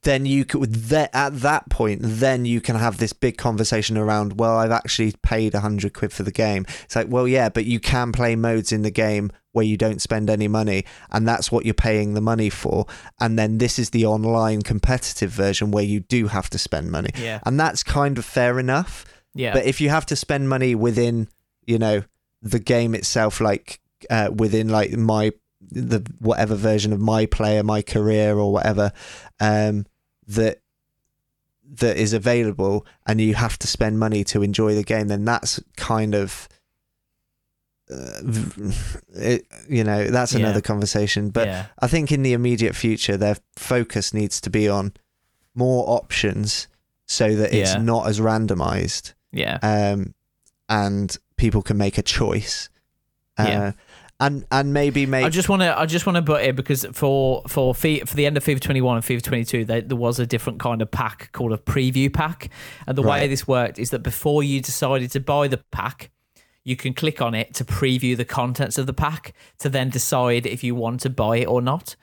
then 0.03 0.25
you 0.27 0.45
could 0.45 0.73
that 0.75 1.11
at 1.13 1.41
that 1.41 1.69
point 1.69 2.01
then 2.03 2.45
you 2.45 2.61
can 2.61 2.77
have 2.77 2.97
this 2.99 3.13
big 3.13 3.37
conversation 3.37 3.97
around 3.99 4.39
well 4.41 4.57
i've 4.57 4.71
actually 4.71 5.13
paid 5.23 5.53
100 5.53 5.93
quid 5.93 6.13
for 6.13 6.23
the 6.23 6.33
game 6.33 6.65
it's 6.85 6.97
like 6.97 7.09
well 7.09 7.29
yeah 7.29 7.49
but 7.49 7.67
you 7.67 7.79
can 7.79 8.11
play 8.13 8.35
modes 8.35 8.73
in 8.73 8.83
the 8.83 8.91
game 8.91 9.31
where 9.53 9.65
you 9.67 9.77
don't 9.77 10.01
spend 10.01 10.31
any 10.31 10.49
money 10.49 10.83
and 11.11 11.29
that's 11.29 11.53
what 11.53 11.65
you're 11.67 11.75
paying 11.75 12.15
the 12.15 12.21
money 12.23 12.49
for 12.49 12.87
and 13.21 13.39
then 13.39 13.59
this 13.59 13.79
is 13.79 13.91
the 13.91 14.07
online 14.07 14.63
competitive 14.63 15.31
version 15.31 15.71
where 15.71 15.85
you 15.85 16.01
do 16.01 16.27
have 16.29 16.49
to 16.49 16.59
spend 16.59 16.91
money 16.91 17.11
Yeah. 17.17 17.41
and 17.45 17.61
that's 17.61 17.83
kind 17.83 18.17
of 18.19 18.25
fair 18.25 18.59
enough 18.59 19.05
Yeah. 19.35 19.53
But 19.55 19.65
if 19.67 19.81
you 19.81 19.89
have 19.91 20.07
to 20.07 20.17
spend 20.17 20.49
money 20.49 20.75
within, 20.75 21.27
you 21.67 21.79
know, 21.79 22.03
the 22.43 22.59
game 22.59 22.95
itself, 22.95 23.41
like 23.41 23.81
uh, 24.11 24.29
within 24.35 24.69
like 24.69 24.93
my 24.93 25.33
the 25.73 26.05
whatever 26.19 26.55
version 26.55 26.93
of 26.93 27.01
my 27.01 27.27
player, 27.27 27.63
my 27.63 27.83
career, 27.83 28.37
or 28.37 28.53
whatever, 28.53 28.93
um, 29.41 29.87
that 30.27 30.59
that 31.75 31.97
is 31.97 32.13
available, 32.13 32.87
and 33.07 33.21
you 33.21 33.35
have 33.35 33.59
to 33.59 33.67
spend 33.67 33.99
money 33.99 34.25
to 34.25 34.43
enjoy 34.43 34.75
the 34.75 34.83
game, 34.85 35.09
then 35.09 35.25
that's 35.25 35.61
kind 35.77 36.15
of. 36.15 36.49
Uh, 37.91 38.21
it, 39.15 39.47
you 39.69 39.83
know 39.85 40.07
that's 40.09 40.33
Yeah. 40.33 40.39
another 40.41 40.61
conversation 40.61 41.31
but 41.31 41.47
yeah. 41.49 41.67
I 41.81 41.89
think 41.89 42.13
in 42.13 42.23
the 42.23 42.33
immediate 42.33 42.75
future, 42.77 43.17
their 43.17 43.37
focus 43.57 44.15
needs 44.15 44.41
to 44.43 44.51
be 44.51 44.69
on 44.69 44.93
more 45.55 45.85
options 45.89 46.69
so 47.07 47.35
that 47.35 47.53
it's 47.53 47.73
Yeah. 47.75 47.83
not 47.83 48.07
as 48.07 48.21
randomized 48.21 49.13
Yeah. 49.33 49.59
um, 49.63 50.15
and 50.69 51.15
people 51.37 51.61
can 51.61 51.77
make 51.77 51.99
a 51.99 52.03
choice. 52.03 52.71
Uh, 53.37 53.45
Yeah. 53.49 53.73
And, 54.25 54.47
and 54.53 54.73
maybe 54.73 55.05
make 55.05 55.25
I 55.25 55.31
just 55.31 55.49
want 55.49 55.63
to 55.63 55.77
I 55.77 55.85
just 55.85 56.07
want 56.07 56.15
to 56.15 56.23
butt 56.23 56.45
in 56.45 56.55
because 56.55 56.87
for 56.93 57.43
for 57.49 57.75
for 57.75 58.15
the 58.15 58.25
end 58.25 58.37
of 58.37 58.45
FIFA 58.45 58.61
21 58.61 58.97
and 58.97 59.05
FIFA 59.05 59.23
22 59.23 59.65
there, 59.65 59.81
there 59.81 59.97
was 59.97 60.21
a 60.21 60.27
different 60.27 60.61
kind 60.61 60.81
of 60.81 60.93
pack 60.93 61.33
called 61.33 61.53
a 61.53 61.57
preview 61.57 62.13
pack 62.13 62.51
and 62.87 62.97
the 62.97 63.03
way 63.03 63.27
this 63.27 63.49
worked 63.49 63.81
is 63.81 63.91
that 63.91 64.05
before 64.05 64.45
you 64.45 64.61
decided 64.61 65.11
to 65.11 65.19
buy 65.19 65.49
the 65.49 65.59
pack 65.73 66.13
you 66.65 66.77
can 66.77 66.95
click 66.95 67.21
on 67.21 67.35
it 67.35 67.55
to 67.55 67.65
preview 67.65 68.17
the 68.17 68.25
contents 68.25 68.79
of 68.79 68.87
the 68.87 68.93
pack 68.93 69.35
to 69.59 69.69
then 69.69 69.91
decide 69.91 70.47
if 70.47 70.63
you 70.63 70.75
want 70.75 71.01
to 71.01 71.11
buy 71.11 71.39
it 71.39 71.47
or 71.47 71.61
not. 71.61 71.97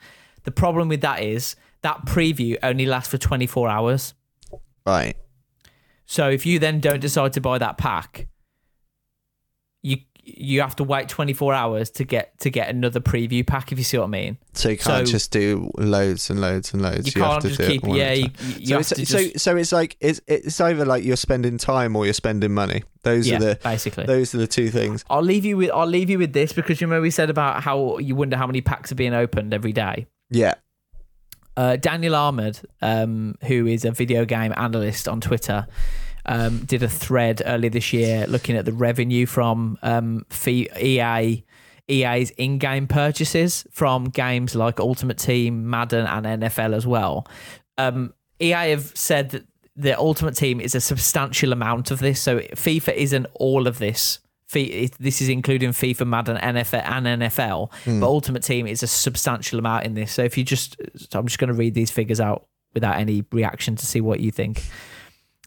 The 0.44 0.50
problem 0.50 0.88
with 0.88 1.00
that 1.00 1.22
is 1.22 1.56
that 1.82 2.04
preview 2.04 2.56
only 2.62 2.86
lasts 2.86 3.10
for 3.10 3.18
24 3.18 3.68
hours. 3.68 4.14
right. 4.86 5.16
So 6.06 6.28
if 6.28 6.44
you 6.44 6.58
then 6.58 6.80
don't 6.80 7.00
decide 7.00 7.32
to 7.34 7.40
buy 7.40 7.58
that 7.58 7.78
pack, 7.78 8.26
you 9.82 9.98
you 10.36 10.60
have 10.60 10.76
to 10.76 10.84
wait 10.84 11.08
24 11.08 11.52
hours 11.54 11.90
to 11.90 12.04
get 12.04 12.38
to 12.40 12.50
get 12.50 12.68
another 12.68 13.00
preview 13.00 13.46
pack 13.46 13.72
if 13.72 13.78
you 13.78 13.84
see 13.84 13.98
what 13.98 14.04
I 14.04 14.08
mean. 14.08 14.38
So 14.54 14.68
you 14.68 14.76
can't 14.78 15.06
So- 15.06 15.12
just 15.12 15.30
do 15.30 15.70
loads 15.78 16.30
and 16.30 16.40
loads 16.40 16.72
and 16.72 16.82
loads. 16.82 17.14
You 17.14 17.22
have 17.22 17.30
can't 17.32 17.42
to 17.42 17.48
just 17.48 17.60
do 17.60 17.66
it 17.66 17.68
keep 17.70 17.82
one 17.84 17.96
yeah, 17.96 18.12
you, 18.12 18.26
you 18.58 18.66
So 18.66 18.72
have 18.74 18.80
it's, 18.80 18.88
to 18.90 19.06
so 19.06 19.18
just, 19.18 19.40
so 19.40 19.56
it's 19.56 19.72
like 19.72 19.96
it's 20.00 20.20
it's 20.26 20.60
either 20.60 20.84
like 20.84 21.04
you're 21.04 21.16
spending 21.16 21.58
time 21.58 21.96
or 21.96 22.04
you're 22.04 22.14
spending 22.14 22.52
money. 22.52 22.82
Those 23.02 23.28
yeah, 23.28 23.36
are 23.36 23.40
the 23.40 23.58
basically. 23.62 24.04
those 24.06 24.34
are 24.34 24.38
the 24.38 24.46
two 24.46 24.68
things. 24.70 25.04
I'll 25.08 25.22
leave 25.22 25.44
you 25.44 25.56
with 25.56 25.70
I'll 25.70 25.86
leave 25.86 26.10
you 26.10 26.18
with 26.18 26.32
this 26.32 26.52
because 26.52 26.80
you 26.80 26.86
remember 26.86 27.02
we 27.02 27.10
said 27.10 27.30
about 27.30 27.62
how 27.62 27.98
you 27.98 28.14
wonder 28.14 28.36
how 28.36 28.46
many 28.46 28.60
packs 28.60 28.92
are 28.92 28.96
being 28.96 29.14
opened 29.14 29.54
every 29.54 29.72
day. 29.72 30.06
Yeah. 30.30 30.54
Uh, 31.56 31.76
Daniel 31.76 32.14
Ahmad, 32.14 32.60
um, 32.80 33.34
who 33.42 33.66
is 33.66 33.84
a 33.84 33.90
video 33.90 34.24
game 34.24 34.54
analyst 34.56 35.08
on 35.08 35.20
Twitter, 35.20 35.66
um, 36.26 36.58
did 36.64 36.82
a 36.82 36.88
thread 36.88 37.42
earlier 37.44 37.70
this 37.70 37.92
year 37.92 38.26
looking 38.26 38.56
at 38.56 38.64
the 38.64 38.72
revenue 38.72 39.26
from 39.26 39.78
um, 39.82 40.24
fee- 40.30 40.68
EA. 40.80 41.44
EA's 41.88 42.30
in-game 42.30 42.86
purchases 42.86 43.66
from 43.72 44.04
games 44.04 44.54
like 44.54 44.78
Ultimate 44.78 45.18
Team, 45.18 45.68
Madden, 45.68 46.06
and 46.06 46.40
NFL 46.40 46.72
as 46.72 46.86
well. 46.86 47.26
Um, 47.78 48.14
EA 48.38 48.70
have 48.70 48.96
said 48.96 49.30
that 49.30 49.44
the 49.74 49.98
Ultimate 49.98 50.36
Team 50.36 50.60
is 50.60 50.76
a 50.76 50.80
substantial 50.80 51.52
amount 51.52 51.90
of 51.90 51.98
this, 51.98 52.20
so 52.20 52.38
FIFA 52.38 52.94
isn't 52.94 53.26
all 53.34 53.66
of 53.66 53.78
this. 53.80 54.20
This 54.52 55.20
is 55.20 55.28
including 55.28 55.70
FIFA, 55.70 56.06
Madden, 56.06 56.36
NFL, 56.36 56.84
and 56.84 57.22
NFL, 57.22 57.70
but 58.00 58.06
Ultimate 58.06 58.44
Team 58.44 58.68
is 58.68 58.84
a 58.84 58.86
substantial 58.86 59.58
amount 59.58 59.84
in 59.84 59.94
this. 59.94 60.12
So 60.12 60.22
if 60.22 60.38
you 60.38 60.44
just, 60.44 60.76
I'm 61.12 61.26
just 61.26 61.40
going 61.40 61.48
to 61.48 61.54
read 61.54 61.74
these 61.74 61.90
figures 61.90 62.20
out 62.20 62.46
without 62.72 62.98
any 62.98 63.24
reaction 63.32 63.74
to 63.74 63.84
see 63.84 64.00
what 64.00 64.20
you 64.20 64.30
think. 64.30 64.62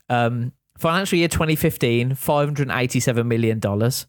Um, 0.09 0.51
financial 0.83 1.17
year 1.17 1.29
2015, 1.29 2.15
587 2.15 3.25
million 3.25 3.57
dollars. 3.59 4.05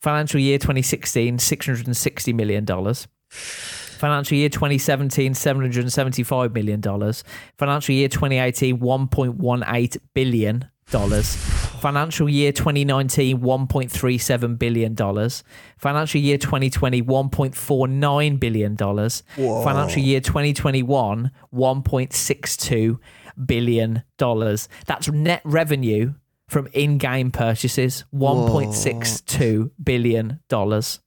Financial 0.00 0.40
year 0.40 0.58
2016, 0.58 1.40
660 1.40 2.32
million 2.32 2.64
dollars. 2.64 3.08
Financial 3.30 4.38
year 4.38 4.48
2017, 4.48 5.34
775 5.34 6.54
million 6.54 6.80
dollars. 6.80 7.24
Financial 7.58 7.92
year 7.92 8.08
2018, 8.08 8.78
1.18 8.78 9.96
billion 10.14 10.70
dollars. 10.92 11.36
Financial 11.80 12.28
year 12.28 12.52
2019, 12.52 13.40
1.37 13.40 14.58
billion 14.58 14.94
dollars. 14.94 15.42
Financial 15.78 16.20
year 16.20 16.38
2020, 16.38 17.02
1.49 17.02 18.38
billion 18.40 18.76
dollars. 18.76 19.24
Financial 19.34 20.02
year 20.02 20.20
2021, 20.20 21.30
1.62 21.52 22.98
billion 23.46 24.02
dollars. 24.18 24.68
That's 24.86 25.08
net 25.08 25.42
revenue 25.44 26.14
from 26.48 26.66
in-game 26.72 27.30
purchases, 27.30 28.04
1.62 28.14 29.70
billion 29.82 30.40
dollars. 30.48 31.00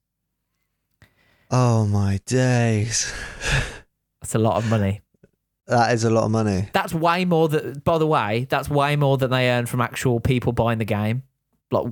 Oh 1.50 1.86
my 1.86 2.20
days. 2.24 3.12
That's 4.20 4.34
a 4.34 4.38
lot 4.38 4.56
of 4.56 4.68
money. 4.70 5.02
That 5.66 5.92
is 5.92 6.04
a 6.04 6.10
lot 6.10 6.24
of 6.24 6.30
money. 6.30 6.68
That's 6.72 6.92
way 6.92 7.24
more 7.24 7.48
that. 7.48 7.84
By 7.84 7.98
the 7.98 8.06
way, 8.06 8.46
that's 8.48 8.68
way 8.68 8.96
more 8.96 9.16
than 9.16 9.30
they 9.30 9.50
earn 9.50 9.66
from 9.66 9.80
actual 9.80 10.20
people 10.20 10.52
buying 10.52 10.78
the 10.78 10.84
game. 10.84 11.22
Like, 11.70 11.86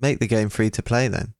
Make 0.00 0.18
the 0.20 0.26
game 0.26 0.48
free 0.48 0.70
to 0.70 0.82
play 0.82 1.08
then. 1.08 1.34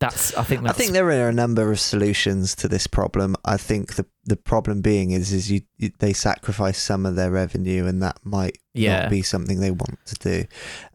That's. 0.00 0.34
I 0.36 0.44
think 0.44 0.66
I 0.68 0.72
think 0.72 0.92
there 0.92 1.08
are 1.08 1.28
a 1.28 1.32
number 1.32 1.72
of 1.72 1.80
solutions 1.80 2.54
to 2.56 2.68
this 2.68 2.86
problem. 2.86 3.34
I 3.44 3.56
think 3.56 3.94
the 3.94 4.06
the 4.24 4.36
problem 4.36 4.80
being 4.80 5.10
is 5.10 5.32
is 5.32 5.50
you, 5.50 5.62
you 5.76 5.90
they 5.98 6.12
sacrifice 6.12 6.80
some 6.80 7.04
of 7.04 7.16
their 7.16 7.30
revenue, 7.30 7.86
and 7.86 8.00
that 8.02 8.18
might 8.22 8.58
Yeah. 8.74 9.02
not 9.02 9.10
be 9.10 9.22
something 9.22 9.58
they 9.60 9.72
want 9.72 9.98
to 10.06 10.14
do. 10.16 10.44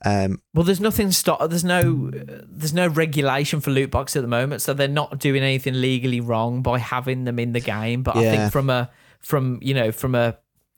Um, 0.06 0.40
Well, 0.54 0.64
there's 0.64 0.80
nothing 0.80 1.12
stop. 1.12 1.50
There's 1.50 1.64
no. 1.66 2.12
There's 2.12 2.74
no 2.74 2.88
regulation 2.88 3.60
for 3.60 3.72
loot 3.72 3.92
boxes 3.92 4.18
at 4.18 4.22
the 4.22 4.28
moment, 4.30 4.62
so 4.62 4.74
they're 4.74 4.88
not 4.88 5.20
doing 5.20 5.44
anything 5.44 5.82
legally 5.82 6.22
wrong 6.22 6.62
by 6.62 6.80
having 6.80 7.26
them 7.26 7.40
in 7.40 7.52
the 7.52 7.60
game. 7.60 8.04
But 8.04 8.16
I 8.16 8.22
think 8.22 8.52
from 8.54 8.70
a 8.70 8.90
from 9.20 9.60
you 9.62 9.74
know 9.74 9.92
from 9.92 10.16
a 10.16 10.38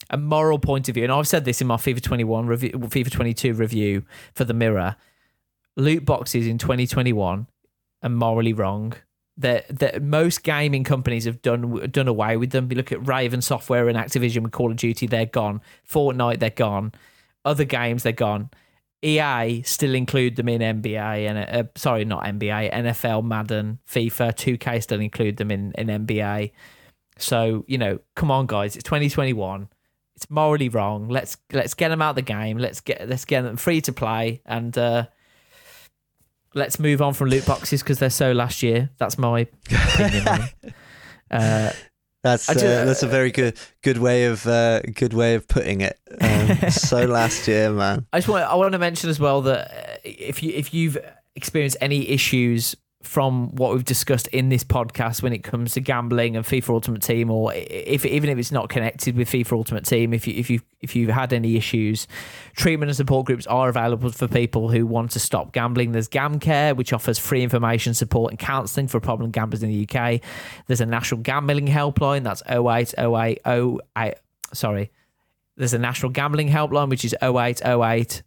a 0.09 0.17
moral 0.17 0.57
point 0.59 0.89
of 0.89 0.95
view, 0.95 1.03
and 1.03 1.11
I've 1.11 1.27
said 1.27 1.45
this 1.45 1.61
in 1.61 1.67
my 1.67 1.77
FIFA 1.77 2.01
21 2.01 2.47
review, 2.47 2.71
FIFA 2.71 3.11
22 3.11 3.53
review 3.53 4.03
for 4.33 4.45
the 4.45 4.53
Mirror, 4.53 4.95
loot 5.75 6.05
boxes 6.05 6.45
in 6.47 6.57
2021 6.57 7.47
are 8.05 8.09
morally 8.09 8.53
wrong. 8.53 8.93
That 9.37 9.67
that 9.79 10.01
most 10.01 10.43
gaming 10.43 10.85
companies 10.85 11.25
have 11.25 11.41
done 11.41 11.89
done 11.91 12.07
away 12.07 12.37
with 12.37 12.51
them. 12.51 12.71
You 12.71 12.77
look 12.77 12.93
at 12.93 13.05
Raven 13.05 13.41
Software 13.41 13.89
and 13.89 13.97
Activision 13.97 14.43
with 14.43 14.53
Call 14.53 14.71
of 14.71 14.77
Duty, 14.77 15.07
they're 15.07 15.25
gone. 15.25 15.59
Fortnite, 15.89 16.39
they're 16.39 16.51
gone. 16.51 16.93
Other 17.43 17.65
games, 17.65 18.03
they're 18.03 18.13
gone. 18.13 18.49
EA 19.01 19.61
still 19.63 19.93
include 19.93 20.37
them 20.37 20.47
in 20.47 20.81
NBA 20.81 21.29
and 21.29 21.37
uh, 21.37 21.69
sorry, 21.75 22.05
not 22.05 22.23
NBA, 22.23 22.73
NFL, 22.73 23.25
Madden, 23.25 23.79
FIFA, 23.87 24.33
2K 24.33 24.81
still 24.81 25.01
include 25.01 25.35
them 25.35 25.51
in 25.51 25.73
in 25.77 25.87
NBA. 25.87 26.51
So 27.17 27.65
you 27.67 27.77
know, 27.77 27.99
come 28.15 28.31
on, 28.31 28.45
guys, 28.47 28.75
it's 28.75 28.83
2021. 28.83 29.67
It's 30.15 30.29
morally 30.29 30.69
wrong. 30.69 31.09
Let's 31.09 31.35
let's 31.51 31.73
get 31.73 31.89
them 31.89 32.01
out 32.01 32.11
of 32.11 32.15
the 32.15 32.21
game. 32.21 32.57
Let's 32.57 32.79
get 32.79 33.09
let's 33.09 33.25
get 33.25 33.41
them 33.41 33.57
free 33.57 33.81
to 33.81 33.91
play 33.91 34.41
and 34.45 34.75
uh, 34.77 35.07
let's 36.55 36.79
move 36.79 37.01
on 37.01 37.13
from 37.13 37.29
loot 37.29 37.45
boxes 37.45 37.83
because 37.83 37.99
they're 37.99 38.09
so 38.09 38.31
last 38.31 38.63
year. 38.63 38.89
That's 38.97 39.17
my 39.17 39.47
opinion. 39.69 40.27
uh, 41.31 41.71
that's 42.23 42.49
I 42.49 42.53
uh, 42.53 42.55
ju- 42.55 42.67
that's 42.67 43.03
a 43.03 43.07
very 43.07 43.29
good 43.29 43.59
good 43.83 43.99
way 43.99 44.25
of 44.25 44.47
uh, 44.47 44.81
good 44.81 45.13
way 45.13 45.35
of 45.35 45.47
putting 45.47 45.81
it. 45.81 45.99
Um, 46.19 46.69
so 46.71 47.05
last 47.05 47.47
year, 47.47 47.69
man. 47.69 48.07
I 48.11 48.17
just 48.17 48.27
want 48.27 48.45
I 48.45 48.55
want 48.55 48.71
to 48.71 48.79
mention 48.79 49.11
as 49.11 49.19
well 49.19 49.41
that 49.43 49.69
uh, 49.69 49.97
if 50.03 50.41
you 50.41 50.51
if 50.53 50.73
you've 50.73 50.97
experienced 51.35 51.77
any 51.81 52.09
issues 52.09 52.75
from 53.05 53.49
what 53.55 53.71
we've 53.71 53.85
discussed 53.85 54.27
in 54.27 54.49
this 54.49 54.63
podcast 54.63 55.21
when 55.21 55.31
it 55.31 55.43
comes 55.43 55.73
to 55.73 55.79
gambling 55.79 56.35
and 56.35 56.45
FIFA 56.45 56.69
Ultimate 56.69 57.01
Team, 57.01 57.29
or 57.29 57.53
if 57.53 58.05
even 58.05 58.29
if 58.29 58.37
it's 58.37 58.51
not 58.51 58.69
connected 58.69 59.15
with 59.15 59.29
FIFA 59.29 59.53
Ultimate 59.53 59.85
Team, 59.85 60.13
if 60.13 60.27
you 60.27 60.33
if 60.35 60.49
you 60.49 60.59
if 60.81 60.95
you've 60.95 61.09
had 61.09 61.31
any 61.31 61.55
issues, 61.55 62.07
treatment 62.55 62.89
and 62.89 62.97
support 62.97 63.25
groups 63.27 63.47
are 63.47 63.69
available 63.69 64.11
for 64.11 64.27
people 64.27 64.69
who 64.69 64.85
want 64.85 65.11
to 65.11 65.19
stop 65.19 65.53
gambling. 65.53 65.91
There's 65.91 66.09
GamCare, 66.09 66.75
which 66.75 66.93
offers 66.93 67.19
free 67.19 67.43
information, 67.43 67.93
support, 67.93 68.31
and 68.31 68.39
counselling 68.39 68.87
for 68.87 68.99
problem 68.99 69.31
gamblers 69.31 69.63
in 69.63 69.69
the 69.69 69.87
UK. 69.87 70.21
There's 70.67 70.81
a 70.81 70.85
national 70.85 71.21
gambling 71.21 71.67
helpline 71.67 72.23
that's 72.23 72.43
080808. 72.49 74.15
Sorry, 74.53 74.91
there's 75.57 75.73
a 75.73 75.79
national 75.79 76.11
gambling 76.11 76.49
helpline 76.49 76.89
which 76.89 77.05
is 77.05 77.15
0808 77.21 78.23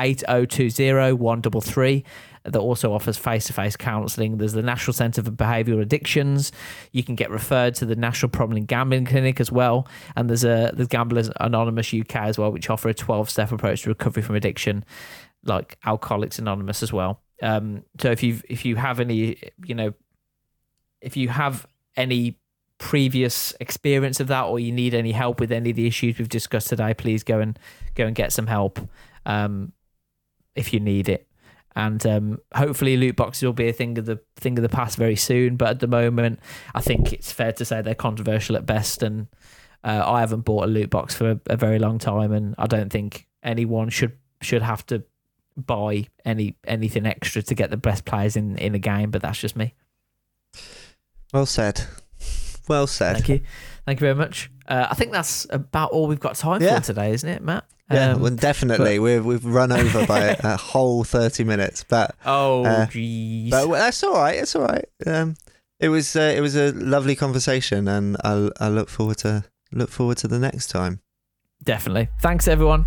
8020 0.00 1.12
133 1.12 2.04
that 2.44 2.58
also 2.58 2.92
offers 2.92 3.18
face-to-face 3.18 3.76
counselling. 3.76 4.38
There's 4.38 4.54
the 4.54 4.62
National 4.62 4.94
Centre 4.94 5.22
for 5.22 5.30
Behavioural 5.30 5.82
Addictions. 5.82 6.52
You 6.92 7.02
can 7.02 7.14
get 7.14 7.30
referred 7.30 7.74
to 7.76 7.84
the 7.84 7.96
National 7.96 8.30
Problem 8.30 8.64
Gambling 8.64 9.04
Clinic 9.04 9.40
as 9.40 9.52
well, 9.52 9.86
and 10.16 10.28
there's 10.28 10.44
a 10.44 10.72
there's 10.74 10.88
Gamblers 10.88 11.30
Anonymous 11.38 11.92
UK 11.92 12.16
as 12.16 12.38
well, 12.38 12.50
which 12.50 12.70
offer 12.70 12.88
a 12.88 12.94
12-step 12.94 13.52
approach 13.52 13.82
to 13.82 13.90
recovery 13.90 14.22
from 14.22 14.36
addiction, 14.36 14.84
like 15.44 15.76
Alcoholics 15.84 16.38
Anonymous 16.38 16.82
as 16.82 16.92
well. 16.92 17.20
Um, 17.42 17.84
so 18.00 18.10
if 18.10 18.22
you 18.22 18.40
if 18.48 18.64
you 18.64 18.76
have 18.76 19.00
any, 19.00 19.38
you 19.64 19.74
know, 19.74 19.92
if 21.00 21.16
you 21.16 21.28
have 21.28 21.66
any 21.96 22.38
previous 22.78 23.54
experience 23.60 24.20
of 24.20 24.28
that, 24.28 24.44
or 24.44 24.58
you 24.58 24.72
need 24.72 24.94
any 24.94 25.12
help 25.12 25.40
with 25.40 25.52
any 25.52 25.70
of 25.70 25.76
the 25.76 25.86
issues 25.86 26.18
we've 26.18 26.28
discussed 26.28 26.68
today, 26.68 26.94
please 26.94 27.22
go 27.22 27.40
and 27.40 27.58
go 27.94 28.06
and 28.06 28.16
get 28.16 28.32
some 28.32 28.46
help 28.46 28.80
um, 29.26 29.72
if 30.54 30.72
you 30.72 30.80
need 30.80 31.08
it. 31.08 31.26
And 31.76 32.04
um, 32.04 32.38
hopefully, 32.54 32.96
loot 32.96 33.16
boxes 33.16 33.44
will 33.44 33.52
be 33.52 33.68
a 33.68 33.72
thing 33.72 33.96
of 33.96 34.04
the 34.06 34.18
thing 34.36 34.58
of 34.58 34.62
the 34.62 34.68
past 34.68 34.96
very 34.98 35.14
soon. 35.16 35.56
But 35.56 35.68
at 35.70 35.80
the 35.80 35.86
moment, 35.86 36.40
I 36.74 36.80
think 36.80 37.12
it's 37.12 37.30
fair 37.30 37.52
to 37.52 37.64
say 37.64 37.80
they're 37.80 37.94
controversial 37.94 38.56
at 38.56 38.66
best. 38.66 39.02
And 39.04 39.28
uh, 39.84 40.02
I 40.04 40.20
haven't 40.20 40.40
bought 40.40 40.64
a 40.64 40.66
loot 40.66 40.90
box 40.90 41.14
for 41.14 41.30
a, 41.32 41.40
a 41.46 41.56
very 41.56 41.78
long 41.78 41.98
time, 41.98 42.32
and 42.32 42.54
I 42.58 42.66
don't 42.66 42.90
think 42.90 43.28
anyone 43.42 43.88
should 43.88 44.16
should 44.42 44.62
have 44.62 44.84
to 44.86 45.04
buy 45.56 46.08
any 46.24 46.56
anything 46.66 47.06
extra 47.06 47.40
to 47.42 47.54
get 47.54 47.70
the 47.70 47.76
best 47.76 48.04
players 48.04 48.34
in 48.36 48.58
in 48.58 48.74
a 48.74 48.78
game. 48.80 49.10
But 49.12 49.22
that's 49.22 49.38
just 49.38 49.54
me. 49.54 49.74
Well 51.32 51.46
said. 51.46 51.82
Well 52.68 52.86
said. 52.88 53.14
Thank 53.14 53.28
you. 53.28 53.40
Thank 53.86 54.00
you 54.00 54.04
very 54.06 54.14
much. 54.16 54.50
Uh, 54.66 54.88
I 54.90 54.94
think 54.94 55.12
that's 55.12 55.46
about 55.50 55.90
all 55.92 56.06
we've 56.08 56.20
got 56.20 56.34
time 56.34 56.62
Yeah. 56.62 56.78
for 56.80 56.86
today, 56.86 57.12
isn't 57.12 57.28
it, 57.28 57.42
Matt? 57.42 57.64
Yeah, 57.90 58.12
Um, 58.12 58.20
well, 58.22 58.30
definitely. 58.34 58.98
but- 58.98 59.02
We've 59.02 59.24
we've 59.24 59.44
run 59.44 59.72
over 59.72 60.06
by 60.06 60.20
a, 60.20 60.36
a 60.44 60.56
whole 60.56 61.02
thirty 61.04 61.44
minutes, 61.44 61.84
but 61.88 62.14
oh, 62.24 62.64
uh, 62.64 62.86
jeez. 62.86 63.50
but 63.50 63.66
that's 63.68 64.02
all 64.04 64.14
right. 64.14 64.36
It's 64.38 64.54
all 64.54 64.62
right. 64.62 64.84
Um, 65.06 65.36
it 65.80 65.88
was 65.88 66.14
uh, 66.14 66.32
it 66.36 66.40
was 66.40 66.54
a 66.56 66.72
lovely 66.72 67.16
conversation, 67.16 67.88
and 67.88 68.16
I 68.22 68.50
I 68.60 68.68
look 68.68 68.88
forward 68.88 69.18
to 69.18 69.44
look 69.72 69.90
forward 69.90 70.18
to 70.18 70.28
the 70.28 70.38
next 70.38 70.68
time. 70.68 71.00
Definitely. 71.64 72.08
Thanks, 72.20 72.46
everyone. 72.48 72.86